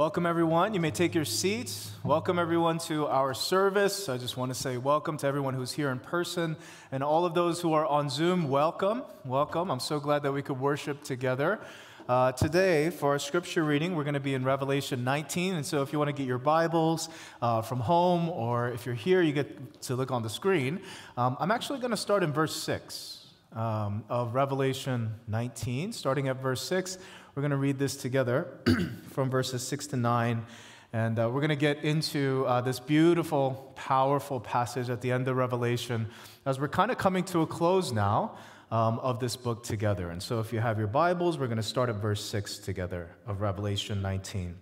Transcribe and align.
Welcome, 0.00 0.24
everyone. 0.24 0.72
You 0.72 0.80
may 0.80 0.92
take 0.92 1.14
your 1.14 1.26
seats. 1.26 1.90
Welcome, 2.04 2.38
everyone, 2.38 2.78
to 2.88 3.06
our 3.08 3.34
service. 3.34 4.08
I 4.08 4.16
just 4.16 4.34
want 4.34 4.50
to 4.50 4.58
say 4.58 4.78
welcome 4.78 5.18
to 5.18 5.26
everyone 5.26 5.52
who's 5.52 5.72
here 5.72 5.90
in 5.90 5.98
person 5.98 6.56
and 6.90 7.04
all 7.04 7.26
of 7.26 7.34
those 7.34 7.60
who 7.60 7.74
are 7.74 7.84
on 7.84 8.08
Zoom. 8.08 8.48
Welcome. 8.48 9.02
Welcome. 9.26 9.70
I'm 9.70 9.78
so 9.78 10.00
glad 10.00 10.22
that 10.22 10.32
we 10.32 10.40
could 10.40 10.58
worship 10.58 11.04
together. 11.04 11.60
Uh, 12.08 12.32
today, 12.32 12.88
for 12.88 13.10
our 13.10 13.18
scripture 13.18 13.62
reading, 13.62 13.94
we're 13.94 14.04
going 14.04 14.14
to 14.14 14.20
be 14.20 14.32
in 14.32 14.42
Revelation 14.42 15.04
19. 15.04 15.56
And 15.56 15.66
so, 15.66 15.82
if 15.82 15.92
you 15.92 15.98
want 15.98 16.08
to 16.08 16.14
get 16.14 16.26
your 16.26 16.38
Bibles 16.38 17.10
uh, 17.42 17.60
from 17.60 17.80
home 17.80 18.30
or 18.30 18.70
if 18.70 18.86
you're 18.86 18.94
here, 18.94 19.20
you 19.20 19.34
get 19.34 19.82
to 19.82 19.96
look 19.96 20.10
on 20.10 20.22
the 20.22 20.30
screen. 20.30 20.80
Um, 21.18 21.36
I'm 21.38 21.50
actually 21.50 21.78
going 21.78 21.90
to 21.90 21.98
start 21.98 22.22
in 22.22 22.32
verse 22.32 22.56
6 22.56 23.26
um, 23.54 24.04
of 24.08 24.34
Revelation 24.34 25.12
19, 25.28 25.92
starting 25.92 26.28
at 26.28 26.40
verse 26.40 26.62
6. 26.62 26.96
We're 27.40 27.48
going 27.48 27.52
to 27.52 27.56
read 27.56 27.78
this 27.78 27.96
together 27.96 28.48
from 29.12 29.30
verses 29.30 29.66
6 29.66 29.86
to 29.86 29.96
9. 29.96 30.44
And 30.92 31.18
uh, 31.18 31.30
we're 31.32 31.40
going 31.40 31.48
to 31.48 31.56
get 31.56 31.82
into 31.84 32.44
uh, 32.46 32.60
this 32.60 32.78
beautiful, 32.78 33.72
powerful 33.76 34.40
passage 34.40 34.90
at 34.90 35.00
the 35.00 35.10
end 35.10 35.26
of 35.26 35.36
Revelation 35.36 36.10
as 36.44 36.60
we're 36.60 36.68
kind 36.68 36.90
of 36.90 36.98
coming 36.98 37.24
to 37.24 37.40
a 37.40 37.46
close 37.46 37.92
now 37.92 38.36
um, 38.70 38.98
of 38.98 39.20
this 39.20 39.36
book 39.36 39.62
together. 39.62 40.10
And 40.10 40.22
so 40.22 40.38
if 40.40 40.52
you 40.52 40.60
have 40.60 40.76
your 40.76 40.86
Bibles, 40.86 41.38
we're 41.38 41.46
going 41.46 41.56
to 41.56 41.62
start 41.62 41.88
at 41.88 41.94
verse 41.94 42.22
6 42.22 42.58
together 42.58 43.08
of 43.26 43.40
Revelation 43.40 44.02
19. 44.02 44.54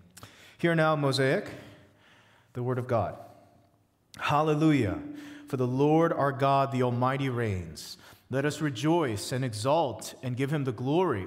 Here 0.59 0.77
now, 0.77 0.95
Mosaic, 0.95 1.49
the 2.53 2.63
Word 2.63 2.79
of 2.79 2.87
God. 2.87 3.17
Hallelujah. 4.19 5.01
For 5.49 5.57
the 5.57 5.67
Lord 5.67 6.13
our 6.13 6.31
God, 6.31 6.71
the 6.71 6.85
Almighty, 6.85 7.29
reigns. 7.29 7.99
Let 8.31 8.45
us 8.45 8.61
rejoice 8.61 9.33
and 9.33 9.45
exult 9.45 10.15
and 10.23 10.37
give 10.37 10.53
him 10.53 10.63
the 10.63 10.71
glory 10.71 11.27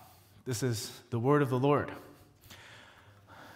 This 0.43 0.63
is 0.63 0.91
the 1.11 1.19
word 1.19 1.43
of 1.43 1.51
the 1.51 1.59
Lord. 1.59 1.91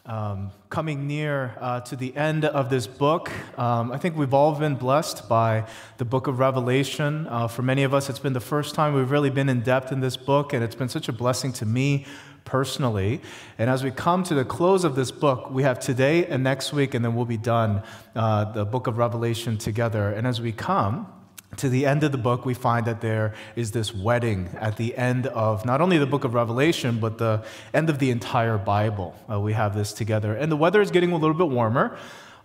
Um, 0.05 0.51
coming 0.69 1.07
near 1.07 1.57
uh, 1.59 1.79
to 1.81 1.95
the 1.95 2.15
end 2.15 2.45
of 2.45 2.69
this 2.69 2.85
book, 2.85 3.31
um, 3.57 3.91
I 3.91 3.97
think 3.97 4.15
we've 4.15 4.35
all 4.35 4.53
been 4.53 4.75
blessed 4.75 5.27
by 5.27 5.67
the 5.97 6.05
book 6.05 6.27
of 6.27 6.37
Revelation. 6.37 7.25
Uh, 7.27 7.47
for 7.47 7.63
many 7.63 7.81
of 7.81 7.95
us, 7.95 8.07
it's 8.07 8.19
been 8.19 8.33
the 8.33 8.39
first 8.39 8.75
time 8.75 8.93
we've 8.93 9.09
really 9.09 9.31
been 9.31 9.49
in 9.49 9.61
depth 9.61 9.91
in 9.91 9.99
this 9.99 10.15
book, 10.15 10.53
and 10.53 10.63
it's 10.63 10.75
been 10.75 10.87
such 10.87 11.09
a 11.09 11.11
blessing 11.11 11.51
to 11.53 11.65
me 11.65 12.05
personally. 12.43 13.19
And 13.57 13.67
as 13.67 13.83
we 13.83 13.89
come 13.89 14.21
to 14.21 14.35
the 14.35 14.45
close 14.45 14.83
of 14.83 14.95
this 14.95 15.09
book, 15.09 15.49
we 15.49 15.63
have 15.63 15.79
today 15.79 16.27
and 16.27 16.43
next 16.43 16.71
week, 16.71 16.93
and 16.93 17.03
then 17.03 17.15
we'll 17.15 17.25
be 17.25 17.35
done 17.35 17.81
uh, 18.15 18.51
the 18.51 18.63
book 18.63 18.85
of 18.85 18.99
Revelation 18.99 19.57
together. 19.57 20.09
And 20.11 20.27
as 20.27 20.39
we 20.39 20.51
come, 20.51 21.11
to 21.57 21.69
the 21.69 21.85
end 21.85 22.03
of 22.03 22.11
the 22.11 22.17
book, 22.17 22.45
we 22.45 22.53
find 22.53 22.85
that 22.85 23.01
there 23.01 23.33
is 23.55 23.71
this 23.71 23.93
wedding 23.93 24.49
at 24.59 24.77
the 24.77 24.95
end 24.97 25.27
of 25.27 25.65
not 25.65 25.81
only 25.81 25.97
the 25.97 26.05
book 26.05 26.23
of 26.23 26.33
Revelation, 26.33 26.99
but 26.99 27.17
the 27.17 27.43
end 27.73 27.89
of 27.89 27.99
the 27.99 28.11
entire 28.11 28.57
Bible. 28.57 29.15
Uh, 29.31 29.39
we 29.39 29.53
have 29.53 29.75
this 29.75 29.93
together. 29.93 30.35
And 30.35 30.51
the 30.51 30.57
weather 30.57 30.81
is 30.81 30.91
getting 30.91 31.11
a 31.11 31.17
little 31.17 31.35
bit 31.35 31.47
warmer. 31.47 31.97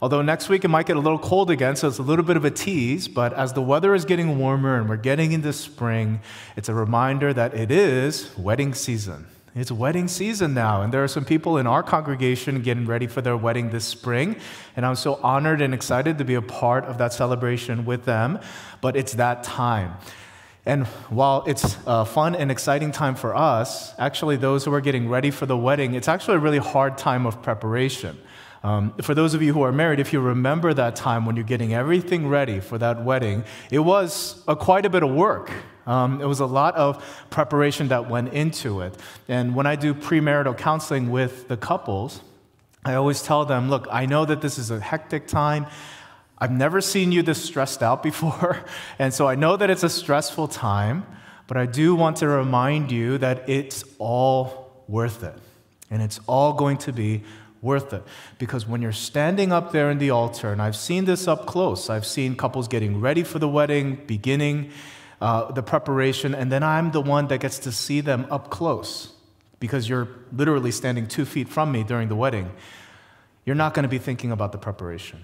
Although 0.02 0.22
next 0.22 0.48
week 0.48 0.64
it 0.64 0.68
might 0.68 0.86
get 0.86 0.96
a 0.96 1.00
little 1.00 1.18
cold 1.18 1.50
again, 1.50 1.76
so 1.76 1.86
it's 1.86 1.98
a 1.98 2.02
little 2.02 2.24
bit 2.24 2.36
of 2.36 2.44
a 2.44 2.50
tease. 2.50 3.06
But 3.06 3.34
as 3.34 3.52
the 3.52 3.60
weather 3.60 3.94
is 3.94 4.06
getting 4.06 4.38
warmer 4.38 4.78
and 4.78 4.88
we're 4.88 4.96
getting 4.96 5.32
into 5.32 5.52
spring, 5.52 6.20
it's 6.56 6.70
a 6.70 6.74
reminder 6.74 7.34
that 7.34 7.54
it 7.54 7.70
is 7.70 8.36
wedding 8.38 8.72
season. 8.72 9.26
It's 9.52 9.72
wedding 9.72 10.06
season 10.06 10.54
now, 10.54 10.82
and 10.82 10.94
there 10.94 11.02
are 11.02 11.08
some 11.08 11.24
people 11.24 11.58
in 11.58 11.66
our 11.66 11.82
congregation 11.82 12.62
getting 12.62 12.86
ready 12.86 13.08
for 13.08 13.20
their 13.20 13.36
wedding 13.36 13.70
this 13.70 13.84
spring. 13.84 14.36
And 14.76 14.86
I'm 14.86 14.94
so 14.94 15.18
honored 15.24 15.60
and 15.60 15.74
excited 15.74 16.18
to 16.18 16.24
be 16.24 16.34
a 16.34 16.42
part 16.42 16.84
of 16.84 16.98
that 16.98 17.12
celebration 17.12 17.84
with 17.84 18.04
them. 18.04 18.38
But 18.80 18.96
it's 18.96 19.14
that 19.14 19.42
time. 19.42 19.94
And 20.66 20.86
while 21.08 21.42
it's 21.48 21.76
a 21.84 22.04
fun 22.04 22.36
and 22.36 22.48
exciting 22.50 22.92
time 22.92 23.16
for 23.16 23.34
us, 23.34 23.92
actually, 23.98 24.36
those 24.36 24.64
who 24.64 24.72
are 24.72 24.80
getting 24.80 25.08
ready 25.08 25.32
for 25.32 25.46
the 25.46 25.56
wedding, 25.56 25.94
it's 25.94 26.06
actually 26.06 26.36
a 26.36 26.40
really 26.40 26.58
hard 26.58 26.96
time 26.96 27.26
of 27.26 27.42
preparation. 27.42 28.20
Um, 28.62 28.92
for 29.00 29.14
those 29.14 29.32
of 29.32 29.42
you 29.42 29.54
who 29.54 29.62
are 29.62 29.72
married, 29.72 30.00
if 30.00 30.12
you 30.12 30.20
remember 30.20 30.74
that 30.74 30.94
time 30.94 31.24
when 31.24 31.34
you're 31.34 31.44
getting 31.44 31.72
everything 31.72 32.28
ready 32.28 32.60
for 32.60 32.76
that 32.78 33.02
wedding, 33.02 33.44
it 33.70 33.78
was 33.78 34.42
a, 34.46 34.54
quite 34.54 34.84
a 34.84 34.90
bit 34.90 35.02
of 35.02 35.10
work. 35.10 35.50
Um, 35.86 36.20
it 36.20 36.26
was 36.26 36.40
a 36.40 36.46
lot 36.46 36.76
of 36.76 37.02
preparation 37.30 37.88
that 37.88 38.10
went 38.10 38.34
into 38.34 38.82
it. 38.82 38.94
And 39.28 39.54
when 39.54 39.66
I 39.66 39.76
do 39.76 39.94
premarital 39.94 40.58
counseling 40.58 41.10
with 41.10 41.48
the 41.48 41.56
couples, 41.56 42.20
I 42.84 42.94
always 42.94 43.22
tell 43.22 43.44
them, 43.46 43.70
look, 43.70 43.86
I 43.90 44.04
know 44.06 44.24
that 44.26 44.42
this 44.42 44.58
is 44.58 44.70
a 44.70 44.78
hectic 44.78 45.26
time. 45.26 45.66
I've 46.38 46.52
never 46.52 46.80
seen 46.82 47.12
you 47.12 47.22
this 47.22 47.42
stressed 47.42 47.82
out 47.82 48.02
before. 48.10 48.62
And 48.98 49.12
so 49.12 49.26
I 49.26 49.36
know 49.36 49.56
that 49.56 49.70
it's 49.70 49.82
a 49.82 49.90
stressful 49.90 50.48
time, 50.48 51.06
but 51.46 51.56
I 51.56 51.64
do 51.64 51.94
want 51.94 52.18
to 52.18 52.28
remind 52.28 52.92
you 52.92 53.16
that 53.18 53.48
it's 53.48 53.84
all 53.98 54.84
worth 54.86 55.22
it. 55.22 55.34
And 55.90 56.02
it's 56.02 56.20
all 56.26 56.52
going 56.52 56.76
to 56.78 56.92
be 56.92 57.24
worth 57.62 57.92
it. 57.92 58.02
Because 58.38 58.66
when 58.66 58.82
you're 58.82 58.92
standing 58.92 59.52
up 59.52 59.72
there 59.72 59.90
in 59.90 59.98
the 59.98 60.10
altar, 60.10 60.52
and 60.52 60.60
I've 60.60 60.76
seen 60.76 61.04
this 61.04 61.28
up 61.28 61.46
close, 61.46 61.90
I've 61.90 62.06
seen 62.06 62.36
couples 62.36 62.68
getting 62.68 63.00
ready 63.00 63.22
for 63.22 63.38
the 63.38 63.48
wedding, 63.48 64.00
beginning 64.06 64.70
uh, 65.20 65.52
the 65.52 65.62
preparation, 65.62 66.34
and 66.34 66.50
then 66.50 66.62
I'm 66.62 66.92
the 66.92 67.00
one 67.00 67.28
that 67.28 67.40
gets 67.40 67.58
to 67.60 67.72
see 67.72 68.00
them 68.00 68.26
up 68.30 68.50
close 68.50 69.12
because 69.58 69.88
you're 69.88 70.08
literally 70.32 70.70
standing 70.70 71.06
two 71.06 71.26
feet 71.26 71.48
from 71.48 71.70
me 71.70 71.84
during 71.84 72.08
the 72.08 72.16
wedding. 72.16 72.50
You're 73.44 73.56
not 73.56 73.74
going 73.74 73.82
to 73.82 73.88
be 73.88 73.98
thinking 73.98 74.32
about 74.32 74.52
the 74.52 74.58
preparation. 74.58 75.20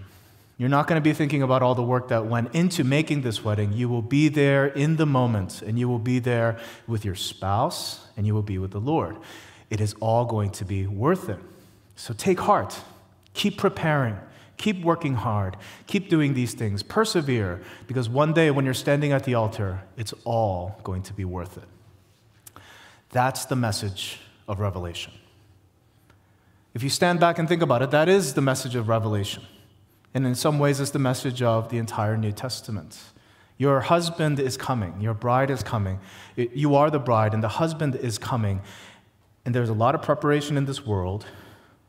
You're 0.59 0.69
not 0.71 0.87
going 0.87 1.01
to 1.01 1.05
be 1.05 1.13
thinking 1.13 1.43
about 1.43 1.63
all 1.63 1.75
the 1.75 1.83
work 1.83 2.09
that 2.09 2.27
went 2.27 2.55
into 2.55 2.83
making 2.83 3.23
this 3.23 3.45
wedding. 3.45 3.73
You 3.73 3.89
will 3.89 4.03
be 4.03 4.29
there 4.29 4.67
in 4.67 4.97
the 4.97 5.07
moment, 5.07 5.63
and 5.63 5.79
you 5.79 5.89
will 5.89 5.99
be 5.99 6.19
there 6.19 6.59
with 6.87 7.05
your 7.05 7.15
spouse, 7.15 8.07
and 8.17 8.27
you 8.27 8.35
will 8.35 8.43
be 8.43 8.59
with 8.59 8.71
the 8.71 8.81
Lord. 8.81 9.17
It 9.69 9.81
is 9.81 9.95
all 10.01 10.25
going 10.25 10.51
to 10.53 10.65
be 10.65 10.87
worth 10.87 11.29
it. 11.29 11.39
So 11.97 12.15
take 12.15 12.39
heart, 12.41 12.79
keep 13.35 13.59
preparing, 13.59 14.17
keep 14.57 14.83
working 14.85 15.15
hard, 15.15 15.57
keep 15.87 16.09
doing 16.09 16.35
these 16.35 16.55
things, 16.55 16.83
persevere, 16.83 17.61
because 17.87 18.09
one 18.09 18.33
day 18.33 18.51
when 18.51 18.65
you're 18.65 18.75
standing 18.75 19.13
at 19.13 19.25
the 19.25 19.35
altar, 19.35 19.83
it's 19.97 20.15
all 20.25 20.79
going 20.85 21.03
to 21.03 21.13
be 21.13 21.25
worth 21.25 21.57
it. 21.57 21.65
That's 23.11 23.47
the 23.47 23.57
message 23.57 24.19
of 24.47 24.61
Revelation. 24.61 25.13
If 26.75 26.83
you 26.83 26.91
stand 26.91 27.21
back 27.21 27.39
and 27.39 27.49
think 27.49 27.63
about 27.63 27.83
it, 27.83 27.91
that 27.93 28.09
is 28.09 28.35
the 28.35 28.43
message 28.43 28.75
of 28.75 28.89
Revelation. 28.89 29.43
And 30.13 30.27
in 30.27 30.35
some 30.35 30.59
ways, 30.59 30.81
it's 30.81 30.91
the 30.91 30.99
message 30.99 31.43
of 31.43 31.71
the 31.71 31.79
entire 31.79 32.17
New 32.17 32.33
Testament. 32.33 32.99
Your 33.59 33.81
husband 33.81 34.39
is 34.39 34.59
coming, 34.59 35.01
your 35.01 35.15
bride 35.15 35.51
is 35.51 35.63
coming. 35.63 35.99
You 36.37 36.75
are 36.75 36.91
the 36.91 36.99
bride, 36.99 37.33
and 37.33 37.43
the 37.43 37.49
husband 37.49 37.97
is 37.97 38.19
coming. 38.19 38.61
And 39.47 39.55
there's 39.55 39.71
a 39.71 39.75
lot 39.75 39.95
of 39.95 40.03
preparation 40.03 40.59
in 40.59 40.67
this 40.67 40.85
world, 40.85 41.25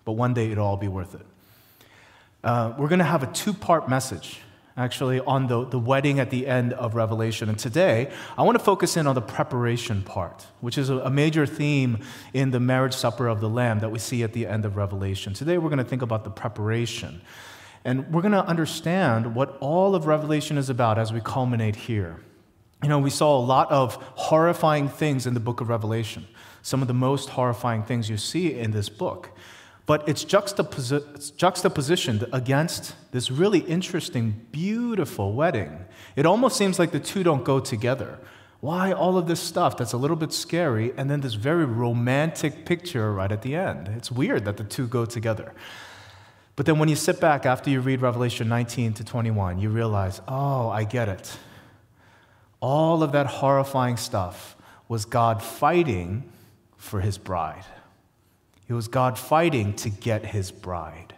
but 0.08 0.14
one 0.14 0.34
day 0.34 0.50
it'll 0.50 0.66
all 0.66 0.78
be 0.78 0.88
worth 0.88 1.16
it. 1.16 1.26
Uh, 2.42 2.74
we're 2.78 2.88
going 2.88 3.00
to 3.00 3.06
have 3.06 3.24
a 3.24 3.28
two 3.28 3.52
part 3.52 3.90
message 3.90 4.40
actually 4.78 5.20
on 5.20 5.48
the, 5.48 5.66
the 5.66 5.78
wedding 5.78 6.18
at 6.18 6.30
the 6.30 6.48
end 6.48 6.72
of 6.72 6.96
Revelation. 6.96 7.50
And 7.50 7.60
today, 7.60 8.10
I 8.38 8.44
want 8.44 8.58
to 8.58 8.64
focus 8.64 8.96
in 8.96 9.06
on 9.06 9.16
the 9.16 9.22
preparation 9.22 10.04
part, 10.04 10.46
which 10.62 10.78
is 10.78 10.90
a, 10.90 11.00
a, 11.00 11.10
major 11.10 11.46
theme 11.46 12.00
in 12.34 12.52
the 12.52 12.60
marriage 12.62 12.94
supper 12.94 13.28
of 13.28 13.42
the 13.42 13.50
Lamb 13.50 13.80
that 13.80 13.90
we 13.90 14.00
see 14.00 14.24
at 14.24 14.32
the 14.32 14.48
end 14.48 14.64
of 14.64 14.78
Revelation. 14.78 15.34
Today, 15.34 15.58
we're 15.58 15.68
going 15.68 15.78
to 15.80 15.84
think 15.84 16.04
about 16.04 16.24
the 16.24 16.30
preparation. 16.30 17.20
And 17.84 18.10
we're 18.14 18.22
going 18.22 18.32
to 18.32 18.46
understand 18.46 19.36
what 19.36 19.58
all 19.60 19.94
of 19.94 20.06
Revelation 20.06 20.58
is 20.58 20.70
about 20.70 20.98
as 20.98 21.12
we 21.12 21.20
culminate 21.20 21.76
here. 21.76 22.22
You 22.82 22.88
know, 22.88 23.00
we 23.00 23.10
saw 23.10 23.38
a 23.38 23.44
lot 23.44 23.70
of 23.72 23.96
horrifying 24.16 24.88
things 24.88 25.28
in 25.28 25.34
the 25.34 25.42
book 25.42 25.60
of 25.60 25.68
Revelation, 25.68 26.28
some 26.62 26.82
of 26.82 26.88
the 26.88 26.94
most 26.94 27.28
horrifying 27.28 27.84
things 27.84 28.10
you 28.10 28.16
see 28.16 28.58
in 28.58 28.72
this 28.72 28.88
book 28.88 29.32
but 29.88 30.08
it's, 30.08 30.26
juxtaposi- 30.26 31.32
juxtapositioned 31.38 32.30
against 32.34 32.94
this 33.12 33.32
really 33.32 33.60
interesting, 33.60 34.46
beautiful 34.52 35.32
wedding. 35.34 35.86
It 36.18 36.26
almost 36.26 36.58
seems 36.58 36.78
like 36.78 36.92
the 36.92 37.00
two 37.00 37.24
don't 37.24 37.46
go 37.46 37.62
together. 37.62 38.20
Why 38.60 38.92
all 38.92 39.18
of 39.18 39.28
this 39.28 39.40
stuff 39.40 39.78
that's 39.78 39.94
a 39.94 39.98
little 39.98 40.18
bit 40.18 40.34
scary 40.34 40.92
and 40.98 41.10
then 41.10 41.22
this 41.22 41.36
very 41.36 41.64
romantic 41.64 42.66
picture 42.66 43.14
right 43.14 43.32
at 43.32 43.44
the 43.44 43.56
end? 43.56 43.88
It's 43.88 44.12
weird 44.12 44.44
that 44.44 44.58
the 44.58 44.66
two 44.66 44.88
go 44.88 45.06
together. 45.06 45.54
But 46.58 46.66
then 46.66 46.80
when 46.80 46.90
you 46.90 46.98
sit 46.98 47.22
back 47.22 47.46
after 47.46 47.70
you 47.70 47.80
read 47.80 48.02
Revelation 48.02 48.50
19 48.50 48.94
to 48.96 49.06
21, 49.06 49.60
you 49.60 49.70
realize, 49.70 50.20
oh, 50.28 50.70
I 50.70 50.84
get 50.84 51.08
it. 51.08 51.38
All 52.60 53.04
of 53.04 53.14
that 53.14 53.28
horrifying 53.28 53.96
stuff 53.96 54.58
was 54.90 55.06
God 55.06 55.42
fighting 55.42 56.30
for 56.76 57.00
his 57.00 57.18
bride. 57.18 57.64
It 58.68 58.74
was 58.74 58.88
God 58.88 59.18
fighting 59.18 59.74
to 59.76 59.90
get 59.90 60.26
his 60.26 60.52
bride. 60.52 61.14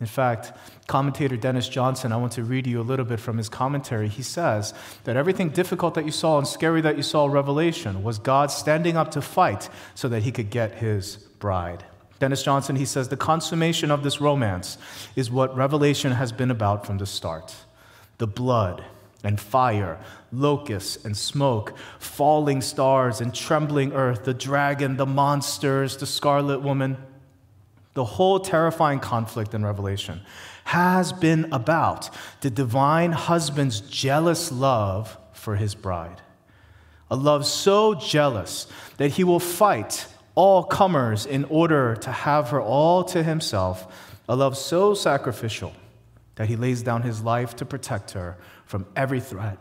In 0.00 0.06
fact, 0.06 0.52
commentator 0.86 1.36
Dennis 1.36 1.68
Johnson, 1.68 2.12
I 2.12 2.16
want 2.16 2.32
to 2.32 2.44
read 2.44 2.66
you 2.66 2.80
a 2.80 2.82
little 2.82 3.04
bit 3.04 3.18
from 3.18 3.36
his 3.36 3.48
commentary. 3.48 4.08
He 4.08 4.22
says 4.22 4.72
that 5.04 5.16
everything 5.16 5.48
difficult 5.48 5.94
that 5.94 6.04
you 6.04 6.12
saw 6.12 6.38
and 6.38 6.46
scary 6.46 6.80
that 6.82 6.96
you 6.96 7.02
saw 7.02 7.26
in 7.26 7.32
Revelation 7.32 8.04
was 8.04 8.18
God 8.18 8.52
standing 8.52 8.96
up 8.96 9.10
to 9.12 9.20
fight 9.20 9.68
so 9.96 10.08
that 10.08 10.22
he 10.22 10.30
could 10.30 10.50
get 10.50 10.76
his 10.76 11.16
bride. 11.40 11.84
Dennis 12.20 12.42
Johnson, 12.42 12.76
he 12.76 12.84
says, 12.84 13.08
the 13.08 13.16
consummation 13.16 13.90
of 13.90 14.02
this 14.02 14.20
romance 14.20 14.78
is 15.16 15.30
what 15.30 15.56
Revelation 15.56 16.12
has 16.12 16.32
been 16.32 16.50
about 16.50 16.86
from 16.86 16.98
the 16.98 17.06
start 17.06 17.54
the 18.18 18.26
blood 18.26 18.84
and 19.22 19.38
fire, 19.40 19.98
locusts 20.32 21.04
and 21.04 21.16
smoke, 21.16 21.74
falling 21.98 22.60
stars 22.60 23.20
and 23.20 23.34
trembling 23.34 23.92
earth, 23.92 24.24
the 24.24 24.34
dragon, 24.34 24.96
the 24.96 25.06
monsters, 25.06 25.96
the 25.96 26.06
scarlet 26.06 26.60
woman. 26.60 26.96
The 27.94 28.04
whole 28.04 28.38
terrifying 28.38 29.00
conflict 29.00 29.54
in 29.54 29.64
Revelation 29.64 30.20
has 30.64 31.12
been 31.12 31.48
about 31.52 32.10
the 32.42 32.50
divine 32.50 33.12
husband's 33.12 33.80
jealous 33.80 34.52
love 34.52 35.16
for 35.32 35.56
his 35.56 35.74
bride. 35.74 36.20
A 37.10 37.16
love 37.16 37.46
so 37.46 37.94
jealous 37.94 38.66
that 38.98 39.12
he 39.12 39.24
will 39.24 39.40
fight 39.40 40.06
all 40.34 40.62
comers 40.62 41.26
in 41.26 41.44
order 41.46 41.96
to 41.96 42.12
have 42.12 42.50
her 42.50 42.60
all 42.60 43.02
to 43.02 43.22
himself, 43.22 44.14
a 44.28 44.36
love 44.36 44.56
so 44.56 44.94
sacrificial 44.94 45.72
that 46.36 46.48
he 46.48 46.54
lays 46.54 46.82
down 46.82 47.02
his 47.02 47.22
life 47.22 47.56
to 47.56 47.64
protect 47.64 48.12
her 48.12 48.36
from 48.66 48.86
every 48.94 49.20
threat 49.20 49.58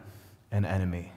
and 0.57 0.65
enemy. 0.65 1.11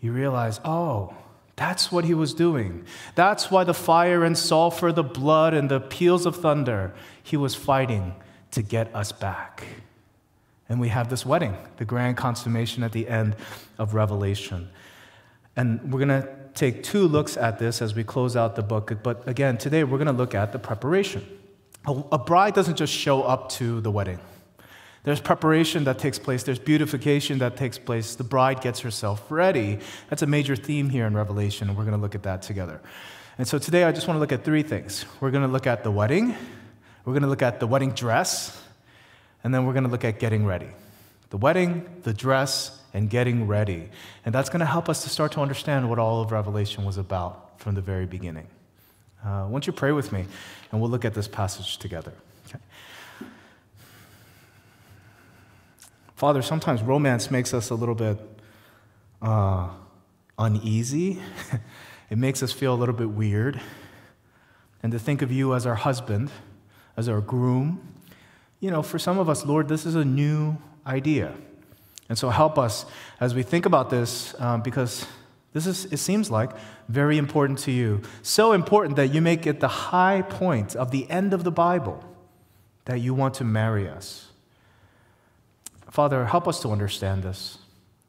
You 0.00 0.12
realize, 0.12 0.58
oh, 0.64 1.14
that's 1.54 1.92
what 1.92 2.04
he 2.04 2.14
was 2.14 2.34
doing. 2.34 2.84
That's 3.14 3.50
why 3.50 3.64
the 3.64 3.74
fire 3.74 4.24
and 4.24 4.36
sulfur, 4.36 4.90
the 4.90 5.04
blood 5.04 5.54
and 5.54 5.70
the 5.70 5.80
peals 5.80 6.26
of 6.26 6.36
thunder, 6.36 6.94
he 7.22 7.36
was 7.36 7.54
fighting 7.54 8.14
to 8.52 8.62
get 8.62 8.94
us 8.94 9.12
back. 9.12 9.64
And 10.68 10.80
we 10.80 10.88
have 10.88 11.08
this 11.10 11.24
wedding, 11.24 11.56
the 11.76 11.84
grand 11.84 12.16
consummation 12.16 12.82
at 12.82 12.92
the 12.92 13.06
end 13.06 13.36
of 13.78 13.94
Revelation. 13.94 14.68
And 15.54 15.92
we're 15.92 16.04
going 16.04 16.22
to 16.22 16.28
take 16.54 16.82
two 16.82 17.06
looks 17.06 17.36
at 17.36 17.58
this 17.58 17.80
as 17.80 17.94
we 17.94 18.02
close 18.02 18.34
out 18.34 18.56
the 18.56 18.62
book. 18.62 18.92
But 19.02 19.28
again, 19.28 19.58
today 19.58 19.84
we're 19.84 19.98
going 19.98 20.06
to 20.06 20.12
look 20.12 20.34
at 20.34 20.52
the 20.52 20.58
preparation. 20.58 21.24
A 21.86 22.18
bride 22.18 22.54
doesn't 22.54 22.76
just 22.76 22.92
show 22.92 23.22
up 23.22 23.48
to 23.50 23.80
the 23.80 23.90
wedding. 23.90 24.18
There's 25.06 25.20
preparation 25.20 25.84
that 25.84 26.00
takes 26.00 26.18
place, 26.18 26.42
there's 26.42 26.58
beautification 26.58 27.38
that 27.38 27.56
takes 27.56 27.78
place. 27.78 28.16
The 28.16 28.24
bride 28.24 28.60
gets 28.60 28.80
herself 28.80 29.30
ready. 29.30 29.78
That's 30.10 30.22
a 30.22 30.26
major 30.26 30.56
theme 30.56 30.90
here 30.90 31.06
in 31.06 31.14
Revelation, 31.14 31.68
and 31.68 31.78
we're 31.78 31.84
going 31.84 31.94
to 31.94 32.00
look 32.00 32.16
at 32.16 32.24
that 32.24 32.42
together. 32.42 32.80
And 33.38 33.46
so 33.46 33.56
today 33.56 33.84
I 33.84 33.92
just 33.92 34.08
want 34.08 34.16
to 34.16 34.20
look 34.20 34.32
at 34.32 34.42
three 34.42 34.64
things. 34.64 35.04
We're 35.20 35.30
going 35.30 35.44
to 35.44 35.48
look 35.48 35.68
at 35.68 35.84
the 35.84 35.92
wedding, 35.92 36.34
we're 37.04 37.12
going 37.12 37.22
to 37.22 37.28
look 37.28 37.42
at 37.42 37.60
the 37.60 37.68
wedding 37.68 37.92
dress, 37.92 38.60
and 39.44 39.54
then 39.54 39.64
we're 39.64 39.74
going 39.74 39.84
to 39.84 39.90
look 39.90 40.04
at 40.04 40.18
getting 40.18 40.44
ready. 40.44 40.70
The 41.30 41.36
wedding, 41.36 41.88
the 42.02 42.12
dress, 42.12 42.82
and 42.92 43.08
getting 43.08 43.46
ready. 43.46 43.88
And 44.24 44.34
that's 44.34 44.48
going 44.48 44.58
to 44.58 44.66
help 44.66 44.88
us 44.88 45.04
to 45.04 45.08
start 45.08 45.30
to 45.32 45.40
understand 45.40 45.88
what 45.88 46.00
all 46.00 46.20
of 46.20 46.32
Revelation 46.32 46.84
was 46.84 46.96
about 46.96 47.60
from 47.60 47.76
the 47.76 47.80
very 47.80 48.06
beginning. 48.06 48.48
Uh, 49.24 49.46
won't 49.48 49.68
you 49.68 49.72
pray 49.72 49.92
with 49.92 50.10
me? 50.10 50.24
And 50.72 50.80
we'll 50.80 50.90
look 50.90 51.04
at 51.04 51.14
this 51.14 51.28
passage 51.28 51.78
together. 51.78 52.12
Okay. 52.48 52.58
Father, 56.16 56.40
sometimes 56.40 56.82
romance 56.82 57.30
makes 57.30 57.52
us 57.52 57.68
a 57.68 57.74
little 57.74 57.94
bit 57.94 58.18
uh, 59.20 59.68
uneasy. 60.38 61.20
it 62.10 62.16
makes 62.16 62.42
us 62.42 62.52
feel 62.52 62.72
a 62.72 62.78
little 62.78 62.94
bit 62.94 63.10
weird. 63.10 63.60
And 64.82 64.92
to 64.92 64.98
think 64.98 65.20
of 65.20 65.30
you 65.30 65.54
as 65.54 65.66
our 65.66 65.74
husband, 65.74 66.30
as 66.96 67.10
our 67.10 67.20
groom, 67.20 67.86
you 68.60 68.70
know, 68.70 68.80
for 68.80 68.98
some 68.98 69.18
of 69.18 69.28
us, 69.28 69.44
Lord, 69.44 69.68
this 69.68 69.84
is 69.84 69.94
a 69.94 70.06
new 70.06 70.56
idea. 70.86 71.34
And 72.08 72.16
so 72.16 72.30
help 72.30 72.58
us 72.58 72.86
as 73.20 73.34
we 73.34 73.42
think 73.42 73.66
about 73.66 73.90
this, 73.90 74.34
um, 74.40 74.62
because 74.62 75.04
this 75.52 75.66
is, 75.66 75.84
it 75.92 75.98
seems 75.98 76.30
like, 76.30 76.50
very 76.88 77.18
important 77.18 77.58
to 77.58 77.72
you. 77.72 78.00
So 78.22 78.52
important 78.52 78.96
that 78.96 79.08
you 79.08 79.20
make 79.20 79.46
it 79.46 79.60
the 79.60 79.68
high 79.68 80.22
point 80.22 80.74
of 80.76 80.92
the 80.92 81.10
end 81.10 81.34
of 81.34 81.44
the 81.44 81.52
Bible 81.52 82.02
that 82.86 83.02
you 83.02 83.12
want 83.12 83.34
to 83.34 83.44
marry 83.44 83.86
us. 83.86 84.25
Father, 85.96 86.26
help 86.26 86.46
us 86.46 86.60
to 86.60 86.68
understand 86.68 87.22
this. 87.22 87.56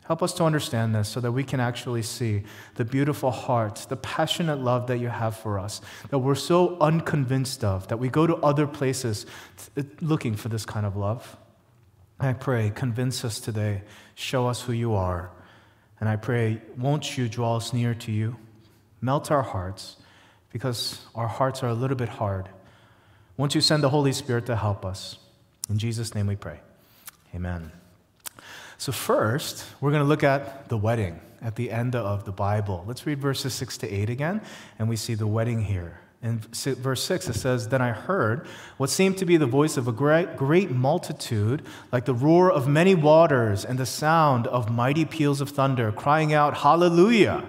Help 0.04 0.22
us 0.22 0.34
to 0.34 0.44
understand 0.44 0.94
this 0.94 1.08
so 1.08 1.22
that 1.22 1.32
we 1.32 1.42
can 1.42 1.62
actually 1.62 2.02
see 2.02 2.44
the 2.76 2.84
beautiful 2.84 3.32
heart, 3.32 3.86
the 3.88 3.96
passionate 3.96 4.60
love 4.60 4.88
that 4.88 4.98
you 4.98 5.08
have 5.08 5.38
for 5.38 5.58
us, 5.58 5.80
that 6.10 6.18
we're 6.18 6.36
so 6.36 6.78
unconvinced 6.82 7.64
of, 7.64 7.88
that 7.88 7.96
we 7.96 8.10
go 8.10 8.28
to 8.28 8.36
other 8.44 8.68
places 8.68 9.26
looking 10.02 10.36
for 10.36 10.50
this 10.50 10.66
kind 10.66 10.86
of 10.86 10.98
love. 10.98 11.38
I 12.20 12.34
pray, 12.34 12.74
convince 12.76 13.24
us 13.24 13.40
today, 13.40 13.84
show 14.16 14.48
us 14.48 14.64
who 14.64 14.74
you 14.74 14.94
are. 14.94 15.32
And 16.02 16.10
I 16.10 16.18
pray, 16.18 16.62
won't 16.76 17.18
you 17.18 17.30
draw 17.30 17.56
us 17.56 17.72
near 17.72 17.94
to 17.94 18.12
you? 18.12 18.36
Melt 19.00 19.32
our 19.32 19.44
hearts, 19.44 19.96
because 20.52 21.06
our 21.16 21.30
hearts 21.30 21.64
are 21.64 21.70
a 21.70 21.74
little 21.74 21.96
bit 21.96 22.10
hard. 22.10 22.50
Won't 23.38 23.56
you 23.56 23.62
send 23.62 23.82
the 23.82 23.92
Holy 23.92 24.12
Spirit 24.12 24.46
to 24.48 24.58
help 24.58 24.84
us? 24.84 25.20
In 25.70 25.78
Jesus' 25.78 26.14
name 26.14 26.28
we 26.28 26.36
pray. 26.36 26.60
Amen. 27.34 27.72
So, 28.78 28.92
first, 28.92 29.66
we're 29.82 29.92
going 29.92 30.04
to 30.04 30.08
look 30.08 30.24
at 30.24 30.70
the 30.70 30.78
wedding 30.78 31.20
at 31.42 31.56
the 31.56 31.72
end 31.72 31.96
of 31.96 32.26
the 32.26 32.32
Bible. 32.32 32.84
Let's 32.88 33.06
read 33.06 33.20
verses 33.20 33.54
6 33.54 33.80
to 33.80 33.90
8 33.90 34.10
again, 34.10 34.42
and 34.78 34.88
we 34.88 34.96
see 34.96 35.16
the 35.16 35.28
wedding 35.28 35.64
here. 35.64 36.00
In 36.24 36.40
verse 36.40 37.04
6, 37.04 37.30
it 37.30 37.36
says, 37.36 37.70
Then 37.70 37.82
I 37.82 37.92
heard 37.92 38.48
what 38.78 38.90
seemed 38.90 39.18
to 39.20 39.26
be 39.26 39.38
the 39.38 39.46
voice 39.46 39.78
of 39.78 39.88
a 39.88 39.92
great, 39.92 40.36
great 40.36 40.72
multitude, 40.72 41.64
like 41.92 42.06
the 42.06 42.14
roar 42.14 42.52
of 42.52 42.68
many 42.68 42.96
waters 42.96 43.64
and 43.64 43.78
the 43.78 43.86
sound 43.86 44.48
of 44.48 44.72
mighty 44.72 45.06
peals 45.06 45.42
of 45.42 45.50
thunder, 45.52 45.92
crying 45.92 46.34
out, 46.34 46.58
Hallelujah! 46.58 47.46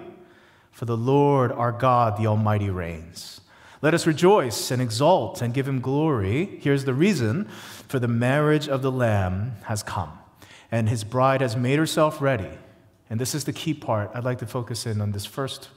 For 0.71 0.85
the 0.85 0.97
Lord 0.97 1.51
our 1.51 1.73
God, 1.73 2.19
the 2.19 2.27
Almighty, 2.27 2.71
reigns. 2.71 3.41
Let 3.81 3.95
us 3.95 4.07
rejoice 4.07 4.71
and 4.71 4.83
exult 4.83 5.41
and 5.41 5.55
give 5.55 5.67
him 5.67 5.81
glory. 5.81 6.59
Here's 6.61 6.85
the 6.85 6.95
reason 6.95 7.47
for 7.89 7.99
the 7.99 8.09
marriage 8.09 8.69
of 8.69 8.83
the 8.83 8.93
Lamb 8.93 9.53
has 9.65 9.83
come, 9.83 10.19
and 10.71 10.89
his 10.89 11.05
bride 11.05 11.41
has 11.41 11.57
made 11.57 11.79
herself 11.79 12.21
ready. 12.21 12.51
And 13.11 13.21
this 13.21 13.35
is 13.35 13.45
the 13.45 13.53
key 13.53 13.75
part. 13.75 14.11
I'd 14.15 14.25
like 14.25 14.39
to 14.39 14.47
focus 14.47 14.87
in 14.87 15.01
on 15.01 15.13
this 15.13 15.25
first 15.25 15.69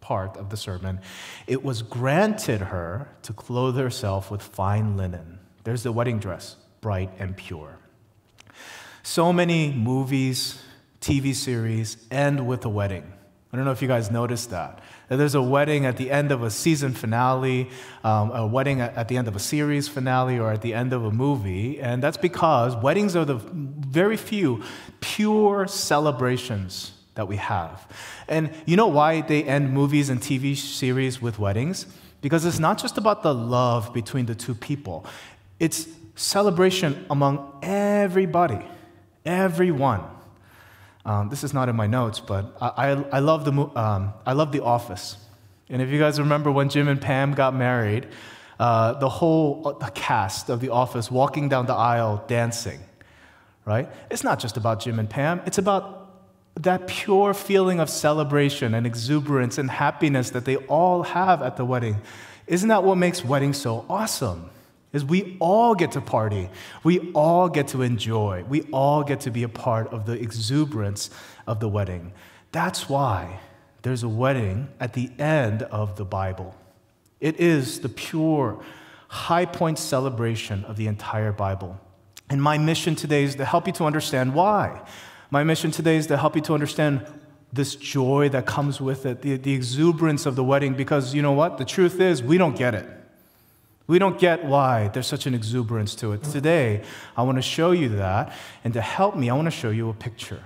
part 0.00 0.36
of 0.36 0.48
the 0.48 0.56
sermon, 0.56 1.00
it 1.46 1.62
was 1.62 1.82
granted 1.82 2.60
her 2.60 3.08
to 3.22 3.32
clothe 3.32 3.76
herself 3.76 4.30
with 4.30 4.40
fine 4.40 4.96
linen. 4.96 5.38
There's 5.64 5.82
the 5.82 5.92
wedding 5.92 6.18
dress, 6.18 6.56
bright 6.80 7.10
and 7.18 7.36
pure. 7.36 7.76
So 9.02 9.32
many 9.32 9.72
movies, 9.72 10.62
TV 11.00 11.34
series 11.34 11.98
end 12.10 12.46
with 12.46 12.64
a 12.64 12.68
wedding. 12.68 13.12
I 13.52 13.56
don't 13.56 13.64
know 13.64 13.72
if 13.72 13.82
you 13.82 13.88
guys 13.88 14.10
noticed 14.10 14.50
that. 14.50 14.80
There's 15.08 15.34
a 15.34 15.42
wedding 15.42 15.86
at 15.86 15.96
the 15.96 16.10
end 16.10 16.30
of 16.30 16.42
a 16.42 16.50
season 16.50 16.92
finale, 16.92 17.70
um, 18.04 18.30
a 18.30 18.46
wedding 18.46 18.80
at 18.82 19.08
the 19.08 19.16
end 19.16 19.26
of 19.26 19.34
a 19.34 19.38
series 19.38 19.88
finale, 19.88 20.38
or 20.38 20.52
at 20.52 20.60
the 20.60 20.74
end 20.74 20.92
of 20.92 21.04
a 21.04 21.10
movie. 21.10 21.80
And 21.80 22.02
that's 22.02 22.18
because 22.18 22.76
weddings 22.76 23.16
are 23.16 23.24
the 23.24 23.36
very 23.36 24.18
few 24.18 24.62
pure 25.00 25.66
celebrations 25.66 26.92
that 27.14 27.26
we 27.26 27.36
have. 27.36 27.88
And 28.28 28.50
you 28.66 28.76
know 28.76 28.86
why 28.86 29.22
they 29.22 29.44
end 29.44 29.72
movies 29.72 30.10
and 30.10 30.20
TV 30.20 30.56
series 30.56 31.22
with 31.22 31.38
weddings? 31.38 31.86
Because 32.20 32.44
it's 32.44 32.58
not 32.58 32.78
just 32.78 32.98
about 32.98 33.22
the 33.22 33.34
love 33.34 33.94
between 33.94 34.26
the 34.26 34.34
two 34.34 34.54
people, 34.54 35.06
it's 35.58 35.88
celebration 36.16 37.06
among 37.08 37.58
everybody, 37.62 38.64
everyone. 39.24 40.02
Um, 41.04 41.28
this 41.28 41.44
is 41.44 41.54
not 41.54 41.68
in 41.68 41.76
my 41.76 41.86
notes, 41.86 42.20
but 42.20 42.56
I, 42.60 42.92
I, 42.92 43.04
I 43.12 43.18
love, 43.20 43.44
the, 43.44 43.52
um, 43.52 44.12
I 44.26 44.32
love 44.32 44.52
The 44.52 44.62
Office. 44.62 45.16
And 45.70 45.80
if 45.82 45.90
you 45.90 45.98
guys 45.98 46.18
remember 46.18 46.50
when 46.50 46.68
Jim 46.68 46.88
and 46.88 47.00
Pam 47.00 47.34
got 47.34 47.54
married, 47.54 48.08
uh, 48.58 48.94
the 48.94 49.08
whole 49.08 49.78
uh, 49.80 49.90
cast 49.90 50.50
of 50.50 50.60
The 50.60 50.70
Office 50.70 51.10
walking 51.10 51.48
down 51.48 51.66
the 51.66 51.74
aisle 51.74 52.24
dancing, 52.26 52.80
right? 53.64 53.88
It's 54.10 54.24
not 54.24 54.38
just 54.38 54.56
about 54.56 54.80
Jim 54.80 54.98
and 54.98 55.08
Pam, 55.08 55.40
it's 55.46 55.58
about 55.58 55.94
that 56.56 56.88
pure 56.88 57.34
feeling 57.34 57.78
of 57.78 57.88
celebration 57.88 58.74
and 58.74 58.86
exuberance 58.86 59.58
and 59.58 59.70
happiness 59.70 60.30
that 60.30 60.44
they 60.44 60.56
all 60.56 61.04
have 61.04 61.40
at 61.40 61.56
the 61.56 61.64
wedding. 61.64 61.98
Isn't 62.48 62.68
that 62.70 62.82
what 62.82 62.96
makes 62.96 63.24
weddings 63.24 63.58
so 63.58 63.84
awesome? 63.88 64.50
Is 64.92 65.04
we 65.04 65.36
all 65.38 65.74
get 65.74 65.92
to 65.92 66.00
party. 66.00 66.48
We 66.82 67.12
all 67.12 67.48
get 67.48 67.68
to 67.68 67.82
enjoy. 67.82 68.44
We 68.48 68.62
all 68.72 69.02
get 69.02 69.20
to 69.20 69.30
be 69.30 69.42
a 69.42 69.48
part 69.48 69.88
of 69.88 70.06
the 70.06 70.12
exuberance 70.12 71.10
of 71.46 71.60
the 71.60 71.68
wedding. 71.68 72.12
That's 72.52 72.88
why 72.88 73.40
there's 73.82 74.02
a 74.02 74.08
wedding 74.08 74.68
at 74.80 74.94
the 74.94 75.10
end 75.18 75.62
of 75.64 75.96
the 75.96 76.04
Bible. 76.04 76.54
It 77.20 77.38
is 77.38 77.80
the 77.80 77.88
pure, 77.88 78.62
high 79.08 79.44
point 79.44 79.78
celebration 79.78 80.64
of 80.64 80.76
the 80.76 80.86
entire 80.86 81.32
Bible. 81.32 81.78
And 82.30 82.42
my 82.42 82.58
mission 82.58 82.94
today 82.94 83.24
is 83.24 83.34
to 83.36 83.44
help 83.44 83.66
you 83.66 83.72
to 83.74 83.84
understand 83.84 84.34
why. 84.34 84.82
My 85.30 85.44
mission 85.44 85.70
today 85.70 85.96
is 85.96 86.06
to 86.06 86.16
help 86.16 86.36
you 86.36 86.42
to 86.42 86.54
understand 86.54 87.06
this 87.52 87.74
joy 87.76 88.28
that 88.30 88.46
comes 88.46 88.80
with 88.80 89.06
it, 89.06 89.22
the, 89.22 89.36
the 89.36 89.54
exuberance 89.54 90.26
of 90.26 90.36
the 90.36 90.44
wedding, 90.44 90.74
because 90.74 91.14
you 91.14 91.22
know 91.22 91.32
what? 91.32 91.58
The 91.58 91.64
truth 91.64 92.00
is, 92.00 92.22
we 92.22 92.36
don't 92.36 92.56
get 92.56 92.74
it. 92.74 92.86
We 93.88 93.98
don't 93.98 94.18
get 94.18 94.44
why 94.44 94.88
there's 94.88 95.06
such 95.06 95.26
an 95.26 95.34
exuberance 95.34 95.94
to 95.96 96.12
it. 96.12 96.22
Today, 96.22 96.82
I 97.16 97.22
want 97.22 97.38
to 97.38 97.42
show 97.42 97.70
you 97.70 97.88
that. 97.96 98.34
And 98.62 98.74
to 98.74 98.82
help 98.82 99.16
me, 99.16 99.30
I 99.30 99.34
want 99.34 99.46
to 99.46 99.50
show 99.50 99.70
you 99.70 99.88
a 99.88 99.94
picture. 99.94 100.42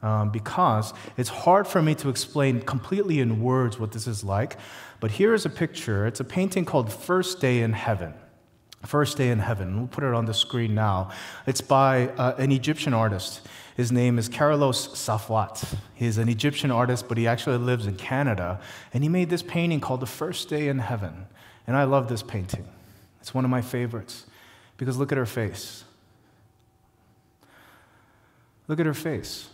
Um, 0.00 0.30
because 0.30 0.94
it's 1.16 1.28
hard 1.28 1.68
for 1.68 1.80
me 1.80 1.94
to 1.96 2.08
explain 2.08 2.62
completely 2.62 3.20
in 3.20 3.40
words 3.42 3.78
what 3.78 3.92
this 3.92 4.08
is 4.08 4.24
like. 4.24 4.56
But 5.00 5.12
here 5.12 5.34
is 5.34 5.44
a 5.44 5.50
picture. 5.50 6.06
It's 6.06 6.18
a 6.18 6.24
painting 6.24 6.64
called 6.64 6.90
First 6.90 7.40
Day 7.40 7.60
in 7.60 7.74
Heaven. 7.74 8.14
First 8.86 9.18
Day 9.18 9.28
in 9.28 9.38
Heaven. 9.38 9.76
We'll 9.76 9.86
put 9.86 10.02
it 10.02 10.14
on 10.14 10.24
the 10.24 10.34
screen 10.34 10.74
now. 10.74 11.10
It's 11.46 11.60
by 11.60 12.08
uh, 12.08 12.34
an 12.38 12.50
Egyptian 12.50 12.94
artist. 12.94 13.42
His 13.76 13.92
name 13.92 14.18
is 14.18 14.28
Carolus 14.28 14.88
Safwat. 14.88 15.76
He's 15.94 16.18
an 16.18 16.28
Egyptian 16.28 16.70
artist, 16.70 17.06
but 17.06 17.18
he 17.18 17.28
actually 17.28 17.58
lives 17.58 17.86
in 17.86 17.96
Canada. 17.96 18.60
And 18.94 19.04
he 19.04 19.10
made 19.10 19.28
this 19.28 19.42
painting 19.42 19.80
called 19.80 20.00
The 20.00 20.06
First 20.06 20.48
Day 20.48 20.68
in 20.68 20.78
Heaven. 20.78 21.26
And 21.66 21.76
I 21.76 21.84
love 21.84 22.08
this 22.08 22.22
painting. 22.22 22.66
It's 23.20 23.32
one 23.32 23.44
of 23.44 23.50
my 23.50 23.62
favorites 23.62 24.26
because 24.76 24.98
look 24.98 25.12
at 25.12 25.18
her 25.18 25.26
face. 25.26 25.84
Look 28.68 28.80
at 28.80 28.86
her 28.86 28.94
face. 28.94 29.48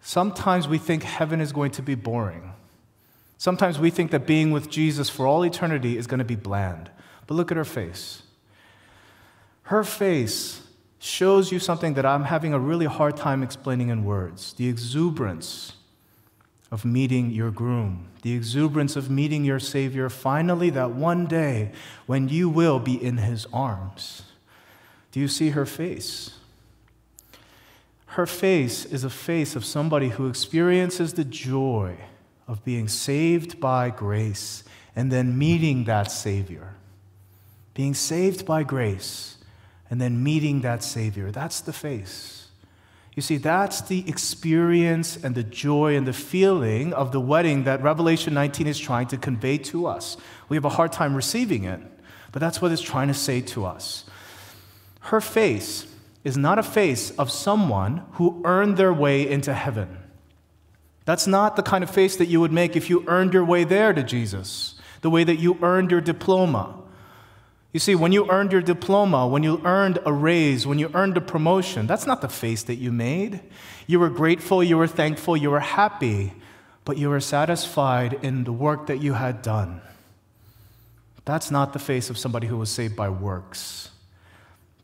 Sometimes 0.00 0.66
we 0.66 0.78
think 0.78 1.02
heaven 1.02 1.40
is 1.40 1.52
going 1.52 1.70
to 1.72 1.82
be 1.82 1.94
boring. 1.94 2.52
Sometimes 3.36 3.78
we 3.78 3.90
think 3.90 4.10
that 4.10 4.26
being 4.26 4.50
with 4.50 4.68
Jesus 4.68 5.08
for 5.08 5.26
all 5.26 5.44
eternity 5.44 5.96
is 5.96 6.06
going 6.06 6.18
to 6.18 6.24
be 6.24 6.34
bland. 6.34 6.90
But 7.26 7.34
look 7.34 7.50
at 7.50 7.56
her 7.56 7.64
face. 7.64 8.22
Her 9.64 9.84
face 9.84 10.62
shows 10.98 11.52
you 11.52 11.58
something 11.58 11.94
that 11.94 12.04
I'm 12.04 12.24
having 12.24 12.52
a 12.52 12.58
really 12.58 12.86
hard 12.86 13.16
time 13.16 13.42
explaining 13.42 13.90
in 13.90 14.04
words 14.04 14.54
the 14.54 14.68
exuberance 14.68 15.74
of 16.70 16.84
meeting 16.84 17.30
your 17.30 17.50
groom, 17.50 18.08
the 18.22 18.34
exuberance 18.34 18.96
of 18.96 19.10
meeting 19.10 19.44
your 19.44 19.60
Savior, 19.60 20.08
finally, 20.08 20.70
that 20.70 20.90
one 20.90 21.26
day 21.26 21.72
when 22.06 22.28
you 22.28 22.48
will 22.48 22.78
be 22.78 23.02
in 23.02 23.18
his 23.18 23.46
arms. 23.52 24.22
Do 25.12 25.20
you 25.20 25.28
see 25.28 25.50
her 25.50 25.64
face? 25.64 26.38
Her 28.06 28.26
face 28.26 28.84
is 28.84 29.04
a 29.04 29.10
face 29.10 29.56
of 29.56 29.64
somebody 29.64 30.10
who 30.10 30.28
experiences 30.28 31.14
the 31.14 31.24
joy 31.24 31.96
of 32.46 32.64
being 32.64 32.88
saved 32.88 33.60
by 33.60 33.90
grace 33.90 34.64
and 34.96 35.12
then 35.12 35.38
meeting 35.38 35.84
that 35.84 36.10
Savior. 36.10 36.74
Being 37.74 37.94
saved 37.94 38.44
by 38.44 38.62
grace 38.62 39.36
and 39.90 40.00
then 40.00 40.22
meeting 40.22 40.62
that 40.62 40.82
Savior. 40.82 41.30
That's 41.30 41.60
the 41.60 41.72
face. 41.72 42.37
You 43.18 43.22
see, 43.22 43.38
that's 43.38 43.80
the 43.80 44.08
experience 44.08 45.16
and 45.16 45.34
the 45.34 45.42
joy 45.42 45.96
and 45.96 46.06
the 46.06 46.12
feeling 46.12 46.92
of 46.92 47.10
the 47.10 47.18
wedding 47.18 47.64
that 47.64 47.82
Revelation 47.82 48.32
19 48.32 48.68
is 48.68 48.78
trying 48.78 49.08
to 49.08 49.16
convey 49.16 49.58
to 49.58 49.88
us. 49.88 50.16
We 50.48 50.56
have 50.56 50.64
a 50.64 50.68
hard 50.68 50.92
time 50.92 51.16
receiving 51.16 51.64
it, 51.64 51.80
but 52.30 52.38
that's 52.38 52.62
what 52.62 52.70
it's 52.70 52.80
trying 52.80 53.08
to 53.08 53.14
say 53.14 53.40
to 53.40 53.64
us. 53.64 54.04
Her 55.00 55.20
face 55.20 55.92
is 56.22 56.36
not 56.36 56.60
a 56.60 56.62
face 56.62 57.10
of 57.18 57.28
someone 57.28 58.04
who 58.12 58.40
earned 58.44 58.76
their 58.76 58.92
way 58.92 59.28
into 59.28 59.52
heaven. 59.52 59.98
That's 61.04 61.26
not 61.26 61.56
the 61.56 61.64
kind 61.64 61.82
of 61.82 61.90
face 61.90 62.14
that 62.18 62.26
you 62.26 62.38
would 62.38 62.52
make 62.52 62.76
if 62.76 62.88
you 62.88 63.02
earned 63.08 63.34
your 63.34 63.44
way 63.44 63.64
there 63.64 63.92
to 63.92 64.04
Jesus, 64.04 64.76
the 65.00 65.10
way 65.10 65.24
that 65.24 65.40
you 65.40 65.58
earned 65.60 65.90
your 65.90 66.00
diploma 66.00 66.77
you 67.72 67.80
see, 67.80 67.94
when 67.94 68.12
you 68.12 68.30
earned 68.30 68.52
your 68.52 68.62
diploma, 68.62 69.26
when 69.26 69.42
you 69.42 69.60
earned 69.64 69.98
a 70.06 70.12
raise, 70.12 70.66
when 70.66 70.78
you 70.78 70.90
earned 70.94 71.16
a 71.16 71.20
promotion, 71.20 71.86
that's 71.86 72.06
not 72.06 72.22
the 72.22 72.28
face 72.28 72.62
that 72.62 72.76
you 72.76 72.90
made. 72.90 73.40
You 73.86 74.00
were 74.00 74.08
grateful, 74.08 74.64
you 74.64 74.78
were 74.78 74.86
thankful, 74.86 75.36
you 75.36 75.50
were 75.50 75.60
happy, 75.60 76.32
but 76.84 76.96
you 76.96 77.10
were 77.10 77.20
satisfied 77.20 78.18
in 78.22 78.44
the 78.44 78.52
work 78.52 78.86
that 78.86 78.98
you 78.98 79.12
had 79.12 79.42
done. 79.42 79.82
That's 81.26 81.50
not 81.50 81.74
the 81.74 81.78
face 81.78 82.08
of 82.08 82.16
somebody 82.16 82.46
who 82.46 82.56
was 82.56 82.70
saved 82.70 82.96
by 82.96 83.10
works. 83.10 83.90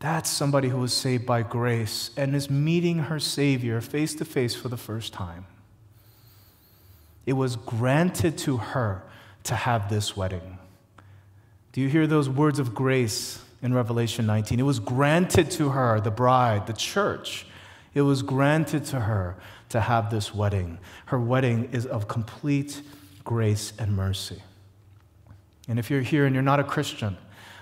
That's 0.00 0.28
somebody 0.28 0.68
who 0.68 0.76
was 0.76 0.92
saved 0.92 1.24
by 1.24 1.42
grace 1.42 2.10
and 2.18 2.36
is 2.36 2.50
meeting 2.50 2.98
her 2.98 3.18
Savior 3.18 3.80
face 3.80 4.14
to 4.16 4.26
face 4.26 4.54
for 4.54 4.68
the 4.68 4.76
first 4.76 5.14
time. 5.14 5.46
It 7.24 7.32
was 7.32 7.56
granted 7.56 8.36
to 8.38 8.58
her 8.58 9.04
to 9.44 9.54
have 9.54 9.88
this 9.88 10.14
wedding. 10.14 10.53
Do 11.74 11.80
you 11.80 11.88
hear 11.88 12.06
those 12.06 12.28
words 12.28 12.60
of 12.60 12.72
grace 12.72 13.42
in 13.60 13.74
Revelation 13.74 14.26
19? 14.26 14.60
It 14.60 14.62
was 14.62 14.78
granted 14.78 15.50
to 15.52 15.70
her, 15.70 16.00
the 16.00 16.12
bride, 16.12 16.68
the 16.68 16.72
church. 16.72 17.46
It 17.94 18.02
was 18.02 18.22
granted 18.22 18.84
to 18.86 19.00
her 19.00 19.34
to 19.70 19.80
have 19.80 20.08
this 20.08 20.32
wedding. 20.32 20.78
Her 21.06 21.18
wedding 21.18 21.70
is 21.72 21.84
of 21.84 22.06
complete 22.06 22.80
grace 23.24 23.72
and 23.76 23.96
mercy. 23.96 24.40
And 25.66 25.80
if 25.80 25.90
you're 25.90 26.02
here 26.02 26.26
and 26.26 26.32
you're 26.32 26.44
not 26.44 26.60
a 26.60 26.64
Christian, 26.64 27.16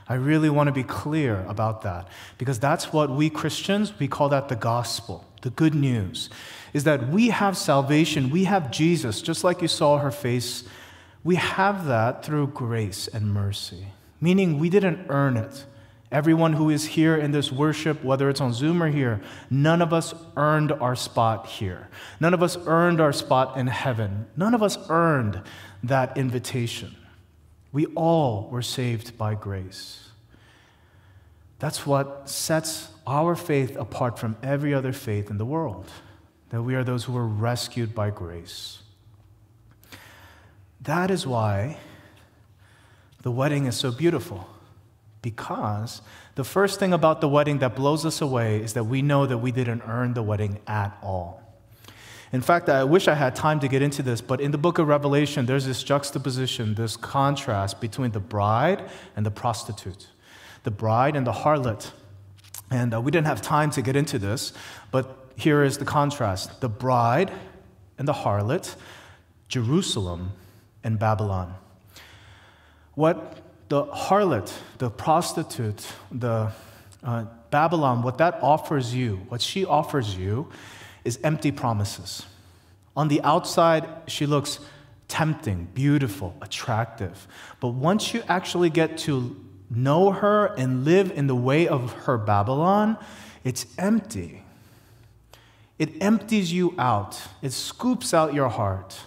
I 0.07 0.16
really 0.16 0.50
want 0.50 0.66
to 0.66 0.73
be 0.73 0.83
clear 0.83 1.42
about 1.49 1.81
that 1.83 2.07
because 2.37 2.59
that's 2.59 2.92
what 2.92 3.09
we 3.09 3.31
Christians, 3.31 3.99
we 3.99 4.09
call 4.09 4.28
that 4.28 4.50
the 4.50 4.57
gospel, 4.57 5.25
the 5.40 5.49
good 5.49 5.75
news, 5.75 6.28
is 6.75 6.85
that 6.85 7.09
we 7.09 7.31
have 7.31 7.57
salvation, 7.57 8.28
we 8.28 8.45
have 8.45 8.71
Jesus, 8.71 9.23
just 9.23 9.42
like 9.42 9.62
you 9.62 9.69
saw 9.69 9.97
her 9.97 10.11
face. 10.11 10.64
We 11.25 11.37
have 11.37 11.87
that 11.87 12.23
through 12.23 12.49
grace 12.49 13.09
and 13.09 13.33
mercy 13.33 13.87
meaning 14.22 14.58
we 14.58 14.70
didn't 14.70 15.04
earn 15.10 15.36
it. 15.36 15.66
Everyone 16.10 16.52
who 16.52 16.70
is 16.70 16.84
here 16.84 17.16
in 17.16 17.32
this 17.32 17.50
worship, 17.50 18.04
whether 18.04 18.30
it's 18.30 18.40
on 18.40 18.52
Zoom 18.52 18.82
or 18.82 18.90
here, 18.90 19.20
none 19.50 19.82
of 19.82 19.92
us 19.92 20.14
earned 20.36 20.70
our 20.70 20.94
spot 20.94 21.46
here. 21.46 21.88
None 22.20 22.32
of 22.32 22.42
us 22.42 22.56
earned 22.66 23.00
our 23.00 23.12
spot 23.12 23.56
in 23.56 23.66
heaven. 23.66 24.26
None 24.36 24.54
of 24.54 24.62
us 24.62 24.78
earned 24.88 25.42
that 25.82 26.16
invitation. 26.16 26.94
We 27.72 27.86
all 27.86 28.48
were 28.50 28.62
saved 28.62 29.18
by 29.18 29.34
grace. 29.34 30.10
That's 31.58 31.86
what 31.86 32.28
sets 32.28 32.88
our 33.06 33.34
faith 33.34 33.76
apart 33.76 34.18
from 34.18 34.36
every 34.42 34.74
other 34.74 34.92
faith 34.92 35.30
in 35.30 35.38
the 35.38 35.46
world, 35.46 35.90
that 36.50 36.62
we 36.62 36.74
are 36.74 36.84
those 36.84 37.04
who 37.04 37.12
were 37.12 37.26
rescued 37.26 37.94
by 37.94 38.10
grace. 38.10 38.82
That 40.82 41.10
is 41.10 41.26
why 41.26 41.78
the 43.22 43.30
wedding 43.30 43.66
is 43.66 43.76
so 43.76 43.90
beautiful 43.90 44.48
because 45.22 46.02
the 46.34 46.44
first 46.44 46.78
thing 46.80 46.92
about 46.92 47.20
the 47.20 47.28
wedding 47.28 47.58
that 47.58 47.76
blows 47.76 48.04
us 48.04 48.20
away 48.20 48.60
is 48.60 48.74
that 48.74 48.84
we 48.84 49.02
know 49.02 49.26
that 49.26 49.38
we 49.38 49.52
didn't 49.52 49.82
earn 49.86 50.14
the 50.14 50.22
wedding 50.22 50.58
at 50.66 50.96
all. 51.02 51.40
In 52.32 52.40
fact, 52.40 52.68
I 52.68 52.82
wish 52.84 53.08
I 53.08 53.14
had 53.14 53.36
time 53.36 53.60
to 53.60 53.68
get 53.68 53.82
into 53.82 54.02
this, 54.02 54.22
but 54.22 54.40
in 54.40 54.50
the 54.50 54.58
book 54.58 54.78
of 54.78 54.88
Revelation, 54.88 55.44
there's 55.44 55.66
this 55.66 55.82
juxtaposition, 55.82 56.74
this 56.74 56.96
contrast 56.96 57.80
between 57.80 58.12
the 58.12 58.20
bride 58.20 58.82
and 59.14 59.24
the 59.24 59.30
prostitute, 59.30 60.08
the 60.62 60.70
bride 60.70 61.14
and 61.14 61.26
the 61.26 61.32
harlot. 61.32 61.90
And 62.70 62.94
uh, 62.94 63.00
we 63.02 63.10
didn't 63.10 63.26
have 63.26 63.42
time 63.42 63.70
to 63.72 63.82
get 63.82 63.96
into 63.96 64.18
this, 64.18 64.54
but 64.90 65.30
here 65.36 65.62
is 65.62 65.76
the 65.76 65.84
contrast 65.84 66.60
the 66.62 66.70
bride 66.70 67.30
and 67.98 68.08
the 68.08 68.14
harlot, 68.14 68.76
Jerusalem 69.48 70.32
and 70.82 70.98
Babylon. 70.98 71.54
What 72.94 73.42
the 73.68 73.87
harlot, 73.87 74.52
the 74.78 74.90
prostitute, 74.90 75.87
the 76.11 76.52
uh, 77.02 77.25
Babylon, 77.50 78.02
what 78.02 78.18
that 78.18 78.38
offers 78.42 78.94
you, 78.94 79.16
what 79.28 79.40
she 79.40 79.64
offers 79.64 80.16
you, 80.16 80.49
is 81.04 81.18
empty 81.25 81.50
promises. 81.50 82.26
On 82.96 83.08
the 83.08 83.22
outside, 83.22 83.88
she 84.06 84.26
looks 84.26 84.61
tempting, 85.08 85.68
beautiful, 85.75 86.37
attractive. 86.42 87.26
But 87.61 87.68
once 87.68 88.12
you 88.12 88.22
actually 88.28 88.70
get 88.70 88.99
to 88.99 89.37
know 89.70 90.11
her 90.11 90.46
and 90.58 90.84
live 90.84 91.11
in 91.11 91.26
the 91.26 91.34
way 91.34 91.66
of 91.66 91.92
her 92.04 92.18
Babylon, 92.18 92.99
it's 93.42 93.66
empty. 93.78 94.44
It 95.78 96.02
empties 96.02 96.52
you 96.52 96.75
out, 96.78 97.20
it 97.40 97.52
scoops 97.52 98.14
out 98.14 98.34
your 98.34 98.50
heart, 98.50 99.00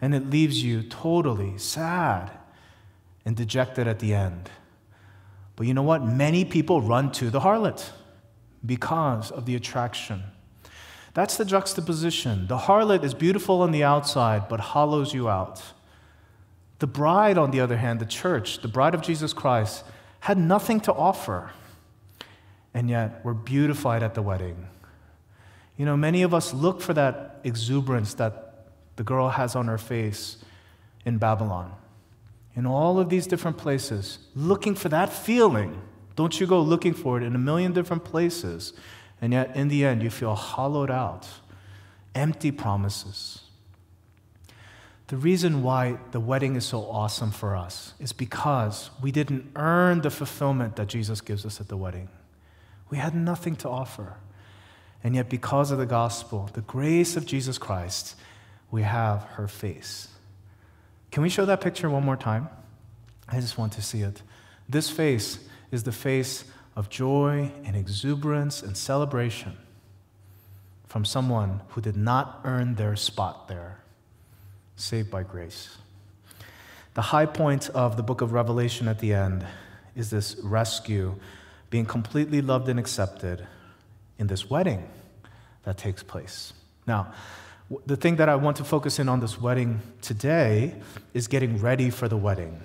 and 0.00 0.14
it 0.14 0.28
leaves 0.28 0.62
you 0.62 0.82
totally 0.82 1.56
sad 1.58 2.30
and 3.24 3.36
dejected 3.36 3.86
at 3.86 3.98
the 3.98 4.14
end. 4.14 4.50
But 5.56 5.66
you 5.66 5.74
know 5.74 5.82
what? 5.82 6.04
Many 6.04 6.44
people 6.44 6.80
run 6.80 7.12
to 7.12 7.30
the 7.30 7.40
harlot 7.40 7.90
because 8.64 9.30
of 9.30 9.46
the 9.46 9.54
attraction. 9.54 10.22
That's 11.14 11.36
the 11.36 11.44
juxtaposition. 11.44 12.48
The 12.48 12.58
harlot 12.58 13.04
is 13.04 13.14
beautiful 13.14 13.62
on 13.62 13.70
the 13.70 13.84
outside, 13.84 14.48
but 14.48 14.58
hollows 14.60 15.14
you 15.14 15.28
out. 15.28 15.62
The 16.80 16.88
bride, 16.88 17.38
on 17.38 17.52
the 17.52 17.60
other 17.60 17.76
hand, 17.76 18.00
the 18.00 18.06
church, 18.06 18.60
the 18.60 18.68
bride 18.68 18.94
of 18.94 19.00
Jesus 19.00 19.32
Christ, 19.32 19.84
had 20.20 20.38
nothing 20.38 20.80
to 20.80 20.92
offer, 20.92 21.50
and 22.72 22.90
yet 22.90 23.24
were 23.24 23.34
beautified 23.34 24.02
at 24.02 24.14
the 24.14 24.22
wedding. 24.22 24.66
You 25.76 25.86
know, 25.86 25.96
many 25.96 26.22
of 26.22 26.34
us 26.34 26.52
look 26.52 26.80
for 26.80 26.94
that 26.94 27.40
exuberance 27.44 28.14
that 28.14 28.66
the 28.96 29.04
girl 29.04 29.28
has 29.28 29.54
on 29.54 29.68
her 29.68 29.78
face 29.78 30.38
in 31.04 31.18
Babylon 31.18 31.72
in 32.56 32.66
all 32.66 32.98
of 33.00 33.08
these 33.08 33.26
different 33.26 33.58
places, 33.58 34.18
looking 34.34 34.74
for 34.74 34.88
that 34.88 35.12
feeling. 35.12 35.80
Don't 36.16 36.38
you 36.38 36.46
go 36.46 36.60
looking 36.60 36.94
for 36.94 37.16
it 37.18 37.24
in 37.24 37.34
a 37.34 37.38
million 37.38 37.72
different 37.72 38.04
places, 38.04 38.72
and 39.20 39.32
yet 39.32 39.56
in 39.56 39.68
the 39.68 39.84
end, 39.84 40.02
you 40.02 40.10
feel 40.10 40.34
hollowed 40.34 40.90
out, 40.90 41.26
empty 42.14 42.52
promises. 42.52 43.40
The 45.08 45.16
reason 45.16 45.62
why 45.62 45.98
the 46.12 46.20
wedding 46.20 46.56
is 46.56 46.64
so 46.64 46.82
awesome 46.82 47.30
for 47.30 47.54
us 47.54 47.94
is 47.98 48.12
because 48.12 48.90
we 49.02 49.12
didn't 49.12 49.50
earn 49.54 50.00
the 50.00 50.10
fulfillment 50.10 50.76
that 50.76 50.88
Jesus 50.88 51.20
gives 51.20 51.44
us 51.44 51.60
at 51.60 51.68
the 51.68 51.76
wedding. 51.76 52.08
We 52.88 52.98
had 52.98 53.14
nothing 53.14 53.56
to 53.56 53.68
offer. 53.68 54.14
And 55.02 55.14
yet, 55.14 55.28
because 55.28 55.70
of 55.70 55.78
the 55.78 55.86
gospel, 55.86 56.48
the 56.54 56.62
grace 56.62 57.16
of 57.16 57.26
Jesus 57.26 57.58
Christ, 57.58 58.16
we 58.70 58.82
have 58.82 59.24
her 59.34 59.46
face. 59.46 60.08
Can 61.14 61.22
we 61.22 61.28
show 61.28 61.44
that 61.44 61.60
picture 61.60 61.88
one 61.88 62.04
more 62.04 62.16
time? 62.16 62.48
I 63.28 63.38
just 63.38 63.56
want 63.56 63.74
to 63.74 63.82
see 63.82 64.00
it. 64.00 64.20
This 64.68 64.90
face 64.90 65.38
is 65.70 65.84
the 65.84 65.92
face 65.92 66.42
of 66.74 66.90
joy 66.90 67.52
and 67.64 67.76
exuberance 67.76 68.64
and 68.64 68.76
celebration 68.76 69.56
from 70.88 71.04
someone 71.04 71.60
who 71.68 71.80
did 71.80 71.96
not 71.96 72.40
earn 72.42 72.74
their 72.74 72.96
spot 72.96 73.46
there, 73.46 73.78
saved 74.74 75.08
by 75.08 75.22
grace. 75.22 75.76
The 76.94 77.02
high 77.02 77.26
point 77.26 77.68
of 77.68 77.96
the 77.96 78.02
book 78.02 78.20
of 78.20 78.32
Revelation 78.32 78.88
at 78.88 78.98
the 78.98 79.14
end 79.14 79.46
is 79.94 80.10
this 80.10 80.34
rescue, 80.42 81.14
being 81.70 81.86
completely 81.86 82.42
loved 82.42 82.68
and 82.68 82.80
accepted 82.80 83.46
in 84.18 84.26
this 84.26 84.50
wedding 84.50 84.88
that 85.62 85.78
takes 85.78 86.02
place. 86.02 86.54
Now, 86.88 87.14
the 87.86 87.96
thing 87.96 88.16
that 88.16 88.28
I 88.28 88.36
want 88.36 88.56
to 88.58 88.64
focus 88.64 88.98
in 88.98 89.08
on 89.08 89.20
this 89.20 89.40
wedding 89.40 89.80
today 90.02 90.74
is 91.14 91.28
getting 91.28 91.58
ready 91.58 91.90
for 91.90 92.08
the 92.08 92.16
wedding. 92.16 92.60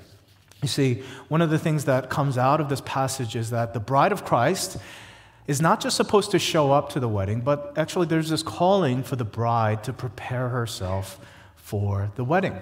You 0.62 0.68
see, 0.68 1.04
one 1.30 1.42
of 1.42 1.50
the 1.50 1.60
things 1.60 1.86
that 1.86 2.10
comes 2.10 2.38
out 2.38 2.60
of 2.60 2.68
this 2.68 2.82
passage 2.82 3.36
is 3.36 3.50
that 3.52 3.74
the 3.74 3.80
bride 3.80 4.12
of 4.12 4.26
Christ 4.26 4.78
is 5.48 5.62
not 5.62 5.80
just 5.80 5.96
supposed 5.96 6.32
to 6.32 6.40
show 6.40 6.72
up 6.72 6.90
to 6.90 7.00
the 7.00 7.08
wedding, 7.08 7.42
but 7.42 7.74
actually 7.78 8.08
there's 8.08 8.30
this 8.30 8.44
calling 8.44 9.02
for 9.02 9.16
the 9.16 9.26
bride 9.26 9.84
to 9.86 9.94
prepare 9.94 10.50
herself 10.50 11.18
for 11.56 12.12
the 12.16 12.24
wedding. 12.24 12.58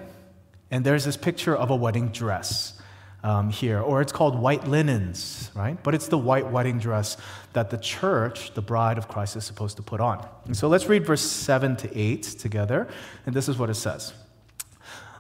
And 0.70 0.86
there's 0.86 1.06
this 1.06 1.18
picture 1.18 1.56
of 1.56 1.72
a 1.72 1.76
wedding 1.76 2.10
dress 2.10 2.80
um, 3.24 3.50
here, 3.50 3.80
or 3.82 4.02
it's 4.02 4.12
called 4.12 4.40
white 4.40 4.68
linens, 4.68 5.52
right? 5.56 5.82
But 5.84 5.96
it's 5.96 6.08
the 6.08 6.18
white 6.18 6.50
wedding 6.52 6.80
dress 6.80 7.18
that 7.54 7.70
the 7.70 7.78
church, 7.78 8.54
the 8.54 8.62
bride 8.62 8.98
of 8.98 9.08
Christ, 9.08 9.36
is 9.36 9.44
supposed 9.44 9.78
to 9.78 9.84
put 9.84 10.00
on. 10.00 10.26
And 10.46 10.56
so 10.56 10.68
let's 10.68 10.88
read 10.88 11.06
verse 11.06 11.22
7 11.22 11.76
to 11.78 11.98
8 11.98 12.24
together, 12.24 12.88
and 13.26 13.36
this 13.36 13.50
is 13.50 13.58
what 13.58 13.70
it 13.70 13.76
says 13.76 14.14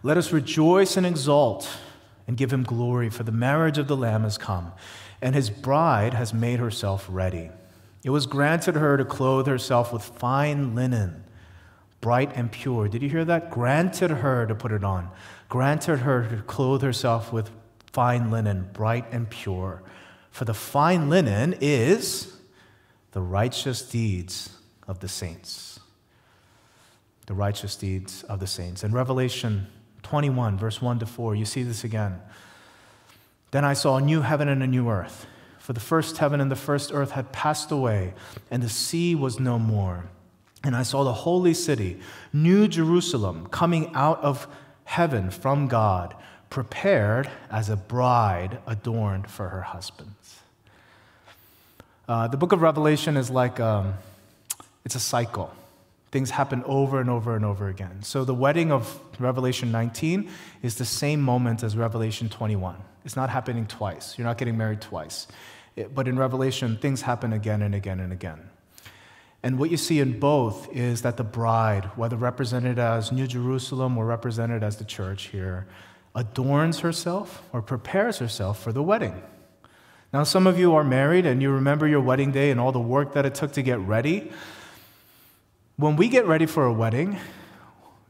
Let 0.03 0.17
us 0.17 0.31
rejoice 0.31 0.95
and 0.95 1.05
exult 1.05 1.69
and 2.27 2.37
give 2.37 2.51
him 2.51 2.63
glory, 2.63 3.09
for 3.09 3.23
the 3.23 3.31
marriage 3.31 3.77
of 3.77 3.87
the 3.87 3.97
Lamb 3.97 4.23
has 4.23 4.37
come, 4.37 4.73
and 5.21 5.33
his 5.33 5.49
bride 5.49 6.13
has 6.13 6.33
made 6.33 6.59
herself 6.59 7.07
ready. 7.09 7.49
It 8.03 8.11
was 8.11 8.25
granted 8.25 8.75
her 8.75 8.95
to 8.97 9.05
clothe 9.05 9.47
herself 9.47 9.91
with 9.91 10.03
fine 10.03 10.75
linen, 10.75 11.23
bright 11.99 12.31
and 12.35 12.51
pure. 12.51 12.87
Did 12.87 13.01
you 13.01 13.09
hear 13.09 13.25
that? 13.25 13.49
Granted 13.49 14.11
her 14.11 14.45
to 14.45 14.53
put 14.53 14.71
it 14.71 14.83
on. 14.83 15.09
Granted 15.49 15.99
her 15.99 16.27
to 16.29 16.41
clothe 16.43 16.83
herself 16.83 17.33
with 17.33 17.49
fine 17.97 18.29
linen, 18.29 18.69
bright 18.73 19.11
and 19.11 19.27
pure. 19.27 19.81
For 20.29 20.45
the 20.45 20.53
fine 20.53 21.09
linen 21.09 21.55
is 21.59 22.31
the 23.11 23.21
righteous 23.21 23.81
deeds 23.81 24.55
of 24.87 24.99
the 24.99 25.07
saints. 25.07 25.79
The 27.25 27.33
righteous 27.33 27.75
deeds 27.75 28.21
of 28.25 28.39
the 28.39 28.45
saints. 28.45 28.83
In 28.83 28.91
Revelation 28.91 29.65
21, 30.03 30.59
verse 30.59 30.79
1 30.79 30.99
to 30.99 31.07
4, 31.07 31.33
you 31.33 31.43
see 31.43 31.63
this 31.63 31.83
again. 31.83 32.21
Then 33.49 33.65
I 33.65 33.73
saw 33.73 33.97
a 33.97 34.01
new 34.01 34.21
heaven 34.21 34.47
and 34.47 34.61
a 34.61 34.67
new 34.67 34.87
earth. 34.91 35.25
For 35.57 35.73
the 35.73 35.79
first 35.79 36.19
heaven 36.19 36.39
and 36.39 36.51
the 36.51 36.55
first 36.55 36.91
earth 36.93 37.09
had 37.09 37.31
passed 37.31 37.71
away, 37.71 38.13
and 38.51 38.61
the 38.61 38.69
sea 38.69 39.15
was 39.15 39.39
no 39.39 39.57
more. 39.57 40.05
And 40.63 40.75
I 40.75 40.83
saw 40.83 41.03
the 41.03 41.13
holy 41.13 41.55
city, 41.55 41.99
New 42.31 42.67
Jerusalem, 42.67 43.47
coming 43.47 43.91
out 43.95 44.21
of 44.21 44.47
heaven 44.83 45.31
from 45.31 45.67
God 45.67 46.13
prepared 46.49 47.29
as 47.51 47.69
a 47.69 47.75
bride 47.75 48.59
adorned 48.65 49.29
for 49.29 49.49
her 49.49 49.61
husband. 49.61 50.11
Uh, 52.07 52.27
the 52.27 52.37
book 52.37 52.53
of 52.53 52.61
Revelation 52.61 53.17
is 53.17 53.29
like 53.29 53.59
um, 53.59 53.95
it's 54.85 54.95
a 54.95 54.99
cycle. 54.99 55.53
Things 56.11 56.29
happen 56.29 56.63
over 56.65 57.01
and 57.01 57.09
over 57.09 57.35
and 57.35 57.43
over 57.43 57.67
again. 57.67 58.01
So 58.01 58.23
the 58.23 58.33
wedding 58.33 58.71
of 58.71 58.99
Revelation 59.19 59.71
19 59.73 60.29
is 60.61 60.75
the 60.75 60.85
same 60.85 61.21
moment 61.21 61.63
as 61.63 61.75
Revelation 61.75 62.29
21. 62.29 62.77
It's 63.03 63.17
not 63.17 63.29
happening 63.29 63.65
twice. 63.67 64.17
You're 64.17 64.25
not 64.25 64.37
getting 64.37 64.57
married 64.57 64.79
twice. 64.79 65.27
It, 65.75 65.93
but 65.93 66.07
in 66.07 66.17
Revelation, 66.17 66.77
things 66.77 67.01
happen 67.01 67.33
again 67.33 67.61
and 67.61 67.75
again 67.75 67.99
and 67.99 68.13
again. 68.13 68.49
And 69.43 69.59
what 69.59 69.69
you 69.69 69.77
see 69.77 69.99
in 69.99 70.19
both 70.19 70.73
is 70.73 71.01
that 71.01 71.17
the 71.17 71.23
bride, 71.23 71.85
whether 71.97 72.15
represented 72.15 72.79
as 72.79 73.11
New 73.11 73.27
Jerusalem 73.27 73.97
or 73.97 74.05
represented 74.05 74.63
as 74.63 74.77
the 74.77 74.85
church 74.85 75.25
here, 75.25 75.67
adorns 76.17 76.79
herself 76.79 77.43
or 77.53 77.61
prepares 77.61 78.17
herself 78.17 78.61
for 78.61 78.73
the 78.73 78.81
wedding. 78.81 79.21
Now, 80.11 80.23
some 80.23 80.47
of 80.47 80.57
you 80.57 80.73
are 80.73 80.83
married 80.83 81.27
and 81.27 81.43
you 81.43 81.51
remember 81.51 81.87
your 81.87 82.01
wedding 82.01 82.31
day 82.31 82.49
and 82.49 82.59
all 82.59 82.71
the 82.71 82.79
work 82.79 83.13
that 83.13 83.25
it 83.25 83.35
took 83.35 83.51
to 83.53 83.61
get 83.61 83.79
ready. 83.79 84.31
When 85.75 85.95
we 85.95 86.09
get 86.09 86.25
ready 86.25 86.47
for 86.47 86.65
a 86.65 86.73
wedding, 86.73 87.19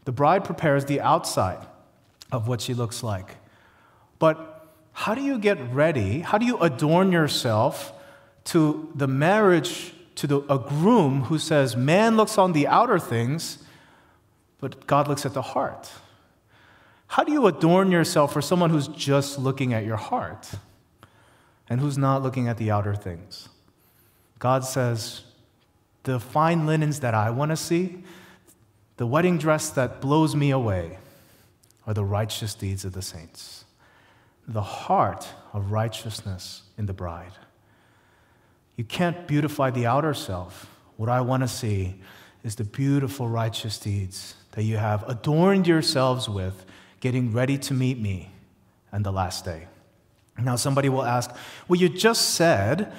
the 0.06 0.14
bride 0.14 0.46
prepares 0.46 0.86
the 0.86 1.02
outside 1.02 1.68
of 2.32 2.48
what 2.48 2.62
she 2.62 2.74
looks 2.74 3.04
like. 3.04 3.36
But 4.20 4.70
how 4.94 5.14
do 5.14 5.22
you 5.22 5.38
get 5.38 5.60
ready? 5.74 6.22
How 6.22 6.38
do 6.38 6.46
you 6.46 6.58
adorn 6.60 7.12
yourself 7.12 7.92
to 8.46 8.90
the 8.96 9.08
marriage, 9.08 9.94
to 10.16 10.28
the, 10.28 10.40
a 10.50 10.58
groom 10.58 11.24
who 11.24 11.38
says, 11.38 11.76
Man 11.76 12.16
looks 12.16 12.38
on 12.38 12.54
the 12.54 12.68
outer 12.68 13.00
things, 13.00 13.58
but 14.62 14.88
God 14.88 15.10
looks 15.10 15.26
at 15.26 15.34
the 15.34 15.42
heart? 15.42 15.92
How 17.08 17.24
do 17.24 17.32
you 17.32 17.48
adorn 17.48 17.92
yourself 17.92 18.34
for 18.34 18.42
someone 18.42 18.70
who's 18.70 18.88
just 18.90 19.40
looking 19.40 19.74
at 19.74 19.86
your 19.86 19.96
heart 19.96 20.50
and 21.70 21.80
who's 21.80 21.98
not 21.98 22.22
looking 22.22 22.48
at 22.48 22.58
the 22.58 22.70
outer 22.70 22.96
things? 22.96 23.50
God 24.40 24.64
says, 24.64 25.24
the 26.04 26.20
fine 26.20 26.66
linens 26.66 27.02
that 27.02 27.14
I 27.14 27.30
want 27.30 27.52
to 27.52 27.58
see, 27.58 28.04
the 28.98 29.08
wedding 29.08 29.38
dress 29.38 29.70
that 29.72 30.00
blows 30.00 30.36
me 30.36 30.52
away, 30.52 31.00
are 31.86 31.94
the 31.94 32.06
righteous 32.06 32.54
deeds 32.54 32.86
of 32.86 32.94
the 32.94 33.02
saints. 33.02 33.66
The 34.48 34.62
heart 34.62 35.28
of 35.54 35.72
righteousness 35.72 36.64
in 36.78 36.86
the 36.86 36.94
bride. 36.94 37.34
You 38.76 38.84
can't 38.84 39.28
beautify 39.28 39.72
the 39.72 39.86
outer 39.86 40.14
self. 40.14 40.70
What 40.98 41.10
I 41.10 41.22
want 41.22 41.44
to 41.44 41.48
see 41.48 41.96
is 42.44 42.56
the 42.56 42.64
beautiful 42.64 43.28
righteous 43.28 43.78
deeds 43.80 44.36
that 44.52 44.64
you 44.64 44.78
have 44.78 45.08
adorned 45.10 45.68
yourselves 45.68 46.30
with 46.30 46.66
getting 47.00 47.32
ready 47.32 47.58
to 47.58 47.74
meet 47.74 48.00
me 48.00 48.32
on 48.92 49.04
the 49.04 49.12
last 49.12 49.46
day. 49.46 49.68
Now, 50.40 50.56
somebody 50.56 50.90
will 50.90 51.04
ask, 51.04 51.32
Well, 51.68 51.80
you 51.80 51.90
just 51.90 52.32
said 52.32 52.92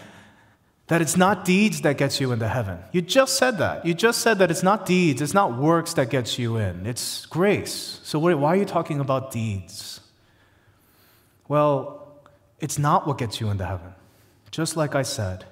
that 0.88 1.02
it's 1.02 1.16
not 1.16 1.44
deeds 1.44 1.82
that 1.82 1.98
gets 1.98 2.20
you 2.20 2.32
into 2.32 2.48
heaven. 2.48 2.78
You 2.92 3.02
just 3.02 3.36
said 3.36 3.58
that. 3.58 3.84
You 3.84 3.94
just 3.94 4.20
said 4.20 4.38
that 4.38 4.50
it's 4.50 4.62
not 4.62 4.86
deeds, 4.86 5.20
it's 5.20 5.34
not 5.34 5.56
works 5.56 5.94
that 5.94 6.10
gets 6.10 6.38
you 6.38 6.56
in, 6.56 6.86
it's 6.86 7.26
grace. 7.26 8.00
So, 8.02 8.18
why 8.18 8.54
are 8.54 8.56
you 8.56 8.64
talking 8.64 9.00
about 9.00 9.30
deeds? 9.30 10.00
Well, 11.46 12.08
it's 12.60 12.78
not 12.78 13.06
what 13.06 13.18
gets 13.18 13.40
you 13.40 13.50
into 13.50 13.64
heaven. 13.64 13.94
Just 14.50 14.76
like 14.76 14.94
I 14.94 15.02
said, 15.02 15.44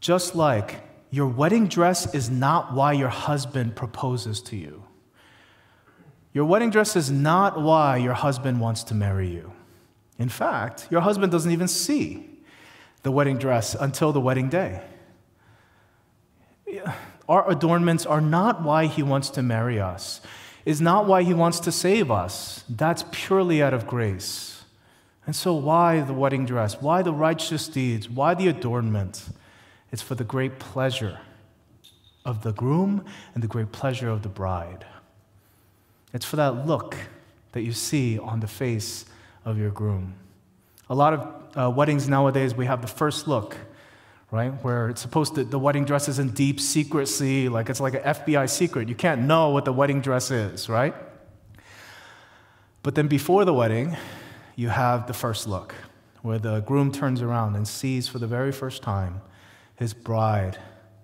just 0.00 0.34
like 0.34 0.80
your 1.10 1.28
wedding 1.28 1.68
dress 1.68 2.12
is 2.14 2.30
not 2.30 2.72
why 2.72 2.92
your 2.92 3.08
husband 3.08 3.76
proposes 3.76 4.40
to 4.42 4.56
you. 4.56 4.82
Your 6.32 6.44
wedding 6.46 6.70
dress 6.70 6.96
is 6.96 7.10
not 7.10 7.60
why 7.60 7.98
your 7.98 8.14
husband 8.14 8.60
wants 8.60 8.82
to 8.84 8.94
marry 8.94 9.28
you. 9.28 9.52
In 10.18 10.28
fact, 10.28 10.88
your 10.90 11.02
husband 11.02 11.32
doesn't 11.32 11.50
even 11.50 11.68
see 11.68 12.28
the 13.02 13.10
wedding 13.10 13.38
dress 13.38 13.74
until 13.74 14.12
the 14.12 14.20
wedding 14.20 14.48
day. 14.48 14.82
Our 17.28 17.50
adornments 17.50 18.06
are 18.06 18.20
not 18.20 18.62
why 18.62 18.86
he 18.86 19.02
wants 19.02 19.30
to 19.30 19.42
marry 19.42 19.78
us, 19.78 20.20
is 20.64 20.80
not 20.80 21.06
why 21.06 21.22
he 21.22 21.34
wants 21.34 21.60
to 21.60 21.72
save 21.72 22.10
us. 22.10 22.64
That's 22.68 23.04
purely 23.10 23.62
out 23.62 23.74
of 23.74 23.86
grace. 23.86 24.64
And 25.26 25.36
so, 25.36 25.52
why 25.52 26.00
the 26.00 26.12
wedding 26.12 26.46
dress? 26.46 26.80
Why 26.80 27.02
the 27.02 27.12
righteous 27.12 27.68
deeds? 27.68 28.08
Why 28.08 28.34
the 28.34 28.48
adornment? 28.48 29.28
It's 29.92 30.02
for 30.02 30.14
the 30.14 30.24
great 30.24 30.58
pleasure 30.58 31.20
of 32.24 32.42
the 32.42 32.52
groom 32.52 33.04
and 33.34 33.42
the 33.42 33.48
great 33.48 33.72
pleasure 33.72 34.08
of 34.08 34.22
the 34.22 34.28
bride. 34.28 34.84
It's 36.12 36.24
for 36.24 36.36
that 36.36 36.66
look 36.66 36.96
that 37.52 37.62
you 37.62 37.72
see 37.72 38.18
on 38.18 38.40
the 38.40 38.46
face 38.46 39.04
of 39.44 39.58
your 39.58 39.70
groom. 39.70 40.14
A 40.90 40.94
lot 40.94 41.14
of 41.14 41.56
uh, 41.56 41.70
weddings 41.70 42.08
nowadays, 42.08 42.54
we 42.54 42.66
have 42.66 42.82
the 42.82 42.88
first 42.88 43.28
look, 43.28 43.56
right? 44.30 44.50
Where 44.64 44.88
it's 44.88 45.00
supposed 45.00 45.34
to, 45.36 45.44
the 45.44 45.58
wedding 45.58 45.84
dress 45.84 46.08
is 46.08 46.18
in 46.18 46.30
deep 46.30 46.60
secrecy, 46.60 47.48
like 47.48 47.70
it's 47.70 47.80
like 47.80 47.94
an 47.94 48.02
FBI 48.02 48.48
secret. 48.48 48.88
You 48.88 48.94
can't 48.94 49.22
know 49.22 49.50
what 49.50 49.64
the 49.64 49.72
wedding 49.72 50.00
dress 50.00 50.30
is, 50.30 50.68
right? 50.68 50.94
But 52.82 52.94
then 52.94 53.08
before 53.08 53.44
the 53.44 53.54
wedding, 53.54 53.96
you 54.56 54.68
have 54.68 55.06
the 55.06 55.14
first 55.14 55.46
look, 55.46 55.74
where 56.22 56.38
the 56.38 56.60
groom 56.60 56.90
turns 56.92 57.22
around 57.22 57.56
and 57.56 57.66
sees 57.66 58.08
for 58.08 58.18
the 58.18 58.26
very 58.26 58.52
first 58.52 58.82
time 58.82 59.20
his 59.76 59.94
bride 59.94 60.58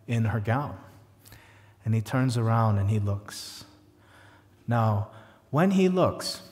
in 0.06 0.26
her 0.26 0.40
gown. 0.40 0.76
And 1.84 1.94
he 1.94 2.00
turns 2.00 2.36
around 2.36 2.78
and 2.78 2.90
he 2.90 2.98
looks. 2.98 3.64
Now, 4.68 5.08
when 5.50 5.72
he 5.72 5.88
looks, 5.88 6.42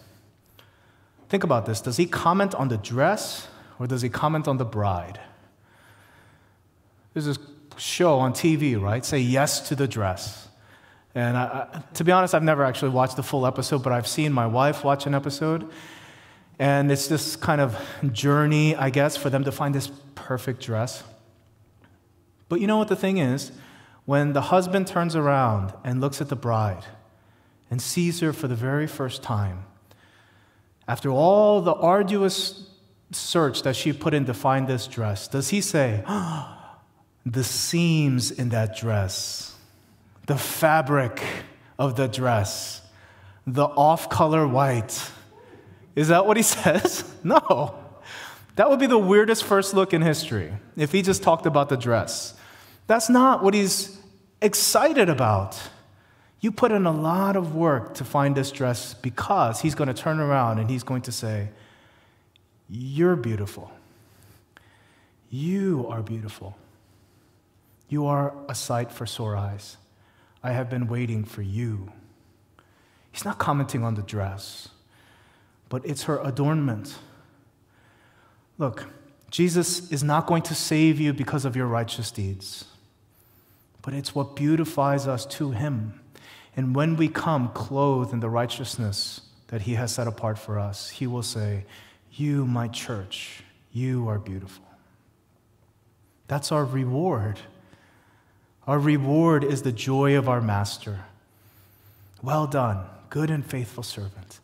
think 1.28 1.44
about 1.44 1.66
this 1.66 1.80
does 1.80 1.98
he 1.98 2.06
comment 2.06 2.54
on 2.54 2.68
the 2.68 2.78
dress 2.78 3.46
or 3.78 3.86
does 3.86 4.02
he 4.02 4.08
comment 4.08 4.48
on 4.48 4.56
the 4.56 4.64
bride? 4.64 5.20
There's 7.12 7.26
this 7.26 7.38
show 7.76 8.18
on 8.18 8.32
TV, 8.32 8.80
right? 8.80 9.04
Say 9.04 9.20
yes 9.20 9.68
to 9.68 9.74
the 9.74 9.86
dress. 9.86 10.48
And 11.14 11.36
I, 11.36 11.44
I, 11.44 11.82
to 11.94 12.04
be 12.04 12.12
honest, 12.12 12.34
I've 12.34 12.42
never 12.42 12.64
actually 12.64 12.90
watched 12.90 13.16
the 13.16 13.22
full 13.22 13.46
episode, 13.46 13.82
but 13.82 13.92
I've 13.92 14.06
seen 14.06 14.32
my 14.32 14.46
wife 14.46 14.84
watch 14.84 15.06
an 15.06 15.14
episode. 15.14 15.70
And 16.58 16.90
it's 16.90 17.06
this 17.06 17.36
kind 17.36 17.60
of 17.60 17.78
journey, 18.12 18.74
I 18.76 18.90
guess, 18.90 19.16
for 19.16 19.30
them 19.30 19.44
to 19.44 19.52
find 19.52 19.74
this 19.74 19.90
perfect 20.14 20.62
dress. 20.62 21.04
But 22.48 22.60
you 22.60 22.66
know 22.66 22.78
what 22.78 22.88
the 22.88 22.96
thing 22.96 23.18
is? 23.18 23.52
When 24.04 24.32
the 24.32 24.40
husband 24.40 24.86
turns 24.86 25.16
around 25.16 25.72
and 25.84 26.00
looks 26.00 26.20
at 26.20 26.28
the 26.28 26.36
bride 26.36 26.84
and 27.70 27.80
sees 27.80 28.20
her 28.20 28.32
for 28.32 28.48
the 28.48 28.54
very 28.54 28.86
first 28.86 29.22
time, 29.22 29.64
after 30.88 31.10
all 31.10 31.60
the 31.60 31.74
arduous 31.74 32.68
search 33.12 33.62
that 33.62 33.76
she 33.76 33.92
put 33.92 34.14
in 34.14 34.24
to 34.26 34.34
find 34.34 34.68
this 34.68 34.86
dress, 34.86 35.28
does 35.28 35.48
he 35.48 35.60
say, 35.60 36.02
oh, 36.06 36.52
the 37.26 37.44
seams 37.44 38.30
in 38.30 38.50
that 38.50 38.76
dress, 38.76 39.56
the 40.26 40.38
fabric 40.38 41.22
of 41.78 41.96
the 41.96 42.06
dress, 42.06 42.82
the 43.46 43.64
off 43.64 44.08
color 44.08 44.46
white? 44.46 45.10
Is 45.94 46.08
that 46.08 46.26
what 46.26 46.36
he 46.36 46.42
says? 46.44 47.04
No. 47.24 47.82
That 48.56 48.70
would 48.70 48.80
be 48.80 48.86
the 48.86 48.98
weirdest 48.98 49.44
first 49.44 49.74
look 49.74 49.92
in 49.92 50.02
history 50.02 50.52
if 50.76 50.92
he 50.92 51.02
just 51.02 51.22
talked 51.22 51.46
about 51.46 51.68
the 51.68 51.76
dress. 51.76 52.34
That's 52.86 53.10
not 53.10 53.42
what 53.42 53.52
he's 53.52 53.98
excited 54.40 55.08
about. 55.08 55.60
You 56.40 56.52
put 56.52 56.70
in 56.70 56.86
a 56.86 56.92
lot 56.92 57.36
of 57.36 57.54
work 57.54 57.94
to 57.94 58.04
find 58.04 58.36
this 58.36 58.50
dress 58.50 58.94
because 58.94 59.60
he's 59.60 59.74
going 59.74 59.88
to 59.88 59.94
turn 59.94 60.20
around 60.20 60.58
and 60.58 60.70
he's 60.70 60.82
going 60.82 61.02
to 61.02 61.12
say, 61.12 61.48
You're 62.68 63.16
beautiful. 63.16 63.72
You 65.30 65.86
are 65.88 66.02
beautiful. 66.02 66.56
You 67.88 68.06
are 68.06 68.34
a 68.48 68.54
sight 68.54 68.92
for 68.92 69.06
sore 69.06 69.36
eyes. 69.36 69.76
I 70.42 70.52
have 70.52 70.68
been 70.68 70.86
waiting 70.86 71.24
for 71.24 71.42
you. 71.42 71.92
He's 73.10 73.24
not 73.24 73.38
commenting 73.38 73.82
on 73.82 73.94
the 73.94 74.02
dress, 74.02 74.68
but 75.68 75.84
it's 75.86 76.04
her 76.04 76.20
adornment. 76.22 76.98
Look, 78.58 78.86
Jesus 79.30 79.90
is 79.90 80.02
not 80.04 80.26
going 80.26 80.42
to 80.42 80.54
save 80.54 81.00
you 81.00 81.12
because 81.12 81.44
of 81.44 81.56
your 81.56 81.66
righteous 81.66 82.10
deeds, 82.10 82.64
but 83.82 83.94
it's 83.94 84.14
what 84.14 84.36
beautifies 84.36 85.06
us 85.06 85.26
to 85.26 85.50
Him. 85.50 86.00
And 86.56 86.74
when 86.74 86.96
we 86.96 87.08
come 87.08 87.50
clothed 87.50 88.12
in 88.12 88.20
the 88.20 88.30
righteousness 88.30 89.20
that 89.48 89.62
He 89.62 89.74
has 89.74 89.92
set 89.94 90.06
apart 90.06 90.38
for 90.38 90.58
us, 90.58 90.88
He 90.90 91.06
will 91.06 91.22
say, 91.22 91.66
You, 92.10 92.46
my 92.46 92.68
church, 92.68 93.42
you 93.72 94.08
are 94.08 94.18
beautiful. 94.18 94.64
That's 96.28 96.50
our 96.50 96.64
reward. 96.64 97.38
Our 98.66 98.78
reward 98.78 99.44
is 99.44 99.62
the 99.62 99.70
joy 99.70 100.16
of 100.16 100.28
our 100.28 100.40
Master. 100.40 101.00
Well 102.22 102.46
done, 102.46 102.84
good 103.10 103.30
and 103.30 103.44
faithful 103.44 103.82
servant. 103.82 104.40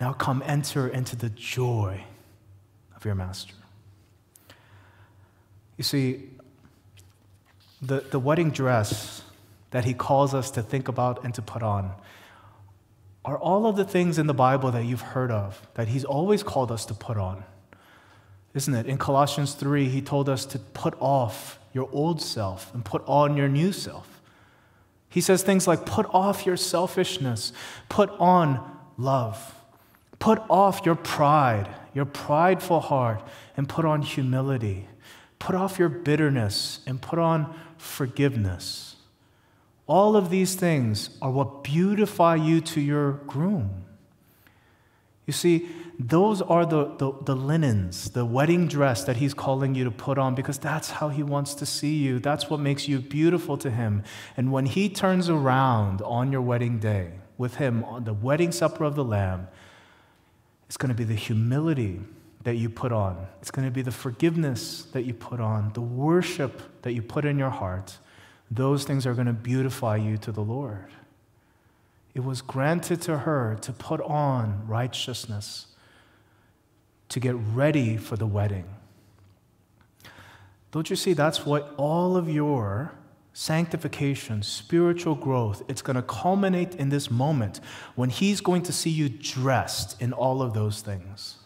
Now 0.00 0.14
come 0.14 0.42
enter 0.46 0.88
into 0.88 1.14
the 1.14 1.28
joy 1.28 2.04
of 2.96 3.04
your 3.04 3.14
master. 3.14 3.54
You 5.76 5.84
see, 5.84 6.30
the, 7.82 8.00
the 8.00 8.18
wedding 8.18 8.50
dress 8.50 9.22
that 9.70 9.84
he 9.84 9.94
calls 9.94 10.34
us 10.34 10.50
to 10.52 10.62
think 10.62 10.88
about 10.88 11.24
and 11.24 11.34
to 11.34 11.42
put 11.42 11.62
on 11.62 11.92
are 13.24 13.38
all 13.38 13.66
of 13.66 13.76
the 13.76 13.84
things 13.84 14.18
in 14.18 14.26
the 14.26 14.34
Bible 14.34 14.70
that 14.70 14.84
you've 14.84 15.00
heard 15.00 15.30
of, 15.30 15.66
that 15.74 15.88
he's 15.88 16.04
always 16.04 16.42
called 16.42 16.72
us 16.72 16.86
to 16.86 16.94
put 16.94 17.16
on. 17.16 17.44
Isn't 18.54 18.74
it? 18.74 18.86
In 18.86 18.98
Colossians 18.98 19.54
3, 19.54 19.88
he 19.88 20.00
told 20.00 20.28
us 20.28 20.44
to 20.46 20.58
put 20.58 20.94
off 21.00 21.58
your 21.72 21.88
old 21.92 22.20
self 22.20 22.72
and 22.74 22.84
put 22.84 23.06
on 23.06 23.36
your 23.36 23.48
new 23.48 23.72
self. 23.72 24.20
He 25.08 25.20
says 25.20 25.42
things 25.42 25.66
like, 25.66 25.84
put 25.84 26.06
off 26.14 26.46
your 26.46 26.56
selfishness, 26.56 27.52
put 27.88 28.10
on 28.18 28.78
love. 28.96 29.54
Put 30.18 30.42
off 30.50 30.84
your 30.84 30.94
pride, 30.94 31.68
your 31.94 32.04
prideful 32.04 32.80
heart, 32.80 33.22
and 33.56 33.68
put 33.68 33.84
on 33.84 34.02
humility. 34.02 34.86
Put 35.38 35.54
off 35.54 35.78
your 35.78 35.88
bitterness 35.88 36.80
and 36.86 37.00
put 37.00 37.18
on 37.18 37.58
forgiveness. 37.78 38.96
All 39.90 40.14
of 40.14 40.30
these 40.30 40.54
things 40.54 41.10
are 41.20 41.32
what 41.32 41.64
beautify 41.64 42.36
you 42.36 42.60
to 42.60 42.80
your 42.80 43.14
groom. 43.26 43.86
You 45.26 45.32
see, 45.32 45.68
those 45.98 46.40
are 46.40 46.64
the, 46.64 46.94
the, 46.94 47.12
the, 47.24 47.34
linens, 47.34 48.10
the 48.10 48.24
wedding 48.24 48.68
dress 48.68 49.02
that 49.02 49.16
he's 49.16 49.34
calling 49.34 49.74
you 49.74 49.82
to 49.82 49.90
put 49.90 50.16
on 50.16 50.36
because 50.36 50.58
that's 50.58 50.92
how 50.92 51.08
he 51.08 51.24
wants 51.24 51.54
to 51.54 51.66
see 51.66 51.96
you. 51.96 52.20
That's 52.20 52.48
what 52.48 52.60
makes 52.60 52.86
you 52.86 53.00
beautiful 53.00 53.56
to 53.56 53.68
him. 53.68 54.04
And 54.36 54.52
when 54.52 54.66
he 54.66 54.88
turns 54.88 55.28
around 55.28 56.02
on 56.02 56.30
your 56.30 56.42
wedding 56.42 56.78
day 56.78 57.14
with 57.36 57.56
him 57.56 57.82
on 57.82 58.04
the 58.04 58.14
wedding 58.14 58.52
supper 58.52 58.84
of 58.84 58.94
the 58.94 59.02
Lamb, 59.02 59.48
it's 60.68 60.76
going 60.76 60.90
to 60.90 60.94
be 60.94 61.02
the 61.02 61.16
humility 61.16 62.00
that 62.44 62.54
you 62.54 62.70
put 62.70 62.92
on. 62.92 63.26
It's 63.40 63.50
going 63.50 63.66
to 63.66 63.72
be 63.72 63.82
the 63.82 63.90
forgiveness 63.90 64.84
that 64.92 65.02
you 65.02 65.14
put 65.14 65.40
on, 65.40 65.72
the 65.72 65.80
worship 65.80 66.80
that 66.82 66.92
you 66.92 67.02
put 67.02 67.24
in 67.24 67.40
your 67.40 67.50
heart. 67.50 67.98
Those 68.50 68.84
things 68.84 69.06
are 69.06 69.14
going 69.14 69.26
to 69.26 69.32
beautify 69.32 69.96
you 69.96 70.16
to 70.18 70.32
the 70.32 70.42
Lord. 70.42 70.88
It 72.14 72.24
was 72.24 72.42
granted 72.42 73.00
to 73.02 73.18
her 73.18 73.56
to 73.62 73.72
put 73.72 74.00
on 74.00 74.66
righteousness, 74.66 75.68
to 77.08 77.20
get 77.20 77.36
ready 77.36 77.96
for 77.96 78.16
the 78.16 78.26
wedding. 78.26 78.64
Don't 80.72 80.90
you 80.90 80.96
see 80.96 81.12
that's 81.12 81.46
what 81.46 81.74
all 81.76 82.16
of 82.16 82.28
your 82.28 82.92
sanctification, 83.32 84.42
spiritual 84.42 85.14
growth, 85.14 85.62
it's 85.68 85.82
going 85.82 85.96
to 85.96 86.02
culminate 86.02 86.74
in 86.74 86.88
this 86.88 87.10
moment 87.10 87.60
when 87.94 88.10
He's 88.10 88.40
going 88.40 88.62
to 88.62 88.72
see 88.72 88.90
you 88.90 89.08
dressed 89.08 90.00
in 90.02 90.12
all 90.12 90.42
of 90.42 90.52
those 90.52 90.80
things. 90.80 91.36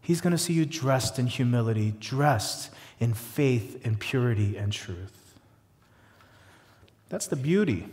He's 0.00 0.20
going 0.20 0.32
to 0.32 0.38
see 0.38 0.52
you 0.52 0.66
dressed 0.66 1.18
in 1.18 1.26
humility, 1.26 1.94
dressed 2.00 2.70
in 2.98 3.14
faith 3.14 3.80
and 3.84 3.98
purity 4.00 4.56
and 4.56 4.72
truth. 4.72 5.19
That's 7.10 7.26
the 7.26 7.36
beauty 7.36 7.86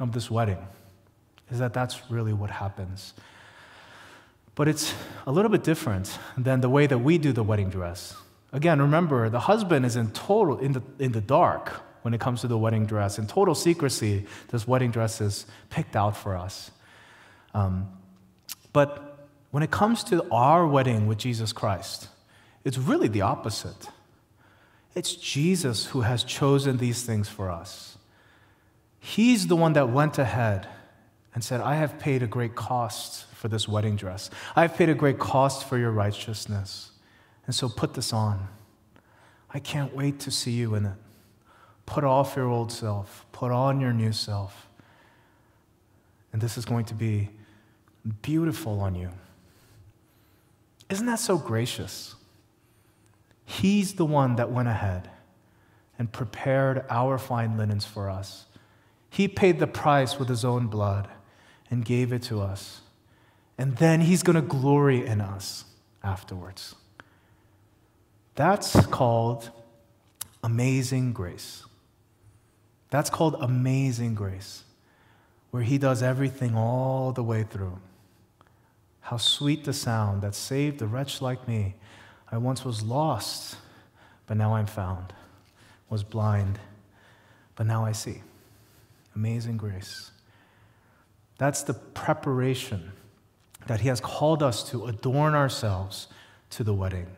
of 0.00 0.12
this 0.12 0.30
wedding, 0.30 0.58
is 1.50 1.60
that 1.60 1.72
that's 1.72 2.10
really 2.10 2.32
what 2.32 2.50
happens. 2.50 3.14
But 4.54 4.66
it's 4.66 4.92
a 5.26 5.30
little 5.30 5.50
bit 5.50 5.62
different 5.62 6.18
than 6.36 6.60
the 6.60 6.68
way 6.68 6.86
that 6.88 6.98
we 6.98 7.18
do 7.18 7.32
the 7.32 7.44
wedding 7.44 7.70
dress. 7.70 8.16
Again, 8.52 8.80
remember, 8.80 9.28
the 9.28 9.40
husband 9.40 9.84
is 9.84 9.94
in 9.94 10.10
total 10.10 10.58
in 10.58 10.72
the, 10.72 10.82
in 10.98 11.12
the 11.12 11.20
dark 11.20 11.68
when 12.02 12.14
it 12.14 12.20
comes 12.20 12.40
to 12.40 12.48
the 12.48 12.56
wedding 12.56 12.86
dress. 12.86 13.18
In 13.18 13.26
total 13.26 13.54
secrecy, 13.54 14.26
this 14.48 14.66
wedding 14.66 14.90
dress 14.90 15.20
is 15.20 15.44
picked 15.68 15.94
out 15.94 16.16
for 16.16 16.34
us. 16.34 16.70
Um, 17.52 17.88
but 18.72 19.28
when 19.50 19.62
it 19.62 19.70
comes 19.70 20.02
to 20.04 20.26
our 20.30 20.66
wedding 20.66 21.06
with 21.06 21.18
Jesus 21.18 21.52
Christ, 21.52 22.08
it's 22.64 22.78
really 22.78 23.08
the 23.08 23.20
opposite. 23.20 23.88
It's 24.94 25.14
Jesus 25.14 25.86
who 25.86 26.00
has 26.00 26.24
chosen 26.24 26.78
these 26.78 27.02
things 27.02 27.28
for 27.28 27.50
us. 27.50 27.97
He's 29.08 29.46
the 29.46 29.56
one 29.56 29.72
that 29.72 29.88
went 29.88 30.18
ahead 30.18 30.68
and 31.32 31.42
said, 31.42 31.62
I 31.62 31.76
have 31.76 31.98
paid 31.98 32.22
a 32.22 32.26
great 32.26 32.54
cost 32.54 33.24
for 33.32 33.48
this 33.48 33.66
wedding 33.66 33.96
dress. 33.96 34.28
I 34.54 34.60
have 34.60 34.76
paid 34.76 34.90
a 34.90 34.94
great 34.94 35.18
cost 35.18 35.66
for 35.66 35.78
your 35.78 35.90
righteousness. 35.90 36.90
And 37.46 37.54
so 37.54 37.70
put 37.70 37.94
this 37.94 38.12
on. 38.12 38.48
I 39.48 39.60
can't 39.60 39.96
wait 39.96 40.20
to 40.20 40.30
see 40.30 40.50
you 40.50 40.74
in 40.74 40.84
it. 40.84 40.96
Put 41.86 42.04
off 42.04 42.36
your 42.36 42.48
old 42.48 42.70
self, 42.70 43.24
put 43.32 43.50
on 43.50 43.80
your 43.80 43.94
new 43.94 44.12
self. 44.12 44.68
And 46.34 46.42
this 46.42 46.58
is 46.58 46.66
going 46.66 46.84
to 46.84 46.94
be 46.94 47.30
beautiful 48.20 48.78
on 48.80 48.94
you. 48.94 49.08
Isn't 50.90 51.06
that 51.06 51.18
so 51.18 51.38
gracious? 51.38 52.14
He's 53.46 53.94
the 53.94 54.04
one 54.04 54.36
that 54.36 54.50
went 54.50 54.68
ahead 54.68 55.08
and 55.98 56.12
prepared 56.12 56.84
our 56.90 57.16
fine 57.16 57.56
linens 57.56 57.86
for 57.86 58.10
us. 58.10 58.44
He 59.10 59.28
paid 59.28 59.58
the 59.58 59.66
price 59.66 60.18
with 60.18 60.28
his 60.28 60.44
own 60.44 60.66
blood 60.66 61.08
and 61.70 61.84
gave 61.84 62.12
it 62.12 62.22
to 62.24 62.40
us. 62.40 62.80
And 63.56 63.76
then 63.76 64.02
he's 64.02 64.22
going 64.22 64.36
to 64.36 64.42
glory 64.42 65.04
in 65.04 65.20
us 65.20 65.64
afterwards. 66.02 66.74
That's 68.34 68.86
called 68.86 69.50
amazing 70.42 71.12
grace. 71.12 71.64
That's 72.90 73.10
called 73.10 73.36
amazing 73.40 74.14
grace, 74.14 74.64
where 75.50 75.62
He 75.62 75.78
does 75.78 76.02
everything 76.02 76.56
all 76.56 77.12
the 77.12 77.22
way 77.22 77.42
through. 77.42 77.78
How 79.00 79.16
sweet 79.16 79.64
the 79.64 79.72
sound 79.72 80.22
that 80.22 80.34
saved 80.34 80.80
a 80.82 80.86
wretch 80.86 81.20
like 81.20 81.48
me. 81.48 81.74
I 82.30 82.38
once 82.38 82.64
was 82.64 82.82
lost, 82.82 83.56
but 84.26 84.36
now 84.36 84.54
I'm 84.54 84.66
found, 84.66 85.12
was 85.88 86.02
blind, 86.02 86.58
but 87.56 87.66
now 87.66 87.84
I 87.84 87.92
see. 87.92 88.22
Amazing 89.18 89.56
grace. 89.56 90.12
That's 91.38 91.64
the 91.64 91.74
preparation 91.74 92.92
that 93.66 93.80
He 93.80 93.88
has 93.88 94.00
called 94.00 94.44
us 94.44 94.70
to 94.70 94.86
adorn 94.86 95.34
ourselves 95.34 96.06
to 96.50 96.62
the 96.62 96.72
wedding. 96.72 97.08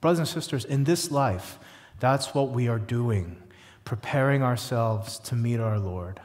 Brothers 0.00 0.20
and 0.20 0.28
sisters, 0.28 0.64
in 0.64 0.84
this 0.84 1.10
life, 1.10 1.58
that's 1.98 2.34
what 2.34 2.50
we 2.50 2.68
are 2.68 2.78
doing, 2.78 3.36
preparing 3.84 4.44
ourselves 4.44 5.18
to 5.18 5.34
meet 5.34 5.58
our 5.58 5.80
Lord. 5.80 6.20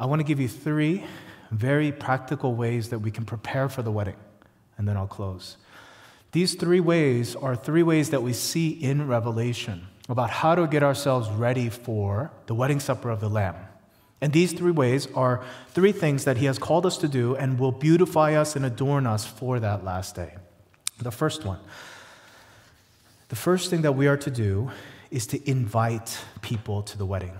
I 0.00 0.06
want 0.06 0.20
to 0.20 0.24
give 0.24 0.40
you 0.40 0.48
three 0.48 1.04
very 1.50 1.92
practical 1.92 2.54
ways 2.54 2.88
that 2.88 3.00
we 3.00 3.10
can 3.10 3.26
prepare 3.26 3.68
for 3.68 3.82
the 3.82 3.92
wedding, 3.92 4.16
and 4.78 4.88
then 4.88 4.96
I'll 4.96 5.06
close. 5.06 5.58
These 6.32 6.54
three 6.54 6.80
ways 6.80 7.36
are 7.36 7.54
three 7.54 7.82
ways 7.82 8.08
that 8.08 8.22
we 8.22 8.32
see 8.32 8.70
in 8.70 9.06
Revelation 9.06 9.88
about 10.08 10.30
how 10.30 10.54
to 10.54 10.66
get 10.66 10.82
ourselves 10.82 11.28
ready 11.30 11.68
for 11.70 12.30
the 12.46 12.54
wedding 12.54 12.80
supper 12.80 13.10
of 13.10 13.20
the 13.20 13.28
Lamb. 13.28 13.56
And 14.20 14.32
these 14.32 14.52
three 14.52 14.70
ways 14.70 15.08
are 15.14 15.44
three 15.70 15.92
things 15.92 16.24
that 16.24 16.36
He 16.36 16.46
has 16.46 16.58
called 16.58 16.86
us 16.86 16.96
to 16.98 17.08
do 17.08 17.36
and 17.36 17.58
will 17.58 17.72
beautify 17.72 18.34
us 18.34 18.56
and 18.56 18.64
adorn 18.64 19.06
us 19.06 19.26
for 19.26 19.60
that 19.60 19.84
last 19.84 20.14
day. 20.14 20.34
The 20.98 21.10
first 21.10 21.44
one, 21.44 21.58
the 23.28 23.36
first 23.36 23.70
thing 23.70 23.82
that 23.82 23.92
we 23.92 24.06
are 24.06 24.16
to 24.18 24.30
do 24.30 24.70
is 25.10 25.26
to 25.28 25.50
invite 25.50 26.18
people 26.42 26.82
to 26.82 26.98
the 26.98 27.06
wedding. 27.06 27.36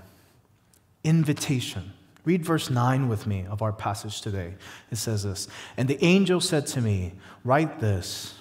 Invitation. 1.04 1.92
Read 2.24 2.44
verse 2.44 2.70
9 2.70 3.08
with 3.08 3.26
me 3.26 3.44
of 3.48 3.60
our 3.60 3.72
passage 3.72 4.20
today. 4.22 4.54
It 4.90 4.96
says 4.96 5.24
this 5.24 5.48
And 5.76 5.88
the 5.88 6.02
angel 6.02 6.40
said 6.40 6.66
to 6.68 6.80
me, 6.80 7.12
Write 7.44 7.80
this 7.80 8.34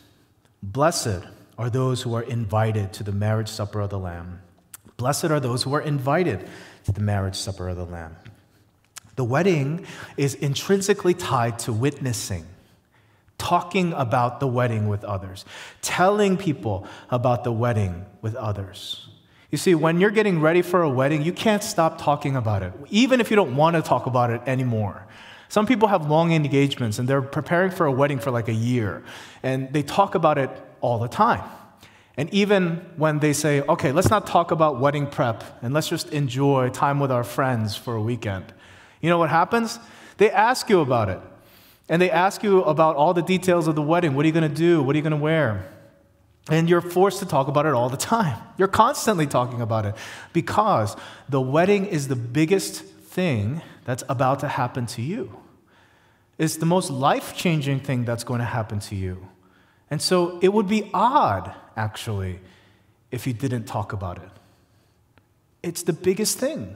Blessed 0.61 1.23
are 1.57 1.69
those 1.69 2.01
who 2.01 2.13
are 2.15 2.23
invited 2.23 2.93
to 2.93 3.03
the 3.03 3.11
marriage 3.11 3.49
supper 3.49 3.81
of 3.81 3.89
the 3.89 3.99
Lamb. 3.99 4.41
Blessed 4.97 5.25
are 5.25 5.39
those 5.39 5.63
who 5.63 5.73
are 5.73 5.81
invited 5.81 6.47
to 6.85 6.91
the 6.91 7.01
marriage 7.01 7.35
supper 7.35 7.69
of 7.69 7.77
the 7.77 7.85
Lamb. 7.85 8.15
The 9.15 9.23
wedding 9.23 9.85
is 10.17 10.33
intrinsically 10.35 11.13
tied 11.13 11.59
to 11.59 11.73
witnessing, 11.73 12.45
talking 13.37 13.93
about 13.93 14.39
the 14.39 14.47
wedding 14.47 14.87
with 14.87 15.03
others, 15.03 15.45
telling 15.81 16.37
people 16.37 16.87
about 17.11 17.43
the 17.43 17.51
wedding 17.51 18.05
with 18.21 18.35
others. 18.35 19.07
You 19.51 19.57
see, 19.59 19.75
when 19.75 19.99
you're 19.99 20.09
getting 20.09 20.41
ready 20.41 20.63
for 20.63 20.81
a 20.81 20.89
wedding, 20.89 21.21
you 21.21 21.31
can't 21.31 21.63
stop 21.63 22.01
talking 22.01 22.35
about 22.35 22.63
it, 22.63 22.73
even 22.89 23.21
if 23.21 23.29
you 23.29 23.35
don't 23.35 23.55
want 23.55 23.75
to 23.75 23.83
talk 23.83 24.07
about 24.07 24.31
it 24.31 24.41
anymore. 24.47 25.05
Some 25.47 25.67
people 25.67 25.89
have 25.89 26.09
long 26.09 26.33
engagements 26.33 26.97
and 26.97 27.07
they're 27.07 27.21
preparing 27.21 27.69
for 27.69 27.85
a 27.85 27.91
wedding 27.91 28.17
for 28.17 28.31
like 28.31 28.47
a 28.47 28.53
year, 28.53 29.03
and 29.43 29.71
they 29.71 29.83
talk 29.83 30.15
about 30.15 30.39
it 30.39 30.49
all 30.83 30.99
the 30.99 31.07
time. 31.07 31.41
And 32.15 32.31
even 32.31 32.85
when 32.95 33.19
they 33.19 33.33
say, 33.33 33.61
okay, 33.61 33.91
let's 33.91 34.11
not 34.11 34.27
talk 34.27 34.51
about 34.51 34.79
wedding 34.79 35.07
prep 35.07 35.43
and 35.63 35.73
let's 35.73 35.89
just 35.89 36.09
enjoy 36.13 36.69
time 36.69 36.99
with 36.99 37.11
our 37.11 37.23
friends 37.23 37.75
for 37.75 37.95
a 37.95 38.01
weekend, 38.01 38.53
you 39.01 39.09
know 39.09 39.17
what 39.17 39.31
happens? 39.31 39.79
They 40.17 40.29
ask 40.29 40.69
you 40.69 40.81
about 40.81 41.09
it. 41.09 41.19
And 41.89 42.01
they 42.01 42.11
ask 42.11 42.43
you 42.43 42.63
about 42.63 42.95
all 42.95 43.13
the 43.13 43.23
details 43.23 43.67
of 43.67 43.75
the 43.75 43.81
wedding. 43.81 44.13
What 44.13 44.23
are 44.23 44.27
you 44.27 44.33
going 44.33 44.49
to 44.49 44.55
do? 44.55 44.83
What 44.83 44.95
are 44.95 44.97
you 44.97 45.01
going 45.01 45.11
to 45.11 45.17
wear? 45.17 45.67
And 46.49 46.69
you're 46.69 46.81
forced 46.81 47.19
to 47.19 47.25
talk 47.25 47.47
about 47.47 47.65
it 47.65 47.73
all 47.73 47.89
the 47.89 47.97
time. 47.97 48.41
You're 48.57 48.67
constantly 48.67 49.27
talking 49.27 49.61
about 49.61 49.85
it 49.85 49.95
because 50.33 50.95
the 51.29 51.39
wedding 51.39 51.85
is 51.85 52.09
the 52.09 52.17
biggest 52.17 52.83
thing 52.83 53.61
that's 53.85 54.03
about 54.09 54.41
to 54.41 54.49
happen 54.49 54.85
to 54.87 55.01
you. 55.01 55.39
It's 56.37 56.57
the 56.57 56.65
most 56.65 56.89
life 56.89 57.35
changing 57.35 57.79
thing 57.79 58.03
that's 58.03 58.25
going 58.25 58.39
to 58.39 58.45
happen 58.45 58.79
to 58.79 58.95
you. 58.95 59.29
And 59.93 60.01
so 60.01 60.39
it 60.41 60.51
would 60.51 60.67
be 60.67 60.89
odd, 60.91 61.53
actually, 61.77 62.39
if 63.11 63.27
you 63.27 63.33
didn't 63.33 63.65
talk 63.65 63.93
about 63.93 64.17
it. 64.17 64.29
It's 65.61 65.83
the 65.83 65.93
biggest 65.93 66.39
thing. 66.39 66.75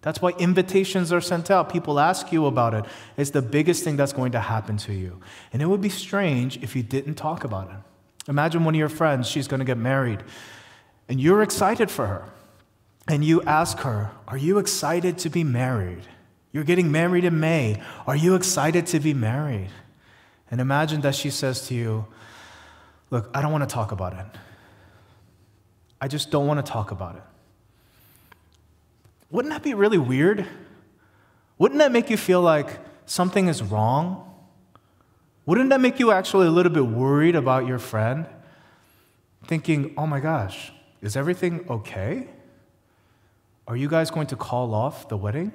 That's 0.00 0.22
why 0.22 0.30
invitations 0.38 1.12
are 1.12 1.20
sent 1.20 1.50
out. 1.50 1.70
People 1.70 2.00
ask 2.00 2.32
you 2.32 2.46
about 2.46 2.72
it. 2.72 2.86
It's 3.18 3.32
the 3.32 3.42
biggest 3.42 3.84
thing 3.84 3.96
that's 3.96 4.14
going 4.14 4.32
to 4.32 4.40
happen 4.40 4.78
to 4.78 4.94
you. 4.94 5.20
And 5.52 5.60
it 5.60 5.66
would 5.66 5.82
be 5.82 5.90
strange 5.90 6.56
if 6.62 6.74
you 6.74 6.82
didn't 6.82 7.16
talk 7.16 7.44
about 7.44 7.68
it. 7.68 8.30
Imagine 8.30 8.64
one 8.64 8.74
of 8.74 8.78
your 8.78 8.88
friends, 8.88 9.28
she's 9.28 9.46
going 9.46 9.60
to 9.60 9.66
get 9.66 9.76
married, 9.76 10.22
and 11.06 11.20
you're 11.20 11.42
excited 11.42 11.90
for 11.90 12.06
her. 12.06 12.24
And 13.08 13.22
you 13.22 13.42
ask 13.42 13.80
her, 13.80 14.10
Are 14.26 14.38
you 14.38 14.56
excited 14.56 15.18
to 15.18 15.28
be 15.28 15.44
married? 15.44 16.04
You're 16.50 16.64
getting 16.64 16.90
married 16.90 17.24
in 17.24 17.38
May. 17.40 17.82
Are 18.06 18.16
you 18.16 18.34
excited 18.34 18.86
to 18.86 19.00
be 19.00 19.12
married? 19.12 19.68
And 20.50 20.62
imagine 20.62 21.02
that 21.02 21.14
she 21.14 21.28
says 21.28 21.68
to 21.68 21.74
you, 21.74 22.06
Look, 23.14 23.30
I 23.32 23.40
don't 23.42 23.52
want 23.52 23.62
to 23.62 23.72
talk 23.72 23.92
about 23.92 24.12
it. 24.14 24.26
I 26.00 26.08
just 26.08 26.32
don't 26.32 26.48
want 26.48 26.58
to 26.66 26.68
talk 26.68 26.90
about 26.90 27.14
it. 27.14 27.22
Wouldn't 29.30 29.54
that 29.54 29.62
be 29.62 29.72
really 29.72 29.98
weird? 29.98 30.44
Wouldn't 31.56 31.78
that 31.78 31.92
make 31.92 32.10
you 32.10 32.16
feel 32.16 32.40
like 32.40 32.80
something 33.06 33.46
is 33.46 33.62
wrong? 33.62 34.34
Wouldn't 35.46 35.70
that 35.70 35.80
make 35.80 36.00
you 36.00 36.10
actually 36.10 36.48
a 36.48 36.50
little 36.50 36.72
bit 36.72 36.88
worried 36.88 37.36
about 37.36 37.68
your 37.68 37.78
friend? 37.78 38.26
Thinking, 39.46 39.94
oh 39.96 40.08
my 40.08 40.18
gosh, 40.18 40.72
is 41.00 41.16
everything 41.16 41.64
okay? 41.70 42.26
Are 43.68 43.76
you 43.76 43.86
guys 43.88 44.10
going 44.10 44.26
to 44.26 44.36
call 44.36 44.74
off 44.74 45.08
the 45.08 45.16
wedding? 45.16 45.52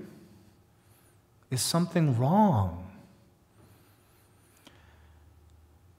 Is 1.51 1.61
something 1.61 2.17
wrong? 2.17 2.89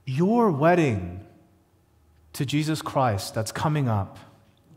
Your 0.07 0.49
wedding 0.49 1.20
to 2.33 2.45
Jesus 2.45 2.81
Christ 2.81 3.33
that's 3.33 3.51
coming 3.51 3.87
up 3.87 4.17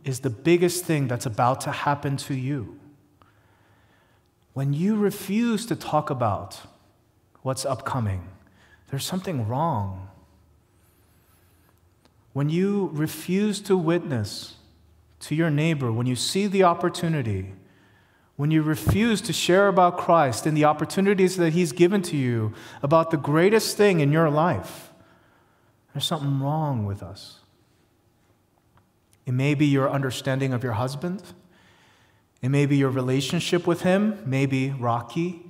is 0.05 0.21
the 0.21 0.31
biggest 0.31 0.85
thing 0.85 1.09
that's 1.09 1.27
about 1.27 1.61
to 1.63 1.71
happen 1.71 2.17
to 2.19 2.35
you. 2.35 2.79
When 4.53 4.73
you 4.73 4.97
refuse 4.97 5.67
to 5.67 5.77
talk 5.77 6.11
about 6.11 6.61
what's 7.43 7.65
upcoming, 7.65 8.29
there's 8.91 9.05
something 9.05 9.49
wrong. 9.49 10.09
When 12.33 12.51
you 12.51 12.91
refuse 12.93 13.61
to 13.63 13.77
witness 13.77 14.55
to 15.21 15.35
your 15.35 15.51
neighbor, 15.51 15.91
when 15.91 16.07
you 16.07 16.17
see 16.17 16.47
the 16.47 16.65
opportunity, 16.65 17.55
when 18.37 18.51
you 18.51 18.63
refuse 18.63 19.21
to 19.23 19.33
share 19.33 19.69
about 19.69 19.97
Christ 19.97 20.45
and 20.45 20.57
the 20.57 20.65
opportunities 20.65 21.37
that 21.37 21.53
He's 21.53 21.73
given 21.73 22.03
to 22.03 22.17
you 22.17 22.53
about 22.83 23.11
the 23.11 23.17
greatest 23.17 23.77
thing 23.77 24.01
in 24.01 24.13
your 24.13 24.29
life, 24.29 24.93
there's 25.93 26.07
something 26.07 26.41
wrong 26.41 26.85
with 26.85 27.03
us. 27.03 27.41
It 29.27 29.33
may 29.33 29.55
be 29.55 29.67
your 29.67 29.91
understanding 29.91 30.53
of 30.53 30.63
your 30.63 30.75
husband. 30.75 31.23
It 32.43 32.51
may 32.51 32.67
be 32.67 32.77
your 32.77 32.91
relationship 32.91 33.67
with 33.67 33.83
him, 33.83 34.23
maybe 34.27 34.71
rocky, 34.71 35.43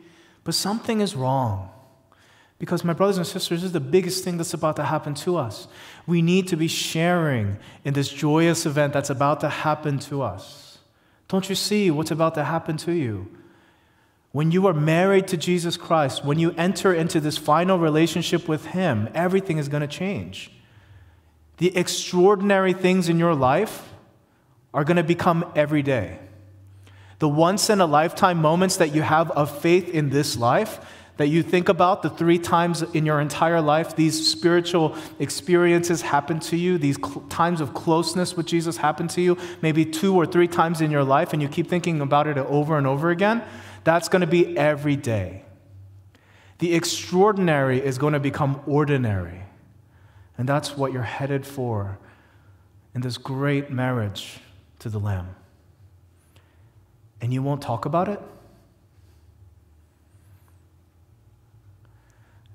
but 0.45 0.55
something 0.55 1.01
is 1.01 1.17
wrong. 1.17 1.71
Because, 2.59 2.85
my 2.85 2.93
brothers 2.93 3.17
and 3.19 3.27
sisters, 3.27 3.61
this 3.61 3.67
is 3.67 3.73
the 3.73 3.81
biggest 3.81 4.23
thing 4.23 4.37
that's 4.37 4.55
about 4.55 4.77
to 4.77 4.85
happen 4.85 5.15
to 5.15 5.37
us. 5.37 5.67
We 6.07 6.23
need 6.23 6.47
to 6.49 6.57
be 6.57 6.69
sharing 6.69 7.59
in 7.85 7.95
this 7.95 8.09
joyous 8.09 8.65
event 8.65 8.93
that's 8.93 9.11
about 9.11 9.41
to 9.41 9.49
happen 9.49 9.99
to 10.01 10.23
us. 10.23 10.79
Don't 11.27 11.49
you 11.49 11.57
see 11.57 11.91
what's 11.91 12.13
about 12.13 12.35
to 12.37 12.45
happen 12.45 12.77
to 12.79 12.93
you? 12.93 13.29
When 14.31 14.51
you 14.51 14.67
are 14.67 14.75
married 14.75 15.29
to 15.29 15.37
Jesus 15.37 15.77
Christ, 15.77 16.25
when 16.25 16.39
you 16.39 16.53
enter 16.57 16.95
into 16.95 17.21
this 17.21 17.37
final 17.37 17.79
relationship 17.79 18.49
with 18.49 18.67
Him, 18.67 19.09
everything 19.15 19.59
is 19.59 19.69
going 19.69 19.81
to 19.81 19.87
change. 19.87 20.53
The 21.59 21.77
extraordinary 21.77 22.73
things 22.73 23.09
in 23.09 23.19
your 23.19 23.35
life 23.35 23.93
are 24.73 24.85
going 24.85 24.97
to 24.97 25.05
become 25.05 25.51
every 25.55 25.83
day. 25.83 26.19
The 27.21 27.29
once 27.29 27.71
in 27.71 27.81
a 27.81 27.87
lifetime 27.87 28.39
moments 28.39 28.77
that 28.79 28.95
you 28.95 29.03
have 29.03 29.31
of 29.31 29.57
faith 29.61 29.89
in 29.89 30.11
this 30.11 30.37
life 30.37 30.81
that 31.17 31.29
you 31.29 31.43
think 31.43 31.69
about 31.69 32.03
the 32.03 32.11
three 32.11 32.39
times 32.39 32.83
in 32.83 33.07
your 33.07 33.21
entire 33.21 33.61
life 33.61 33.95
these 33.95 34.29
spiritual 34.29 34.97
experiences 35.21 36.03
happen 36.03 36.41
to 36.41 36.57
you, 36.57 36.77
these 36.77 36.97
cl- 36.97 37.21
times 37.29 37.61
of 37.61 37.73
closeness 37.73 38.37
with 38.37 38.47
Jesus 38.47 38.77
happen 38.79 39.07
to 39.09 39.21
you, 39.21 39.39
maybe 39.63 39.85
two 39.85 40.15
or 40.15 40.27
three 40.27 40.49
times 40.49 40.81
in 40.81 40.91
your 40.91 41.05
life, 41.05 41.33
and 41.33 41.41
you 41.41 41.49
keep 41.49 41.69
thinking 41.69 42.01
about 42.01 42.27
it 42.27 42.37
over 42.37 42.77
and 42.77 42.87
over 42.87 43.11
again, 43.11 43.43
that's 43.85 44.09
going 44.09 44.21
to 44.21 44.27
be 44.27 44.57
every 44.59 44.97
day. 44.97 45.45
The 46.59 46.75
extraordinary 46.75 47.85
is 47.85 47.99
going 47.99 48.15
to 48.15 48.21
become 48.21 48.61
ordinary. 48.67 49.44
And 50.37 50.49
that's 50.49 50.77
what 50.77 50.93
you're 50.93 51.03
headed 51.03 51.47
for 51.47 51.99
in 52.95 53.01
this 53.01 53.19
great 53.19 53.71
marriage 53.71 54.41
to 54.81 54.89
the 54.89 54.99
Lamb. 54.99 55.35
And 57.21 57.33
you 57.33 57.43
won't 57.43 57.63
talk 57.63 57.85
about 57.85 58.09
it? 58.09 58.21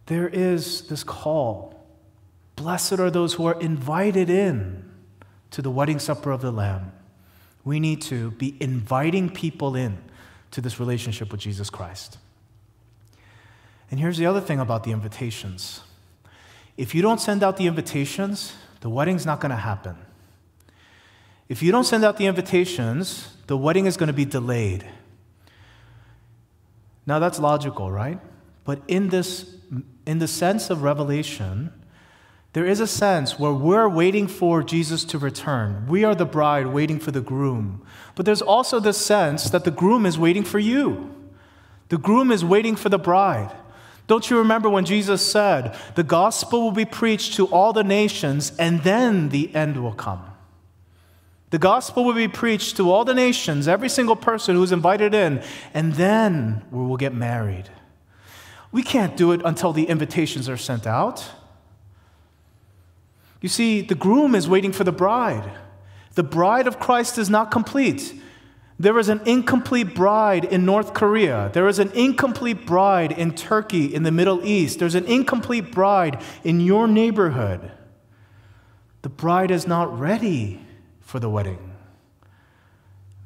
there 0.10 0.28
is 0.28 0.82
this 0.88 1.04
call 1.04 1.76
Blessed 2.56 3.00
are 3.00 3.10
those 3.10 3.36
who 3.36 3.46
are 3.46 3.58
invited 3.62 4.30
in 4.30 4.84
to 5.52 5.62
the 5.62 5.72
wedding 5.72 5.98
supper 5.98 6.32
of 6.32 6.42
the 6.42 6.52
Lamb. 6.52 6.92
We 7.64 7.80
need 7.80 8.02
to 8.02 8.32
be 8.32 8.58
inviting 8.60 9.30
people 9.30 9.78
in 9.78 9.98
to 10.52 10.60
this 10.60 10.78
relationship 10.78 11.32
with 11.32 11.40
Jesus 11.40 11.70
Christ. 11.70 12.18
And 13.90 13.98
here's 13.98 14.18
the 14.18 14.26
other 14.26 14.42
thing 14.42 14.60
about 14.60 14.84
the 14.84 14.92
invitations 14.92 15.84
if 16.80 16.96
you 16.96 17.02
don't 17.02 17.20
send 17.20 17.44
out 17.44 17.58
the 17.58 17.68
invitations, 17.68 18.56
the 18.80 18.90
wedding's 18.90 19.26
not 19.26 19.42
going 19.42 19.50
to 19.50 19.58
happen. 19.58 19.98
If 21.50 21.62
you 21.62 21.74
don't 21.74 21.84
send 21.84 22.06
out 22.06 22.16
the 22.16 22.26
invitations, 22.26 23.36
the 23.48 23.58
wedding 23.58 23.86
is 23.86 23.98
going 23.98 24.08
to 24.08 24.14
be 24.14 24.24
delayed. 24.24 24.90
Now 27.06 27.20
that's 27.20 27.38
logical, 27.38 27.92
right? 27.92 28.18
But 28.64 28.82
in 28.88 29.10
this, 29.10 29.58
in 30.06 30.20
the 30.20 30.28
sense 30.28 30.70
of 30.70 30.82
revelation, 30.82 31.74
there 32.54 32.66
is 32.66 32.80
a 32.80 32.88
sense 32.88 33.38
where 33.38 33.52
we're 33.52 33.90
waiting 33.90 34.30
for 34.30 34.64
Jesus 34.64 35.04
to 35.06 35.18
return. 35.18 35.86
We 35.86 36.06
are 36.06 36.16
the 36.16 36.26
bride 36.26 36.68
waiting 36.68 37.02
for 37.02 37.12
the 37.12 37.20
groom. 37.20 37.82
But 38.16 38.26
there's 38.26 38.42
also 38.42 38.80
the 38.80 38.94
sense 38.94 39.50
that 39.50 39.66
the 39.66 39.72
groom 39.72 40.06
is 40.06 40.18
waiting 40.18 40.46
for 40.46 40.60
you. 40.60 41.14
The 41.90 41.98
groom 41.98 42.32
is 42.32 42.46
waiting 42.46 42.78
for 42.78 42.88
the 42.88 42.98
bride. 42.98 43.52
Don't 44.10 44.28
you 44.28 44.40
remember 44.40 44.68
when 44.68 44.86
Jesus 44.86 45.24
said, 45.24 45.78
The 45.94 46.04
gospel 46.04 46.64
will 46.64 46.72
be 46.72 46.84
preached 46.84 47.36
to 47.36 47.46
all 47.46 47.74
the 47.74 47.84
nations, 47.84 48.52
and 48.58 48.82
then 48.82 49.30
the 49.30 49.54
end 49.54 49.84
will 49.84 49.94
come? 49.94 50.26
The 51.52 51.60
gospel 51.60 52.04
will 52.04 52.16
be 52.16 52.28
preached 52.28 52.76
to 52.78 52.92
all 52.92 53.06
the 53.06 53.14
nations, 53.14 53.68
every 53.68 53.88
single 53.88 54.16
person 54.16 54.56
who's 54.56 54.72
invited 54.72 55.14
in, 55.14 55.44
and 55.76 55.94
then 55.94 56.64
we 56.72 56.84
will 56.84 56.98
get 56.98 57.14
married. 57.14 57.70
We 58.72 58.82
can't 58.82 59.16
do 59.16 59.32
it 59.32 59.42
until 59.46 59.74
the 59.74 59.86
invitations 59.86 60.50
are 60.50 60.58
sent 60.58 60.88
out. 60.88 61.30
You 63.42 63.50
see, 63.50 63.82
the 63.82 63.94
groom 63.94 64.34
is 64.34 64.50
waiting 64.50 64.72
for 64.72 64.84
the 64.84 64.92
bride. 64.92 65.52
The 66.16 66.24
bride 66.24 66.66
of 66.66 66.80
Christ 66.80 67.20
is 67.20 67.30
not 67.30 67.52
complete. 67.52 68.20
There 68.80 68.98
is 68.98 69.10
an 69.10 69.20
incomplete 69.26 69.94
bride 69.94 70.46
in 70.46 70.64
North 70.64 70.94
Korea. 70.94 71.52
There 71.54 71.68
is 71.68 71.80
an 71.80 71.92
incomplete 71.92 72.66
bride 72.66 73.12
in 73.12 73.36
Turkey, 73.36 73.94
in 73.94 74.04
the 74.04 74.12
Middle 74.12 74.46
East. 74.46 74.80
There's 74.80 74.96
an 74.96 75.06
incomplete 75.06 75.70
bride 75.70 76.22
in 76.46 76.62
your 76.62 76.88
neighborhood. 76.88 77.74
The 79.02 79.10
bride 79.10 79.52
is 79.52 79.68
not 79.68 80.00
ready 80.00 80.62
for 81.02 81.20
the 81.20 81.30
wedding. 81.30 81.74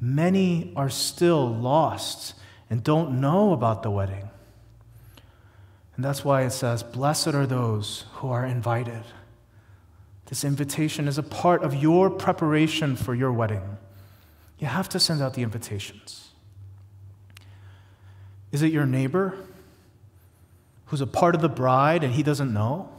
Many 0.02 0.74
are 0.76 0.90
still 0.90 1.48
lost 1.48 2.34
and 2.72 2.84
don't 2.84 3.22
know 3.22 3.54
about 3.54 3.84
the 3.84 3.92
wedding. 3.92 4.30
And 5.96 6.04
that's 6.04 6.26
why 6.26 6.42
it 6.42 6.50
says, 6.50 6.82
Blessed 6.82 7.28
are 7.36 7.46
those 7.46 8.06
who 8.14 8.30
are 8.30 8.44
invited. 8.44 9.04
This 10.26 10.44
invitation 10.44 11.08
is 11.08 11.20
a 11.20 11.24
part 11.24 11.64
of 11.64 11.76
your 11.76 12.10
preparation 12.10 12.96
for 12.96 13.14
your 13.14 13.32
wedding. 13.32 13.78
You 14.60 14.68
have 14.68 14.90
to 14.90 15.00
send 15.00 15.22
out 15.22 15.34
the 15.34 15.42
invitations. 15.42 16.30
Is 18.52 18.62
it 18.62 18.72
your 18.72 18.86
neighbor 18.86 19.36
who's 20.86 21.02
a 21.02 21.08
part 21.08 21.36
of 21.36 21.42
the 21.42 21.50
bride 21.50 22.04
and 22.04 22.14
he 22.14 22.24
doesn't 22.24 22.54
know? 22.54 22.90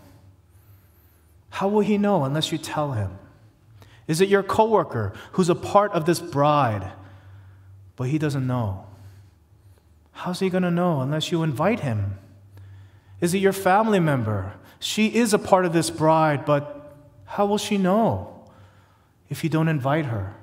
How 1.50 1.68
will 1.68 1.80
he 1.80 1.96
know 1.96 2.24
unless 2.24 2.50
you 2.50 2.58
tell 2.58 2.92
him? 2.92 3.16
Is 4.08 4.20
it 4.20 4.28
your 4.28 4.42
coworker 4.42 5.14
who's 5.32 5.48
a 5.48 5.54
part 5.54 5.92
of 5.92 6.04
this 6.04 6.20
bride, 6.20 6.92
but 7.96 8.08
he 8.08 8.18
doesn't 8.18 8.46
know? 8.46 8.86
How's 10.12 10.40
he 10.40 10.50
going 10.50 10.64
to 10.64 10.70
know 10.70 11.00
unless 11.00 11.30
you 11.30 11.42
invite 11.42 11.80
him? 11.80 12.18
Is 13.20 13.34
it 13.34 13.38
your 13.38 13.52
family 13.52 14.00
member? 14.00 14.54
She 14.80 15.06
is 15.06 15.32
a 15.32 15.38
part 15.38 15.64
of 15.64 15.72
this 15.72 15.88
bride, 15.90 16.44
but 16.44 16.94
how 17.24 17.46
will 17.46 17.58
she 17.58 17.78
know 17.78 18.44
if 19.30 19.42
you 19.44 19.50
don't 19.50 19.68
invite 19.68 20.06
her? 20.06 20.34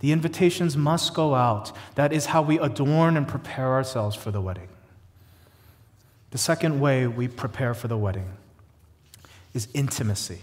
The 0.00 0.12
invitations 0.12 0.76
must 0.76 1.14
go 1.14 1.34
out. 1.34 1.72
That 1.94 2.12
is 2.12 2.26
how 2.26 2.42
we 2.42 2.58
adorn 2.58 3.16
and 3.16 3.28
prepare 3.28 3.68
ourselves 3.68 4.16
for 4.16 4.30
the 4.30 4.40
wedding. 4.40 4.68
The 6.30 6.38
second 6.38 6.80
way 6.80 7.06
we 7.06 7.28
prepare 7.28 7.74
for 7.74 7.88
the 7.88 7.98
wedding 7.98 8.30
is 9.52 9.68
intimacy. 9.74 10.40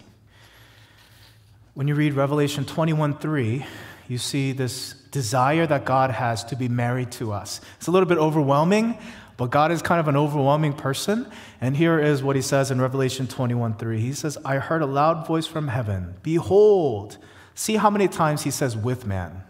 When 1.73 1.87
you 1.87 1.95
read 1.95 2.13
Revelation 2.13 2.65
21 2.65 3.17
3, 3.19 3.65
you 4.07 4.17
see 4.17 4.51
this 4.51 4.93
desire 5.11 5.65
that 5.67 5.85
God 5.85 6.11
has 6.11 6.43
to 6.45 6.55
be 6.55 6.67
married 6.67 7.11
to 7.13 7.31
us. 7.31 7.61
It's 7.77 7.87
a 7.87 7.91
little 7.91 8.07
bit 8.07 8.17
overwhelming, 8.17 8.97
but 9.37 9.49
God 9.49 9.71
is 9.71 9.81
kind 9.81 9.99
of 9.99 10.07
an 10.07 10.17
overwhelming 10.17 10.73
person. 10.73 11.29
And 11.61 11.75
here 11.75 11.99
is 11.99 12.23
what 12.23 12.35
he 12.35 12.41
says 12.41 12.71
in 12.71 12.81
Revelation 12.81 13.27
21 13.27 13.75
3. 13.75 13.99
He 13.99 14.13
says, 14.13 14.37
I 14.43 14.57
heard 14.57 14.81
a 14.81 14.85
loud 14.85 15.25
voice 15.27 15.47
from 15.47 15.67
heaven. 15.67 16.15
Behold, 16.23 17.17
see 17.53 17.75
how 17.75 17.89
many 17.89 18.07
times 18.07 18.43
he 18.43 18.51
says, 18.51 18.75
with 18.75 19.05
man. 19.05 19.43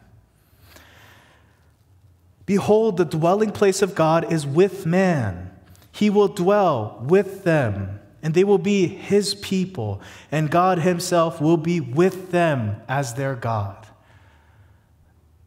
Behold, 2.48 2.96
the 2.96 3.06
dwelling 3.06 3.52
place 3.52 3.84
of 3.84 3.94
God 3.94 4.32
is 4.32 4.48
with 4.48 4.86
man. 4.86 5.52
He 5.92 6.10
will 6.10 6.30
dwell 6.30 6.98
with 7.04 7.44
them, 7.44 8.00
and 8.24 8.34
they 8.34 8.46
will 8.46 8.58
be 8.58 8.88
his 8.88 9.36
people, 9.36 10.02
and 10.32 10.50
God 10.50 10.80
himself 10.80 11.42
will 11.42 11.58
be 11.58 11.82
with 11.82 12.32
them 12.32 12.82
as 12.88 13.16
their 13.16 13.36
God. 13.36 13.86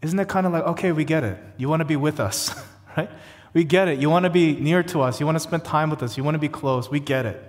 Isn't 0.02 0.18
it 0.18 0.28
kind 0.28 0.46
of 0.46 0.52
like, 0.52 0.64
okay, 0.64 0.92
we 0.92 1.04
get 1.04 1.24
it. 1.24 1.38
You 1.56 1.70
want 1.70 1.80
to 1.80 1.86
be 1.86 1.96
with 1.96 2.20
us, 2.20 2.54
right? 2.96 3.10
We 3.54 3.64
get 3.64 3.88
it. 3.88 3.98
You 3.98 4.10
want 4.10 4.24
to 4.24 4.30
be 4.30 4.52
near 4.52 4.82
to 4.84 5.00
us. 5.00 5.20
You 5.20 5.26
want 5.26 5.36
to 5.36 5.40
spend 5.40 5.64
time 5.64 5.88
with 5.88 6.02
us. 6.02 6.18
You 6.18 6.22
want 6.22 6.34
to 6.34 6.38
be 6.38 6.48
close. 6.48 6.90
We 6.90 7.00
get 7.00 7.24
it. 7.24 7.42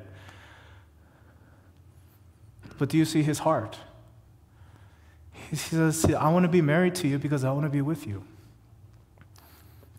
But 2.78 2.88
do 2.88 2.98
you 2.98 3.06
see 3.06 3.22
his 3.22 3.40
heart? 3.40 3.78
He 5.50 5.58
says, 5.58 6.06
I 6.06 6.30
want 6.30 6.44
to 6.44 6.50
be 6.50 6.62
married 6.62 6.96
to 6.96 7.08
you 7.10 7.20
because 7.20 7.44
I 7.44 7.52
want 7.52 7.66
to 7.66 7.70
be 7.70 7.82
with 7.82 8.08
you. 8.08 8.24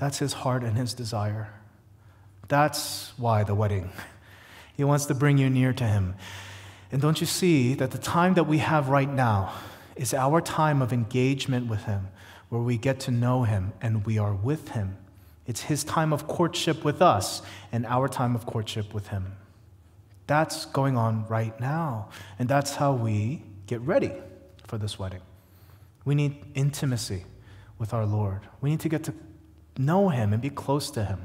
That's 0.03 0.19
his 0.19 0.33
heart 0.33 0.65
and 0.65 0.77
his 0.77 0.95
desire. 0.95 1.49
That's 2.49 3.13
why 3.17 3.45
the 3.45 3.55
wedding. 3.55 3.93
He 4.75 4.85
wants 4.85 5.05
to 5.07 5.15
bring 5.15 5.37
you 5.37 5.51
near 5.51 5.75
to 5.75 5.85
him. 5.85 6.15
And 6.91 7.03
don't 7.03 7.21
you 7.21 7.27
see 7.27 7.75
that 7.75 7.91
the 7.91 7.99
time 7.99 8.33
that 8.35 8.45
we 8.45 8.57
have 8.57 8.89
right 8.89 9.09
now 9.09 9.53
is 9.97 10.15
our 10.15 10.41
time 10.41 10.81
of 10.81 10.95
engagement 10.95 11.69
with 11.69 11.85
him, 11.85 12.09
where 12.49 12.63
we 12.63 12.79
get 12.79 12.99
to 13.01 13.11
know 13.11 13.43
him 13.43 13.75
and 13.83 14.07
we 14.07 14.17
are 14.17 14.33
with 14.33 14.71
him 14.71 14.97
it's 15.47 15.63
his 15.63 15.85
time 15.85 16.13
of 16.13 16.27
courtship 16.29 16.85
with 16.85 17.03
us 17.03 17.43
and 17.73 17.85
our 17.87 18.09
time 18.09 18.35
of 18.35 18.47
courtship 18.47 18.95
with 18.95 19.09
him. 19.09 19.37
That's 20.27 20.67
going 20.67 20.97
on 20.97 21.27
right 21.27 21.59
now. 21.61 22.09
And 22.39 22.49
that's 22.49 22.77
how 22.77 22.93
we 22.93 23.43
get 23.67 23.81
ready 23.81 24.13
for 24.67 24.79
this 24.79 24.99
wedding. 24.99 25.21
We 26.05 26.15
need 26.15 26.45
intimacy 26.55 27.25
with 27.79 27.93
our 27.93 28.07
Lord. 28.07 28.41
We 28.61 28.71
need 28.71 28.81
to 28.81 28.89
get 28.89 29.05
to 29.05 29.15
know 29.79 30.09
him 30.09 30.33
and 30.33 30.43
be 30.43 30.51
close 30.51 30.91
to 30.93 31.05
him. 31.05 31.21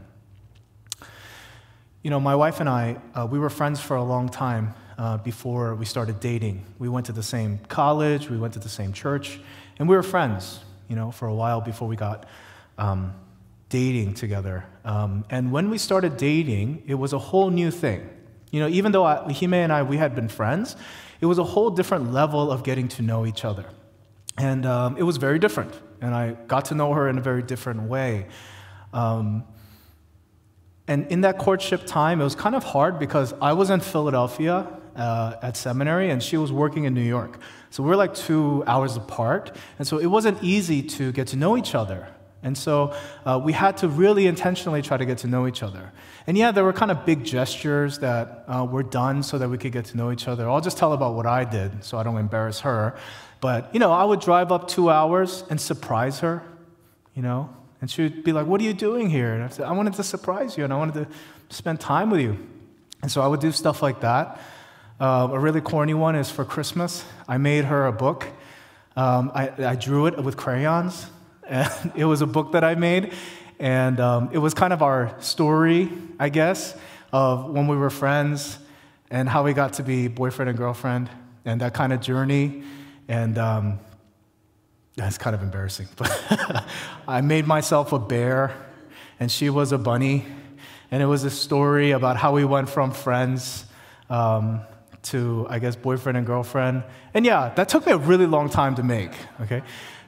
You 2.04 2.10
know, 2.10 2.20
my 2.20 2.36
wife 2.36 2.60
and 2.60 2.70
I, 2.70 2.98
uh, 3.14 3.28
we 3.30 3.40
were 3.40 3.50
friends 3.50 3.80
for 3.80 3.96
a 3.96 4.04
long 4.04 4.30
time 4.30 4.74
uh, 4.98 5.18
before 5.18 5.76
we 5.76 5.86
started 5.86 6.20
dating. 6.20 6.66
We 6.80 6.90
went 6.90 7.06
to 7.08 7.12
the 7.12 7.24
same 7.24 7.60
college, 7.68 8.30
we 8.30 8.38
went 8.38 8.54
to 8.54 8.60
the 8.60 8.70
same 8.70 8.94
church, 8.94 9.40
and 9.78 9.90
we 9.90 9.96
were 9.96 10.04
friends, 10.04 10.60
you 10.88 10.96
know, 10.96 11.12
for 11.12 11.28
a 11.28 11.34
while 11.34 11.62
before 11.62 11.88
we 11.88 11.96
got 11.96 12.26
um, 12.78 13.14
dating 13.70 14.14
together. 14.14 14.66
Um, 14.86 15.26
and 15.30 15.52
when 15.52 15.70
we 15.70 15.78
started 15.78 16.18
dating, 16.18 16.84
it 16.88 16.96
was 16.96 17.14
a 17.14 17.20
whole 17.20 17.50
new 17.50 17.72
thing. 17.72 18.10
You 18.52 18.62
know, 18.62 18.68
even 18.70 18.92
though 18.92 19.04
I, 19.04 19.32
Hime 19.34 19.54
and 19.54 19.74
I, 19.74 19.84
we 19.84 19.98
had 19.98 20.16
been 20.16 20.30
friends, 20.30 20.76
it 21.20 21.26
was 21.26 21.38
a 21.38 21.44
whole 21.44 21.70
different 21.70 22.14
level 22.14 22.52
of 22.52 22.64
getting 22.64 22.88
to 22.90 23.02
know 23.02 23.26
each 23.26 23.44
other. 23.44 23.66
And 24.38 24.66
um, 24.66 24.98
it 24.98 25.04
was 25.04 25.18
very 25.18 25.40
different. 25.40 25.74
And 26.02 26.14
I 26.14 26.32
got 26.48 26.66
to 26.66 26.76
know 26.76 26.94
her 26.94 27.10
in 27.10 27.18
a 27.18 27.22
very 27.22 27.44
different 27.44 27.84
way. 27.84 28.28
Um, 28.94 29.44
and 30.88 31.08
in 31.08 31.22
that 31.22 31.38
courtship 31.38 31.86
time, 31.86 32.22
it 32.22 32.24
was 32.24 32.36
kind 32.36 32.56
of 32.56 32.64
hard 32.64 32.98
because 32.98 33.34
I 33.42 33.54
was 33.54 33.70
in 33.70 33.82
Philadelphia 33.82 34.68
uh, 34.96 35.36
at 35.42 35.58
seminary 35.58 36.10
and 36.10 36.24
she 36.24 36.38
was 36.38 36.52
working 36.52 36.86
in 36.86 36.94
New 36.94 37.02
York. 37.02 37.40
So 37.70 37.84
we 37.84 37.90
we're 37.90 37.98
like 37.98 38.16
two 38.16 38.64
hours 38.66 38.96
apart. 38.96 39.56
And 39.78 39.88
so 39.88 39.98
it 39.98 40.08
wasn't 40.08 40.42
easy 40.44 40.82
to 40.82 41.12
get 41.12 41.28
to 41.28 41.36
know 41.36 41.58
each 41.58 41.76
other. 41.76 42.08
And 42.48 42.58
so 42.58 42.96
uh, 43.26 43.40
we 43.44 43.52
had 43.52 43.76
to 43.78 43.90
really 43.90 44.26
intentionally 44.26 44.82
try 44.82 44.96
to 44.96 45.06
get 45.06 45.18
to 45.20 45.28
know 45.28 45.48
each 45.48 45.62
other. 45.62 45.92
And 46.26 46.38
yeah, 46.38 46.52
there 46.52 46.64
were 46.64 46.72
kind 46.72 46.92
of 46.92 47.06
big 47.06 47.26
gestures 47.26 48.00
that 48.00 48.46
uh, 48.48 48.66
were 48.66 48.84
done 48.84 49.22
so 49.22 49.38
that 49.38 49.50
we 49.50 49.58
could 49.58 49.74
get 49.74 49.86
to 49.86 49.98
know 49.98 50.14
each 50.14 50.30
other. 50.30 50.50
I'll 50.50 50.62
just 50.62 50.78
tell 50.78 50.94
about 50.94 51.14
what 51.14 51.26
I 51.26 51.44
did 51.44 51.84
so 51.84 51.98
I 51.98 52.04
don't 52.04 52.18
embarrass 52.18 52.62
her. 52.62 52.98
But, 53.42 53.70
you 53.74 53.80
know, 53.82 53.92
I 53.92 54.06
would 54.06 54.22
drive 54.22 54.52
up 54.54 54.70
two 54.70 54.90
hours 54.90 55.44
and 55.50 55.60
surprise 55.60 56.22
her, 56.22 56.42
you 57.14 57.22
know, 57.22 57.54
and 57.82 57.92
she 57.92 58.04
would 58.04 58.24
be 58.24 58.32
like, 58.32 58.48
What 58.48 58.62
are 58.62 58.64
you 58.64 58.74
doing 58.74 59.10
here? 59.10 59.34
And 59.34 59.44
I 59.44 59.50
said, 59.50 59.66
I 59.66 59.74
wanted 59.74 59.94
to 59.96 60.04
surprise 60.04 60.58
you 60.58 60.64
and 60.64 60.72
I 60.72 60.78
wanted 60.78 60.96
to 60.96 61.08
spend 61.50 61.82
time 61.82 62.10
with 62.10 62.22
you. 62.22 62.38
And 63.02 63.12
so 63.12 63.22
I 63.22 63.28
would 63.28 63.42
do 63.42 63.52
stuff 63.52 63.84
like 63.84 64.00
that. 64.00 64.40
Uh, 65.02 65.28
a 65.32 65.40
really 65.40 65.62
corny 65.62 65.94
one 65.94 66.16
is 66.16 66.32
for 66.32 66.46
Christmas. 66.46 67.04
I 67.28 67.38
made 67.38 67.66
her 67.66 67.86
a 67.86 67.92
book. 67.92 68.26
Um, 68.96 69.32
I, 69.36 69.52
I 69.64 69.76
drew 69.76 70.08
it 70.08 70.18
with 70.24 70.38
crayons 70.38 71.08
and 71.50 71.92
it 71.96 72.06
was 72.06 72.22
a 72.22 72.28
book 72.28 72.52
that 72.54 72.64
I 72.64 72.76
made, 72.76 73.14
and 73.60 74.00
um, 74.00 74.30
it 74.32 74.38
was 74.38 74.54
kind 74.54 74.74
of 74.74 74.82
our 74.82 75.16
story, 75.20 75.90
I 76.20 76.30
guess, 76.30 76.76
of 77.12 77.50
when 77.50 77.68
we 77.68 77.76
were 77.76 77.90
friends 77.90 78.60
and 79.10 79.28
how 79.28 79.44
we 79.44 79.54
got 79.54 79.74
to 79.74 79.84
be 79.84 80.08
boyfriend 80.08 80.50
and 80.50 80.58
girlfriend 80.58 81.10
and 81.46 81.62
that 81.62 81.74
kind 81.74 81.94
of 81.94 82.02
journey. 82.02 82.64
And 83.08 83.38
um, 83.38 83.80
that's 84.96 85.18
kind 85.18 85.36
of 85.36 85.42
embarrassing, 85.42 85.88
but 85.96 86.66
I 87.08 87.22
made 87.22 87.48
myself 87.48 87.94
a 87.94 88.00
bear, 88.00 88.54
and 89.20 89.32
she 89.32 89.50
was 89.50 89.72
a 89.72 89.78
bunny. 89.78 90.26
And 90.90 91.04
it 91.04 91.06
was 91.06 91.24
a 91.24 91.30
story 91.30 91.92
about 91.92 92.16
how 92.16 92.34
we 92.34 92.46
went 92.46 92.70
from 92.70 92.92
friends 92.92 93.66
um, 94.10 94.62
to, 95.04 95.46
I 95.50 95.60
guess, 95.60 95.76
boyfriend 95.76 96.18
and 96.18 96.26
girlfriend. 96.26 96.84
And 97.14 97.26
yeah, 97.26 97.54
that 97.56 97.68
took 97.70 97.86
me 97.86 97.92
a 97.92 97.98
really 97.98 98.26
long 98.26 98.50
time 98.50 98.76
to 98.76 98.84
make, 98.84 99.12
okay? 99.42 99.64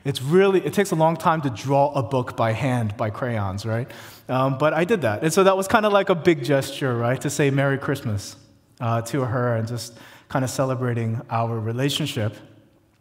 It's 0.05 0.21
really, 0.21 0.65
it 0.65 0.73
takes 0.73 0.91
a 0.91 0.95
long 0.95 1.17
time 1.17 1.41
to 1.41 1.49
draw 1.49 1.91
a 1.93 2.01
book 2.01 2.37
by 2.37 2.53
hand 2.53 2.95
by 2.95 3.09
crayons, 3.09 3.65
right? 3.65 3.89
Um, 4.29 4.57
but 4.57 4.73
I 4.73 4.85
did 4.85 5.01
that. 5.01 5.23
And 5.23 5.33
so 5.33 5.43
that 5.43 5.57
was 5.57 5.67
kind 5.67 5.85
of 5.85 5.91
like 5.91 6.09
a 6.09 6.15
big 6.15 6.43
gesture, 6.43 6.95
right? 6.95 7.19
To 7.21 7.29
say 7.29 7.49
Merry 7.49 7.77
Christmas 7.77 8.37
uh, 8.79 9.01
to 9.03 9.21
her 9.21 9.55
and 9.55 9.67
just 9.67 9.97
kind 10.29 10.45
of 10.45 10.51
celebrating 10.51 11.21
our 11.29 11.59
relationship. 11.59 12.35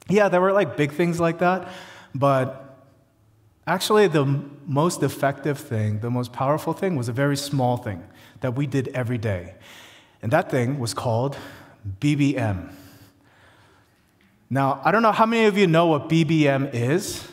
Yeah, 0.08 0.28
there 0.28 0.40
were 0.40 0.52
like 0.52 0.76
big 0.76 0.92
things 0.92 1.20
like 1.20 1.38
that, 1.38 1.68
but 2.14 2.86
actually, 3.66 4.08
the 4.08 4.24
most 4.66 5.02
effective 5.02 5.58
thing, 5.58 6.00
the 6.00 6.10
most 6.10 6.32
powerful 6.32 6.72
thing, 6.72 6.96
was 6.96 7.08
a 7.08 7.12
very 7.12 7.36
small 7.36 7.76
thing 7.76 8.02
that 8.40 8.56
we 8.56 8.66
did 8.66 8.88
every 8.88 9.18
day. 9.18 9.54
And 10.22 10.32
that 10.32 10.50
thing 10.50 10.78
was 10.78 10.94
called 10.94 11.36
BBM. 12.00 12.72
Now, 14.50 14.80
I 14.82 14.92
don't 14.92 15.02
know 15.02 15.12
how 15.12 15.26
many 15.26 15.44
of 15.44 15.58
you 15.58 15.66
know 15.66 15.86
what 15.88 16.08
BBM 16.08 16.72
is, 16.72 17.26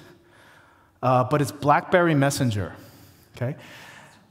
uh, 1.02 1.24
but 1.24 1.42
it's 1.42 1.52
Blackberry 1.52 2.14
Messenger. 2.14 2.76
Okay? 3.36 3.56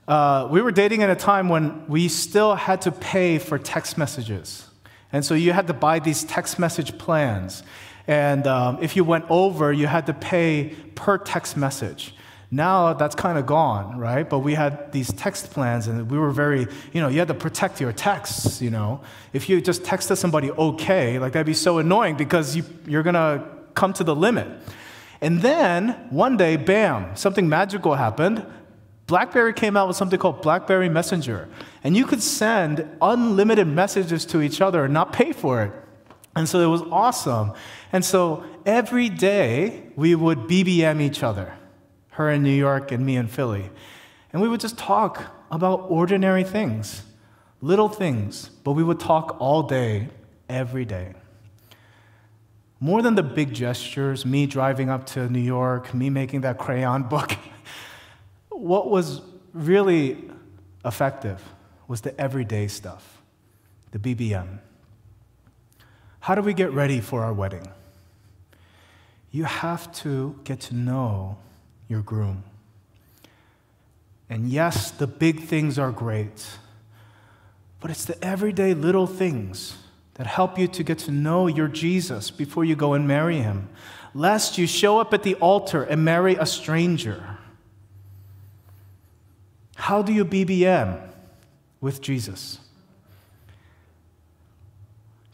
Uh, 0.06 0.48
we 0.50 0.60
were 0.60 0.70
dating 0.70 1.02
at 1.02 1.08
a 1.08 1.16
time 1.16 1.48
when 1.48 1.86
we 1.88 2.08
still 2.08 2.54
had 2.54 2.82
to 2.82 2.92
pay 2.92 3.38
for 3.38 3.58
text 3.58 3.96
messages. 3.96 4.68
And 5.12 5.24
so 5.24 5.34
you 5.34 5.52
had 5.52 5.66
to 5.68 5.72
buy 5.72 5.98
these 5.98 6.24
text 6.24 6.58
message 6.58 6.98
plans. 6.98 7.62
And 8.06 8.46
um, 8.46 8.78
if 8.82 8.96
you 8.96 9.04
went 9.04 9.24
over, 9.30 9.72
you 9.72 9.86
had 9.86 10.04
to 10.06 10.12
pay 10.12 10.74
per 10.94 11.16
text 11.16 11.56
message. 11.56 12.14
Now 12.50 12.92
that's 12.92 13.14
kind 13.14 13.38
of 13.38 13.46
gone, 13.46 13.98
right? 13.98 14.28
But 14.28 14.40
we 14.40 14.54
had 14.54 14.92
these 14.92 15.12
text 15.12 15.50
plans, 15.50 15.86
and 15.86 16.10
we 16.10 16.18
were 16.18 16.30
very, 16.30 16.66
you 16.92 17.00
know, 17.00 17.08
you 17.08 17.18
had 17.18 17.28
to 17.28 17.34
protect 17.34 17.80
your 17.80 17.92
texts, 17.92 18.62
you 18.62 18.70
know. 18.70 19.00
If 19.32 19.48
you 19.48 19.60
just 19.60 19.82
texted 19.82 20.18
somebody 20.18 20.50
okay, 20.50 21.18
like 21.18 21.32
that'd 21.32 21.46
be 21.46 21.54
so 21.54 21.78
annoying 21.78 22.16
because 22.16 22.54
you, 22.54 22.64
you're 22.86 23.02
gonna 23.02 23.46
come 23.74 23.92
to 23.94 24.04
the 24.04 24.14
limit. 24.14 24.46
And 25.20 25.40
then 25.40 25.90
one 26.10 26.36
day, 26.36 26.56
bam, 26.56 27.16
something 27.16 27.48
magical 27.48 27.94
happened. 27.94 28.44
BlackBerry 29.06 29.52
came 29.52 29.76
out 29.76 29.88
with 29.88 29.96
something 29.96 30.18
called 30.18 30.42
BlackBerry 30.42 30.88
Messenger, 30.88 31.48
and 31.82 31.96
you 31.96 32.06
could 32.06 32.22
send 32.22 32.88
unlimited 33.02 33.66
messages 33.66 34.24
to 34.26 34.40
each 34.42 34.60
other 34.60 34.84
and 34.84 34.94
not 34.94 35.12
pay 35.12 35.32
for 35.32 35.62
it. 35.62 35.72
And 36.36 36.48
so 36.48 36.60
it 36.60 36.66
was 36.66 36.82
awesome. 36.90 37.52
And 37.92 38.04
so 38.04 38.44
every 38.66 39.08
day 39.08 39.90
we 39.94 40.14
would 40.14 40.40
BBM 40.40 41.00
each 41.00 41.22
other 41.22 41.54
her 42.14 42.30
in 42.30 42.42
New 42.42 42.54
York 42.54 42.92
and 42.92 43.04
me 43.04 43.16
in 43.16 43.26
Philly. 43.26 43.70
And 44.32 44.40
we 44.40 44.48
would 44.48 44.60
just 44.60 44.78
talk 44.78 45.22
about 45.50 45.86
ordinary 45.88 46.44
things, 46.44 47.02
little 47.60 47.88
things, 47.88 48.48
but 48.62 48.72
we 48.72 48.82
would 48.82 49.00
talk 49.00 49.36
all 49.40 49.62
day, 49.62 50.08
every 50.48 50.84
day. 50.84 51.14
More 52.80 53.02
than 53.02 53.14
the 53.14 53.22
big 53.22 53.52
gestures, 53.52 54.26
me 54.26 54.46
driving 54.46 54.90
up 54.90 55.06
to 55.06 55.28
New 55.28 55.40
York, 55.40 55.94
me 55.94 56.10
making 56.10 56.42
that 56.42 56.58
crayon 56.58 57.04
book, 57.04 57.36
what 58.48 58.90
was 58.90 59.20
really 59.52 60.30
effective 60.84 61.42
was 61.88 62.00
the 62.00 62.18
everyday 62.20 62.68
stuff, 62.68 63.22
the 63.90 63.98
BBM. 63.98 64.58
How 66.20 66.34
do 66.34 66.42
we 66.42 66.54
get 66.54 66.72
ready 66.72 67.00
for 67.00 67.24
our 67.24 67.32
wedding? 67.32 67.68
You 69.30 69.44
have 69.44 69.92
to 70.02 70.38
get 70.44 70.60
to 70.60 70.74
know 70.74 71.38
your 71.88 72.00
groom. 72.00 72.44
And 74.28 74.48
yes, 74.48 74.90
the 74.90 75.06
big 75.06 75.42
things 75.44 75.78
are 75.78 75.92
great, 75.92 76.58
but 77.80 77.90
it's 77.90 78.04
the 78.04 78.22
everyday 78.24 78.74
little 78.74 79.06
things 79.06 79.76
that 80.14 80.26
help 80.26 80.58
you 80.58 80.66
to 80.68 80.82
get 80.82 80.98
to 80.98 81.10
know 81.10 81.46
your 81.46 81.68
Jesus 81.68 82.30
before 82.30 82.64
you 82.64 82.76
go 82.76 82.94
and 82.94 83.06
marry 83.06 83.38
him, 83.38 83.68
lest 84.14 84.58
you 84.58 84.66
show 84.66 84.98
up 84.98 85.12
at 85.12 85.22
the 85.22 85.34
altar 85.36 85.82
and 85.82 86.04
marry 86.04 86.36
a 86.36 86.46
stranger. 86.46 87.38
How 89.76 90.02
do 90.02 90.12
you 90.12 90.24
BBM 90.24 91.00
with 91.80 92.00
Jesus? 92.00 92.60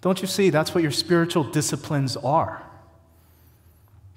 Don't 0.00 0.22
you 0.22 0.26
see 0.26 0.48
that's 0.48 0.74
what 0.74 0.82
your 0.82 0.92
spiritual 0.92 1.44
disciplines 1.44 2.16
are? 2.16 2.62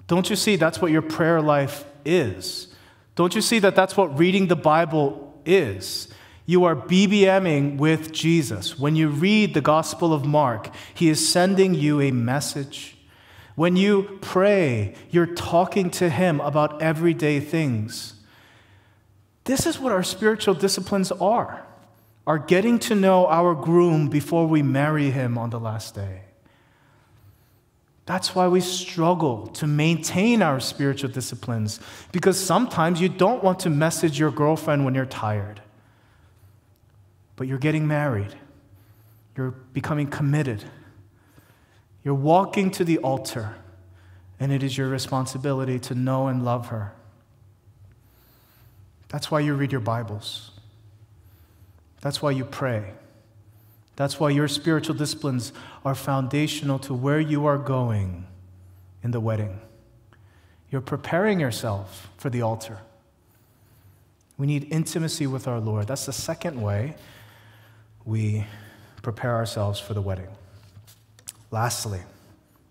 Don't 0.06 0.28
you 0.28 0.36
see 0.36 0.56
that's 0.56 0.80
what 0.80 0.90
your 0.90 1.02
prayer 1.02 1.40
life 1.40 1.84
is. 2.04 2.68
Don't 3.14 3.34
you 3.34 3.40
see 3.40 3.58
that 3.60 3.76
that's 3.76 3.96
what 3.96 4.18
reading 4.18 4.48
the 4.48 4.56
Bible 4.56 5.40
is? 5.46 6.08
You 6.46 6.64
are 6.64 6.76
BBMing 6.76 7.78
with 7.78 8.12
Jesus. 8.12 8.78
When 8.78 8.96
you 8.96 9.08
read 9.08 9.54
the 9.54 9.62
Gospel 9.62 10.12
of 10.12 10.26
Mark, 10.26 10.68
he 10.92 11.08
is 11.08 11.26
sending 11.26 11.74
you 11.74 12.00
a 12.00 12.10
message. 12.10 12.98
When 13.54 13.76
you 13.76 14.18
pray, 14.20 14.94
you're 15.10 15.26
talking 15.26 15.88
to 15.90 16.10
him 16.10 16.40
about 16.40 16.82
everyday 16.82 17.40
things. 17.40 18.14
This 19.44 19.64
is 19.64 19.78
what 19.78 19.92
our 19.92 20.02
spiritual 20.02 20.54
disciplines 20.54 21.12
are, 21.12 21.64
are 22.26 22.38
getting 22.38 22.78
to 22.80 22.94
know 22.94 23.26
our 23.26 23.54
groom 23.54 24.08
before 24.08 24.46
we 24.46 24.62
marry 24.62 25.10
him 25.10 25.38
on 25.38 25.50
the 25.50 25.60
last 25.60 25.94
day. 25.94 26.22
That's 28.06 28.34
why 28.34 28.48
we 28.48 28.60
struggle 28.60 29.46
to 29.48 29.66
maintain 29.66 30.42
our 30.42 30.60
spiritual 30.60 31.10
disciplines, 31.10 31.80
because 32.12 32.38
sometimes 32.38 33.00
you 33.00 33.08
don't 33.08 33.42
want 33.42 33.60
to 33.60 33.70
message 33.70 34.18
your 34.18 34.30
girlfriend 34.30 34.84
when 34.84 34.94
you're 34.94 35.06
tired. 35.06 35.62
But 37.36 37.48
you're 37.48 37.58
getting 37.58 37.86
married, 37.88 38.34
you're 39.36 39.52
becoming 39.72 40.06
committed, 40.06 40.64
you're 42.04 42.14
walking 42.14 42.70
to 42.72 42.84
the 42.84 42.98
altar, 42.98 43.56
and 44.38 44.52
it 44.52 44.62
is 44.62 44.76
your 44.76 44.88
responsibility 44.88 45.78
to 45.80 45.94
know 45.94 46.28
and 46.28 46.44
love 46.44 46.68
her. 46.68 46.92
That's 49.08 49.30
why 49.30 49.40
you 49.40 49.54
read 49.54 49.72
your 49.72 49.80
Bibles, 49.80 50.50
that's 52.02 52.20
why 52.20 52.32
you 52.32 52.44
pray. 52.44 52.92
That's 53.96 54.18
why 54.18 54.30
your 54.30 54.48
spiritual 54.48 54.96
disciplines 54.96 55.52
are 55.84 55.94
foundational 55.94 56.78
to 56.80 56.94
where 56.94 57.20
you 57.20 57.46
are 57.46 57.58
going 57.58 58.26
in 59.02 59.10
the 59.10 59.20
wedding. 59.20 59.60
You're 60.70 60.80
preparing 60.80 61.38
yourself 61.38 62.10
for 62.16 62.30
the 62.30 62.42
altar. 62.42 62.78
We 64.38 64.46
need 64.46 64.66
intimacy 64.72 65.26
with 65.26 65.46
our 65.46 65.60
Lord. 65.60 65.86
That's 65.86 66.06
the 66.06 66.12
second 66.12 66.60
way 66.60 66.96
we 68.04 68.46
prepare 69.02 69.36
ourselves 69.36 69.78
for 69.78 69.94
the 69.94 70.00
wedding. 70.00 70.28
Lastly, 71.50 72.00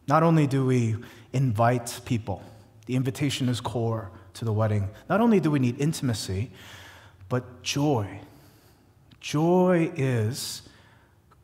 not 0.07 0.23
only 0.23 0.47
do 0.47 0.65
we 0.65 0.95
invite 1.31 2.01
people, 2.03 2.43
the 2.87 2.95
invitation 2.95 3.47
is 3.47 3.61
core 3.61 4.11
to 4.33 4.43
the 4.43 4.51
wedding. 4.51 4.89
Not 5.07 5.21
only 5.21 5.39
do 5.39 5.49
we 5.51 5.59
need 5.59 5.79
intimacy, 5.79 6.51
but 7.29 7.63
joy. 7.63 8.19
Joy 9.21 9.91
is 9.95 10.63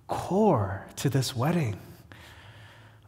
core 0.09 0.85
to 0.97 1.09
this 1.09 1.35
wedding. 1.35 1.79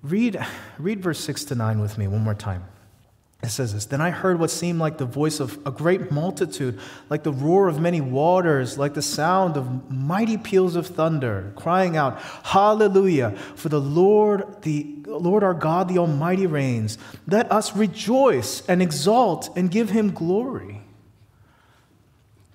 Read, 0.02 0.40
read 0.80 1.02
verse 1.02 1.20
6 1.20 1.46
to 1.46 1.56
9 1.56 1.80
with 1.80 1.98
me 1.98 2.08
one 2.08 2.24
more 2.24 2.34
time. 2.34 2.64
It 3.44 3.50
says 3.50 3.74
this 3.74 3.86
Then 3.86 4.02
I 4.02 4.12
heard 4.12 4.40
what 4.40 4.52
seemed 4.52 4.80
like 4.80 4.98
the 4.98 5.06
voice 5.06 5.40
of 5.40 5.60
a 5.66 5.72
great 5.72 6.12
multitude, 6.12 6.80
like 7.10 7.24
the 7.24 7.34
roar 7.34 7.68
of 7.68 7.80
many 7.80 8.00
waters, 8.00 8.78
like 8.78 8.94
the 8.94 9.02
sound 9.02 9.58
of 9.58 9.92
mighty 9.92 10.38
peals 10.38 10.76
of 10.76 10.88
thunder, 10.88 11.52
crying 11.56 11.98
out, 11.98 12.20
Hallelujah! 12.44 13.32
For 13.56 13.70
the 13.70 13.82
Lord, 13.82 14.62
the 14.62 14.96
Lord 15.06 15.44
our 15.44 15.56
God, 15.56 15.88
the 15.88 15.98
Almighty 15.98 16.46
reigns. 16.46 17.00
Let 17.28 17.52
us 17.52 17.76
rejoice 17.76 18.66
and 18.68 18.82
exalt 18.82 19.56
and 19.58 19.72
give 19.72 19.90
him 19.90 20.12
glory. 20.12 20.82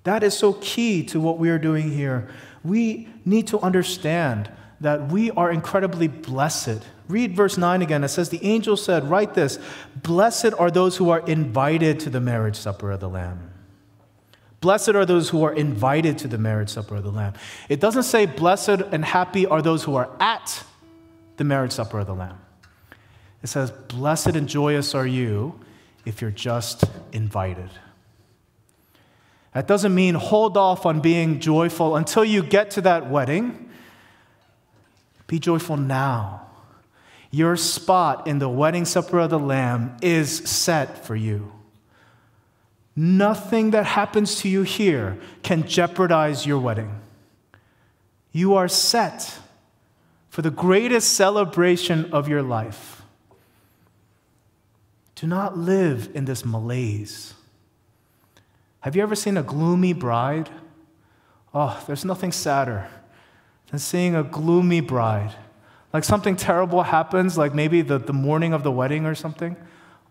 That 0.05 0.23
is 0.23 0.37
so 0.37 0.53
key 0.53 1.03
to 1.07 1.19
what 1.19 1.37
we 1.37 1.49
are 1.49 1.59
doing 1.59 1.91
here 1.91 2.29
we 2.67 3.07
need 3.27 3.47
to 3.47 3.59
understand 3.59 4.49
that 4.79 5.11
we 5.11 5.31
are 5.31 5.51
incredibly 5.51 6.07
blessed. 6.07 6.81
Read 7.07 7.35
verse 7.35 7.57
9 7.57 7.81
again. 7.81 8.03
It 8.03 8.09
says, 8.09 8.29
The 8.29 8.43
angel 8.45 8.77
said, 8.77 9.09
Write 9.09 9.33
this 9.33 9.59
Blessed 9.95 10.53
are 10.57 10.71
those 10.71 10.97
who 10.97 11.09
are 11.09 11.19
invited 11.19 11.99
to 12.01 12.09
the 12.09 12.21
marriage 12.21 12.55
supper 12.55 12.91
of 12.91 12.99
the 12.99 13.09
Lamb. 13.09 13.51
Blessed 14.59 14.89
are 14.89 15.05
those 15.05 15.29
who 15.29 15.43
are 15.43 15.53
invited 15.53 16.17
to 16.19 16.27
the 16.27 16.37
marriage 16.37 16.69
supper 16.69 16.95
of 16.95 17.03
the 17.03 17.11
Lamb. 17.11 17.33
It 17.69 17.79
doesn't 17.79 18.03
say, 18.03 18.25
Blessed 18.25 18.81
and 18.91 19.03
happy 19.03 19.45
are 19.45 19.61
those 19.61 19.83
who 19.83 19.95
are 19.95 20.09
at 20.19 20.63
the 21.37 21.43
marriage 21.43 21.71
supper 21.71 21.99
of 21.99 22.07
the 22.07 22.15
Lamb. 22.15 22.39
It 23.43 23.47
says, 23.47 23.71
Blessed 23.71 24.35
and 24.35 24.47
joyous 24.47 24.95
are 24.95 25.07
you 25.07 25.59
if 26.05 26.21
you're 26.21 26.31
just 26.31 26.83
invited. 27.11 27.69
That 29.57 29.65
doesn't 29.65 29.95
mean 29.95 30.13
hold 30.13 30.55
off 30.55 30.85
on 30.85 30.99
being 30.99 31.39
joyful 31.39 31.95
until 31.95 32.23
you 32.23 32.43
get 32.43 32.69
to 32.71 32.81
that 32.81 33.09
wedding. 33.09 33.71
Be 35.25 35.39
joyful 35.39 35.77
now. 35.77 36.45
Your 37.31 37.57
spot 37.57 38.27
in 38.27 38.37
the 38.37 38.49
wedding 38.49 38.85
supper 38.85 39.17
of 39.17 39.31
the 39.31 39.39
Lamb 39.39 39.97
is 39.99 40.29
set 40.47 41.03
for 41.03 41.15
you. 41.15 41.51
Nothing 42.95 43.71
that 43.71 43.87
happens 43.87 44.35
to 44.41 44.47
you 44.47 44.61
here 44.61 45.17
can 45.41 45.67
jeopardize 45.67 46.45
your 46.45 46.59
wedding. 46.59 47.01
You 48.31 48.53
are 48.53 48.67
set 48.67 49.39
for 50.29 50.43
the 50.43 50.51
greatest 50.51 51.13
celebration 51.13 52.13
of 52.13 52.27
your 52.27 52.43
life. 52.43 53.01
Do 55.15 55.25
not 55.25 55.57
live 55.57 56.11
in 56.13 56.25
this 56.25 56.45
malaise. 56.45 57.33
Have 58.87 58.95
you 58.95 59.03
ever 59.03 59.15
seen 59.15 59.35
a 59.35 59.43
gloomy 59.43 59.91
bride? 59.91 60.49
Oh, 61.53 61.77
there's 61.87 62.05
nothing 62.05 62.31
sadder 62.31 62.87
than 63.69 63.79
seeing 63.79 64.15
a 64.15 64.23
gloomy 64.23 64.79
bride. 64.79 65.35
Like 65.91 66.05
something 66.05 66.37
terrible 66.37 66.83
happens, 66.83 67.37
like 67.37 67.53
maybe 67.53 67.81
the, 67.81 67.97
the 67.97 68.13
morning 68.13 68.53
of 68.53 68.63
the 68.63 68.71
wedding 68.71 69.05
or 69.05 69.13
something. 69.13 69.57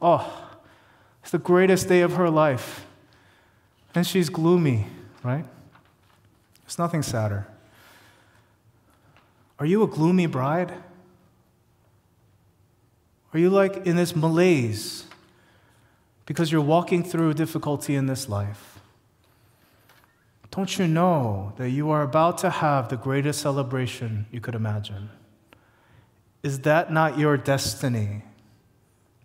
Oh, 0.03 0.31
it's 1.23 1.31
the 1.31 1.39
greatest 1.39 1.89
day 1.89 2.03
of 2.03 2.17
her 2.17 2.29
life. 2.29 2.85
And 3.95 4.07
she's 4.07 4.29
gloomy, 4.29 4.89
right? 5.23 5.47
There's 6.63 6.79
nothing 6.79 7.03
sadder. 7.03 7.47
Are 9.59 9.65
you 9.65 9.85
a 9.85 9.87
gloomy 9.87 10.27
bride? 10.27 10.75
Are 13.33 13.39
you 13.39 13.49
like 13.49 13.87
in 13.87 13.97
this 13.97 14.15
malaise 14.15 15.06
because 16.27 16.53
you're 16.53 16.61
walking 16.61 17.03
through 17.03 17.35
difficulty 17.35 17.95
in 17.95 18.07
this 18.07 18.29
life? 18.29 18.81
Don't 20.51 20.79
you 20.79 20.87
know 20.87 21.53
that 21.57 21.71
you 21.71 21.91
are 21.91 22.03
about 22.03 22.39
to 22.39 22.51
have 22.51 22.89
the 22.89 22.97
greatest 22.97 23.41
celebration 23.41 24.27
you 24.31 24.41
could 24.41 24.55
imagine? 24.55 25.11
Is 26.43 26.61
that 26.61 26.93
not 26.93 27.19
your 27.19 27.37
destiny? 27.37 28.23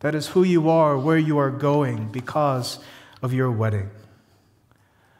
That 0.01 0.15
is 0.15 0.29
who 0.29 0.43
you 0.43 0.69
are, 0.69 0.97
where 0.97 1.17
you 1.17 1.37
are 1.37 1.51
going 1.51 2.11
because 2.11 2.79
of 3.21 3.33
your 3.33 3.51
wedding. 3.51 3.89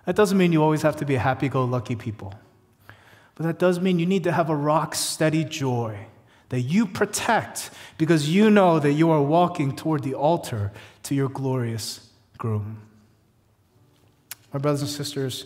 That 0.05 0.15
doesn't 0.15 0.37
mean 0.37 0.51
you 0.51 0.63
always 0.63 0.81
have 0.81 0.97
to 0.97 1.05
be 1.05 1.15
a 1.15 1.19
happy 1.19 1.47
go 1.47 1.63
lucky 1.63 1.95
people. 1.95 2.33
But 3.35 3.45
that 3.45 3.59
does 3.59 3.79
mean 3.79 3.99
you 3.99 4.05
need 4.05 4.23
to 4.25 4.31
have 4.31 4.49
a 4.49 4.55
rock 4.55 4.95
steady 4.95 5.43
joy 5.43 6.07
that 6.49 6.61
you 6.61 6.85
protect 6.85 7.69
because 7.97 8.29
you 8.29 8.49
know 8.49 8.79
that 8.79 8.93
you 8.93 9.09
are 9.11 9.21
walking 9.21 9.75
toward 9.75 10.03
the 10.03 10.13
altar 10.13 10.71
to 11.03 11.15
your 11.15 11.29
glorious 11.29 12.09
groom. 12.37 12.81
My 14.53 14.59
brothers 14.59 14.81
and 14.81 14.89
sisters, 14.89 15.45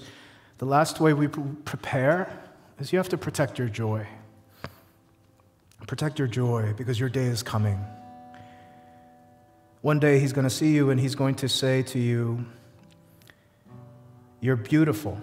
the 0.57 0.65
last 0.65 0.99
way 0.99 1.13
we 1.13 1.27
prepare 1.27 2.41
is 2.79 2.91
you 2.91 2.97
have 2.97 3.09
to 3.09 3.17
protect 3.17 3.59
your 3.59 3.69
joy. 3.69 4.07
Protect 5.87 6.17
your 6.17 6.27
joy 6.27 6.73
because 6.75 6.99
your 6.99 7.09
day 7.09 7.25
is 7.25 7.43
coming. 7.43 7.79
One 9.81 9.99
day 9.99 10.17
he's 10.17 10.33
going 10.33 10.45
to 10.45 10.49
see 10.49 10.73
you 10.73 10.89
and 10.89 10.99
he's 10.99 11.13
going 11.13 11.35
to 11.35 11.49
say 11.49 11.83
to 11.83 11.99
you, 11.99 12.45
You're 14.39 14.55
beautiful. 14.55 15.19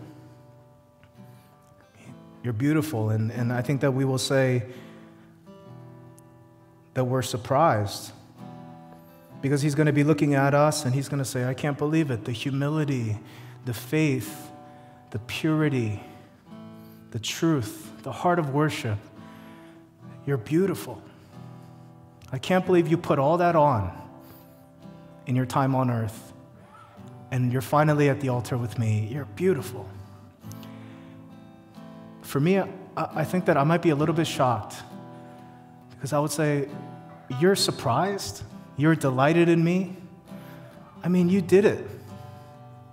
You're 2.45 2.53
beautiful. 2.53 3.11
And, 3.11 3.33
and 3.33 3.53
I 3.53 3.63
think 3.63 3.81
that 3.81 3.93
we 3.93 4.05
will 4.05 4.19
say 4.19 4.65
that 6.95 7.05
we're 7.05 7.23
surprised 7.23 8.13
because 9.43 9.61
he's 9.61 9.75
going 9.75 9.87
to 9.87 9.93
be 9.93 10.05
looking 10.05 10.35
at 10.35 10.55
us 10.55 10.85
and 10.85 10.95
he's 10.95 11.09
going 11.09 11.19
to 11.19 11.29
say, 11.29 11.45
I 11.45 11.53
can't 11.53 11.77
believe 11.77 12.11
it. 12.11 12.25
The 12.25 12.33
humility, 12.33 13.19
the 13.65 13.75
faith, 13.75 14.51
the 15.11 15.19
purity, 15.19 16.01
the 17.11 17.19
truth, 17.19 17.91
the 18.05 18.13
heart 18.13 18.39
of 18.39 18.55
worship. 18.55 18.99
You're 20.25 20.39
beautiful. 20.39 21.03
I 22.31 22.39
can't 22.39 22.65
believe 22.65 22.89
you 22.89 22.97
put 22.97 23.19
all 23.19 23.37
that 23.39 23.57
on 23.57 23.93
in 25.27 25.35
your 25.37 25.45
time 25.45 25.75
on 25.75 25.91
earth. 25.91 26.33
And 27.33 27.53
you're 27.53 27.63
finally 27.63 28.09
at 28.09 28.21
the 28.21 28.29
altar 28.29 28.57
with 28.57 28.79
me. 28.79 29.09
You're 29.11 29.25
beautiful. 29.25 29.89
For 32.23 32.39
me, 32.39 32.63
I 32.97 33.25
think 33.25 33.47
that 33.47 33.57
I 33.57 33.65
might 33.65 33.83
be 33.83 33.91
a 33.91 33.97
little 33.97 34.15
bit 34.15 34.27
shocked 34.27 34.77
because 35.91 36.13
I 36.13 36.21
would 36.21 36.31
say, 36.31 36.69
You're 37.41 37.57
surprised? 37.57 38.43
You're 38.77 38.97
delighted 38.97 39.49
in 39.49 39.63
me? 39.63 39.97
I 41.03 41.09
mean, 41.09 41.29
you 41.29 41.41
did 41.41 41.65
it. 41.65 41.87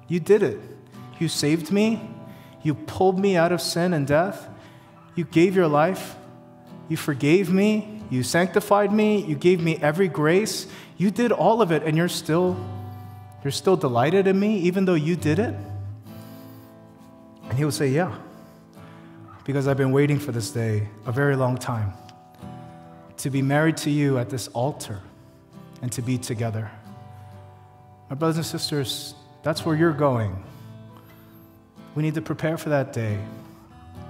You 0.08 0.20
did 0.20 0.44
it. 0.44 0.60
You 1.20 1.28
saved 1.28 1.72
me. 1.72 2.10
You 2.64 2.74
pulled 2.74 3.20
me 3.20 3.38
out 3.38 3.52
of 3.52 3.62
sin 3.62 3.94
and 3.94 4.06
death. 4.06 4.48
You 5.16 5.24
gave 5.24 5.56
your 5.56 5.68
life. 5.68 6.16
You 6.88 6.98
forgave 6.98 7.52
me. 7.52 8.02
You 8.10 8.24
sanctified 8.24 8.92
me. 8.92 9.24
You 9.24 9.36
gave 9.36 9.62
me 9.62 9.78
every 9.82 10.08
grace. 10.08 10.68
You 10.98 11.12
did 11.12 11.32
all 11.32 11.62
of 11.62 11.72
it, 11.72 11.84
and 11.84 11.96
you're 11.96 12.10
still, 12.10 12.58
you're 13.44 13.52
still 13.52 13.78
delighted 13.78 14.28
in 14.28 14.40
me, 14.40 14.58
even 14.60 14.86
though 14.86 14.96
you 14.96 15.16
did 15.16 15.40
it? 15.40 15.56
And 17.44 17.58
he 17.58 17.64
would 17.64 17.74
say, 17.74 17.90
Yeah, 17.90 18.16
because 19.46 19.68
I've 19.68 19.78
been 19.78 19.92
waiting 19.92 20.20
for 20.20 20.32
this 20.32 20.52
day 20.52 20.90
a 21.06 21.12
very 21.12 21.36
long 21.36 21.58
time 21.58 21.94
to 23.18 23.30
be 23.30 23.42
married 23.42 23.78
to 23.78 23.90
you 23.90 24.18
at 24.18 24.30
this 24.30 24.48
altar 24.50 25.00
and 25.82 25.92
to 25.92 26.02
be 26.02 26.18
together. 26.18 26.72
My 28.10 28.16
brothers 28.16 28.38
and 28.38 28.46
sisters, 28.46 29.14
that's 29.44 29.66
where 29.66 29.76
you're 29.76 29.94
going. 29.94 30.44
We 31.96 32.04
need 32.04 32.16
to 32.16 32.22
prepare 32.22 32.58
for 32.58 32.70
that 32.70 32.94
day 32.94 33.20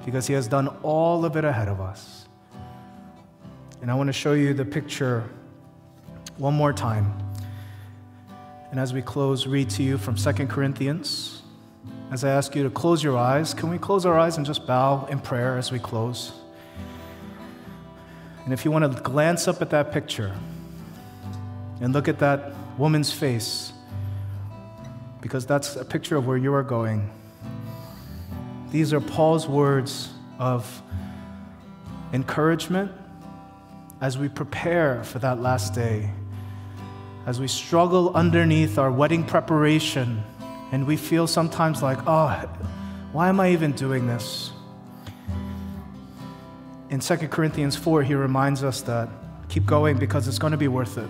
because 0.06 0.28
He 0.28 0.34
has 0.34 0.48
done 0.48 0.68
all 0.84 1.26
of 1.26 1.36
it 1.36 1.46
ahead 1.46 1.68
of 1.68 1.82
us. 1.82 2.28
And 3.82 3.90
I 3.90 3.96
want 3.96 4.08
to 4.08 4.14
show 4.14 4.34
you 4.34 4.54
the 4.54 4.66
picture 4.66 5.30
one 6.38 6.54
more 6.54 6.74
time. 6.74 7.14
And 8.72 8.80
as 8.80 8.94
we 8.94 9.02
close, 9.02 9.48
read 9.48 9.70
to 9.72 9.84
you 9.84 9.98
from 9.98 10.16
2 10.16 10.32
Corinthians. 10.48 11.42
As 12.12 12.24
I 12.24 12.30
ask 12.30 12.56
you 12.56 12.64
to 12.64 12.70
close 12.70 13.04
your 13.04 13.18
eyes, 13.18 13.54
can 13.54 13.70
we 13.70 13.78
close 13.78 14.06
our 14.06 14.18
eyes 14.18 14.38
and 14.38 14.46
just 14.46 14.66
bow 14.66 15.06
in 15.06 15.20
prayer 15.20 15.58
as 15.58 15.72
we 15.72 15.80
close? 15.80 16.34
And 18.46 18.54
if 18.54 18.66
you 18.66 18.72
want 18.72 18.92
to 18.92 19.02
glance 19.02 19.48
up 19.48 19.62
at 19.62 19.70
that 19.72 19.92
picture 19.92 20.34
and 21.82 21.94
look 21.94 22.08
at 22.08 22.20
that 22.20 22.54
woman's 22.78 23.12
face, 23.12 23.74
because 25.22 25.46
that's 25.46 25.76
a 25.76 25.86
picture 25.86 26.16
of 26.16 26.28
where 26.28 26.38
you 26.38 26.54
are 26.54 26.64
going. 26.64 27.10
These 28.72 28.94
are 28.94 29.02
Paul's 29.02 29.48
words 29.48 30.10
of 30.38 30.82
encouragement 32.14 32.92
as 34.02 34.18
we 34.18 34.30
prepare 34.30 35.04
for 35.04 35.20
that 35.20 35.42
last 35.42 35.74
day, 35.74 36.10
as 37.26 37.40
we 37.40 37.48
struggle 37.48 38.14
underneath 38.14 38.78
our 38.78 38.92
wedding 38.92 39.24
preparation, 39.24 40.24
and 40.72 40.86
we 40.86 40.96
feel 40.96 41.28
sometimes 41.28 41.82
like, 41.82 41.98
oh, 42.08 42.28
why 43.12 43.28
am 43.28 43.40
I 43.40 43.52
even 43.52 43.72
doing 43.72 44.08
this? 44.08 44.52
In 46.90 47.00
2 47.00 47.18
Corinthians 47.28 47.76
4, 47.76 48.04
he 48.04 48.14
reminds 48.16 48.64
us 48.64 48.82
that 48.82 49.10
keep 49.48 49.66
going 49.66 49.98
because 49.98 50.28
it's 50.28 50.40
going 50.40 50.52
to 50.52 50.58
be 50.58 50.68
worth 50.68 50.98
it. 50.98 51.10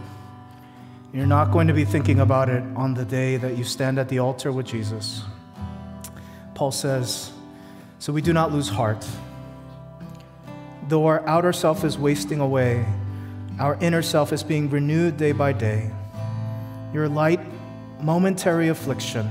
You're 1.12 1.26
not 1.26 1.52
going 1.52 1.68
to 1.68 1.74
be 1.74 1.86
thinking 1.86 2.20
about 2.20 2.50
it 2.50 2.64
on 2.76 2.94
the 2.94 3.04
day 3.04 3.38
that 3.38 3.58
you 3.58 3.64
stand 3.64 3.98
at 3.98 4.10
the 4.10 4.20
altar 4.20 4.52
with 4.52 4.68
Jesus. 4.68 5.24
Paul 6.54 6.72
says, 6.72 7.32
So 7.98 8.14
we 8.14 8.22
do 8.22 8.32
not 8.32 8.52
lose 8.52 8.70
heart. 8.70 9.08
Though 10.88 11.08
our 11.08 11.26
outer 11.28 11.52
self 11.52 11.84
is 11.84 11.98
wasting 11.98 12.40
away, 12.40 12.86
our 13.60 13.76
inner 13.82 14.04
self 14.04 14.32
is 14.32 14.44
being 14.44 14.70
renewed 14.70 15.18
day 15.18 15.32
by 15.32 15.52
day. 15.52 15.90
Your 16.94 17.10
light, 17.10 17.40
momentary 18.00 18.68
affliction 18.68 19.28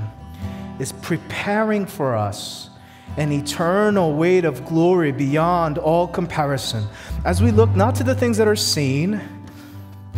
is 0.79 0.91
preparing 0.91 1.85
for 1.85 2.13
us 2.13 2.69
an 3.15 3.31
eternal 3.31 4.15
weight 4.15 4.43
of 4.43 4.65
glory 4.65 5.13
beyond 5.13 5.77
all 5.77 6.07
comparison 6.09 6.85
as 7.23 7.41
we 7.41 7.51
look 7.51 7.69
not 7.71 7.95
to 7.95 8.03
the 8.03 8.15
things 8.15 8.37
that 8.37 8.49
are 8.49 8.55
seen, 8.55 9.21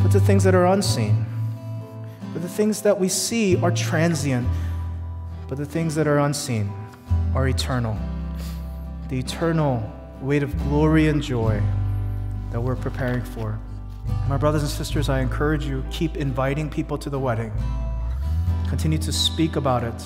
but 0.01 0.11
to 0.11 0.19
things 0.19 0.43
that 0.43 0.55
are 0.55 0.65
unseen. 0.65 1.25
For 2.33 2.39
the 2.39 2.49
things 2.49 2.81
that 2.83 2.99
we 2.99 3.09
see 3.09 3.57
are 3.57 3.71
transient, 3.71 4.47
but 5.49 5.57
the 5.57 5.65
things 5.65 5.95
that 5.95 6.07
are 6.07 6.19
unseen 6.19 6.71
are 7.35 7.47
eternal. 7.47 7.97
The 9.09 9.19
eternal 9.19 9.83
weight 10.21 10.43
of 10.43 10.57
glory 10.63 11.07
and 11.07 11.21
joy 11.21 11.61
that 12.51 12.61
we're 12.61 12.77
preparing 12.77 13.23
for. 13.23 13.59
My 14.29 14.37
brothers 14.37 14.61
and 14.61 14.71
sisters, 14.71 15.09
I 15.09 15.19
encourage 15.19 15.65
you 15.65 15.83
keep 15.91 16.15
inviting 16.15 16.69
people 16.69 16.97
to 16.99 17.09
the 17.09 17.19
wedding. 17.19 17.51
Continue 18.69 18.97
to 18.99 19.11
speak 19.11 19.57
about 19.57 19.83
it. 19.83 20.01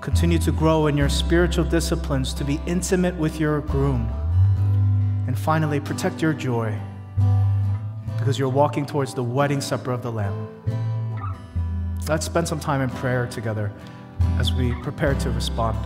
Continue 0.00 0.38
to 0.38 0.52
grow 0.52 0.86
in 0.86 0.96
your 0.96 1.08
spiritual 1.08 1.64
disciplines 1.64 2.32
to 2.34 2.44
be 2.44 2.60
intimate 2.66 3.16
with 3.16 3.40
your 3.40 3.60
groom. 3.62 4.08
And 5.26 5.36
finally, 5.36 5.80
protect 5.80 6.22
your 6.22 6.32
joy 6.32 6.78
because 8.18 8.38
you're 8.38 8.48
walking 8.48 8.86
towards 8.86 9.14
the 9.14 9.24
wedding 9.24 9.60
supper 9.60 9.90
of 9.90 10.02
the 10.02 10.12
Lamb. 10.12 10.48
Let's 12.06 12.26
spend 12.26 12.46
some 12.46 12.60
time 12.60 12.82
in 12.82 12.90
prayer 12.90 13.26
together 13.26 13.72
as 14.38 14.52
we 14.52 14.74
prepare 14.82 15.14
to 15.14 15.30
respond. 15.30 15.78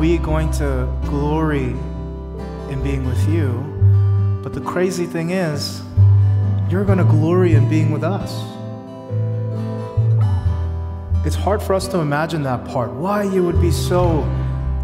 We 0.00 0.16
going 0.16 0.50
to 0.50 0.90
glory 1.04 1.76
in 2.70 2.80
being 2.82 3.04
with 3.04 3.28
you, 3.28 3.50
but 4.42 4.54
the 4.54 4.60
crazy 4.62 5.04
thing 5.04 5.28
is, 5.28 5.82
you're 6.70 6.86
going 6.86 6.96
to 6.96 7.04
glory 7.04 7.52
in 7.52 7.68
being 7.68 7.92
with 7.92 8.02
us. 8.02 8.32
It's 11.26 11.36
hard 11.36 11.62
for 11.62 11.74
us 11.74 11.86
to 11.88 11.98
imagine 11.98 12.42
that 12.44 12.64
part. 12.64 12.90
Why 12.92 13.24
you 13.24 13.44
would 13.44 13.60
be 13.60 13.70
so 13.70 14.22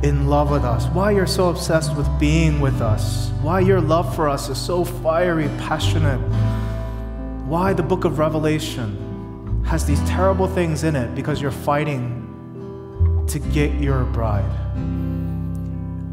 in 0.03 0.27
love 0.27 0.51
with 0.51 0.65
us, 0.65 0.85
why 0.89 1.13
you're 1.13 1.27
so 1.27 1.49
obsessed 1.49 1.97
with 1.97 2.07
being 2.21 2.61
with 2.61 2.83
us, 2.83 3.31
why 3.41 3.61
your 3.61 3.81
love 3.81 4.15
for 4.15 4.29
us 4.29 4.51
is 4.51 4.59
so 4.59 4.85
fiery, 4.85 5.49
passionate, 5.57 6.21
why 7.47 7.73
the 7.73 7.83
book 7.83 8.05
of 8.05 8.19
Revelation 8.19 9.65
has 9.65 9.87
these 9.87 10.01
terrible 10.01 10.47
things 10.47 10.85
in 10.85 10.95
it 10.95 11.15
because 11.15 11.41
you're 11.41 11.51
fighting 11.51 13.25
to 13.29 13.39
get 13.39 13.73
your 13.81 14.05
bride. 14.05 15.06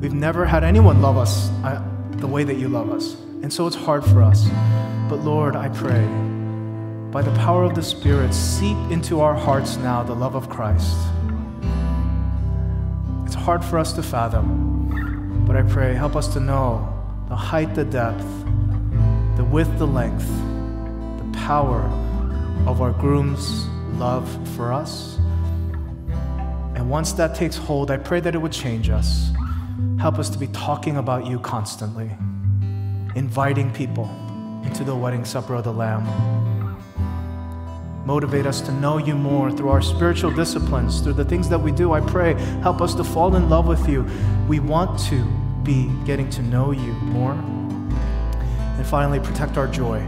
We've 0.04 0.14
never 0.14 0.46
had 0.46 0.66
anyone 0.66 1.02
love 1.02 1.16
us 1.16 1.50
uh, 1.64 1.82
the 2.18 2.28
way 2.28 2.44
that 2.44 2.58
you 2.58 2.68
love 2.68 2.92
us, 2.92 3.14
and 3.42 3.54
so 3.54 3.68
it's 3.68 3.76
hard 3.78 4.04
for 4.04 4.22
us. 4.22 4.50
But 5.08 5.22
Lord, 5.24 5.56
I 5.56 5.70
pray, 5.70 6.06
by 7.10 7.22
the 7.22 7.32
power 7.38 7.64
of 7.64 7.74
the 7.74 7.84
Spirit, 7.84 8.34
seep 8.34 8.76
into 8.92 9.22
our 9.22 9.34
hearts 9.34 9.78
now 9.78 10.04
the 10.04 10.14
love 10.14 10.36
of 10.36 10.50
Christ 10.50 10.94
It's 13.26 13.34
hard 13.34 13.64
for 13.64 13.80
us 13.80 13.94
to 13.94 14.04
fathom, 14.04 15.46
but 15.48 15.56
I 15.56 15.62
pray, 15.62 15.94
help 15.94 16.18
us 16.18 16.28
to 16.34 16.42
know 16.42 16.86
the 17.30 17.38
height, 17.38 17.74
the 17.74 17.86
depth, 17.86 18.28
the 19.38 19.46
width, 19.46 19.78
the 19.78 19.88
length, 19.88 20.28
the 20.28 21.40
power 21.40 21.80
of 22.68 22.82
our 22.82 22.92
groom's 22.92 23.68
love 23.98 24.28
for 24.58 24.74
us. 24.74 25.16
And 26.76 26.90
once 26.90 27.14
that 27.14 27.36
takes 27.36 27.56
hold, 27.56 27.90
I 27.90 27.96
pray 27.96 28.20
that 28.20 28.36
it 28.36 28.40
would 28.40 28.52
change 28.52 28.90
us. 28.90 29.30
Help 30.00 30.20
us 30.20 30.30
to 30.30 30.38
be 30.38 30.48
talking 30.48 30.98
about 30.98 31.26
you 31.26 31.40
constantly, 31.40 32.12
inviting 33.16 33.72
people 33.74 34.10
into 34.64 34.84
the 34.84 34.96
wedding 34.96 35.26
supper 35.26 35.56
of 35.56 35.64
the 35.64 35.74
Lamb 35.74 36.06
Motivate 38.06 38.46
us 38.46 38.60
to 38.60 38.72
know 38.74 38.98
you 38.98 39.16
more 39.16 39.50
through 39.50 39.70
our 39.70 39.82
spiritual 39.82 40.30
disciplines, 40.30 41.00
through 41.00 41.14
the 41.14 41.24
things 41.24 41.48
that 41.48 41.60
we 41.60 41.72
do. 41.72 41.94
I 41.94 42.02
pray, 42.02 42.34
help 42.62 42.82
us 42.82 42.94
to 42.96 43.04
fall 43.04 43.38
in 43.38 43.50
love 43.50 43.66
with 43.66 43.88
you. 43.88 44.06
We 44.46 44.60
want 44.60 45.00
to 45.08 45.24
be 45.64 45.90
getting 46.06 46.30
to 46.32 46.42
know 46.42 46.72
you 46.72 46.92
more. 46.92 47.32
And 47.32 48.86
finally, 48.86 49.22
protect 49.22 49.58
our 49.58 49.68
joy. 49.68 50.06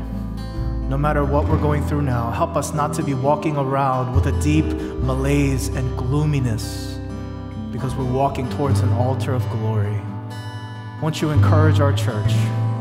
No 0.89 0.97
matter 0.97 1.23
what 1.23 1.47
we're 1.47 1.61
going 1.61 1.85
through 1.85 2.01
now, 2.01 2.31
help 2.31 2.57
us 2.57 2.73
not 2.73 2.93
to 2.95 3.03
be 3.03 3.13
walking 3.13 3.55
around 3.55 4.13
with 4.13 4.27
a 4.27 4.41
deep 4.41 4.65
malaise 4.65 5.69
and 5.69 5.97
gloominess 5.97 6.94
because 7.75 7.93
we're 7.93 8.09
walking 8.09 8.49
towards 8.51 8.79
an 8.79 8.89
altar 8.93 9.33
of 9.33 9.45
glory. 9.49 9.99
Won't 11.01 11.21
you 11.21 11.31
encourage 11.31 11.81
our 11.81 11.91
church? 11.91 12.31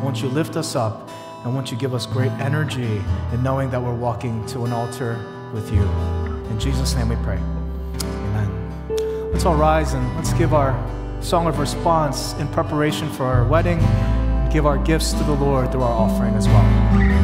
Won't 0.04 0.22
you 0.22 0.28
lift 0.28 0.54
us 0.56 0.76
up? 0.76 1.10
And 1.42 1.52
won't 1.52 1.72
you 1.72 1.76
give 1.76 1.94
us 1.94 2.06
great 2.06 2.30
energy 2.32 3.02
in 3.32 3.42
knowing 3.42 3.70
that 3.70 3.82
we're 3.82 3.92
walking 3.92 4.46
to 4.46 4.64
an 4.64 4.72
altar 4.72 5.18
with 5.52 5.72
you. 5.72 5.82
In 5.82 6.60
Jesus' 6.60 6.94
name 6.94 7.08
we 7.08 7.16
pray. 7.16 7.38
Amen. 7.38 9.32
Let's 9.32 9.44
all 9.44 9.56
rise 9.56 9.94
and 9.94 10.14
let's 10.14 10.32
give 10.34 10.54
our 10.54 10.72
song 11.20 11.48
of 11.48 11.58
response 11.58 12.34
in 12.34 12.46
preparation 12.46 13.10
for 13.10 13.24
our 13.24 13.44
wedding 13.44 13.80
and 13.80 14.52
give 14.52 14.64
our 14.64 14.78
gifts 14.78 15.12
to 15.12 15.24
the 15.24 15.34
Lord 15.34 15.72
through 15.72 15.82
our 15.82 15.92
offering 15.92 16.36
as 16.36 16.46
well. 16.46 17.23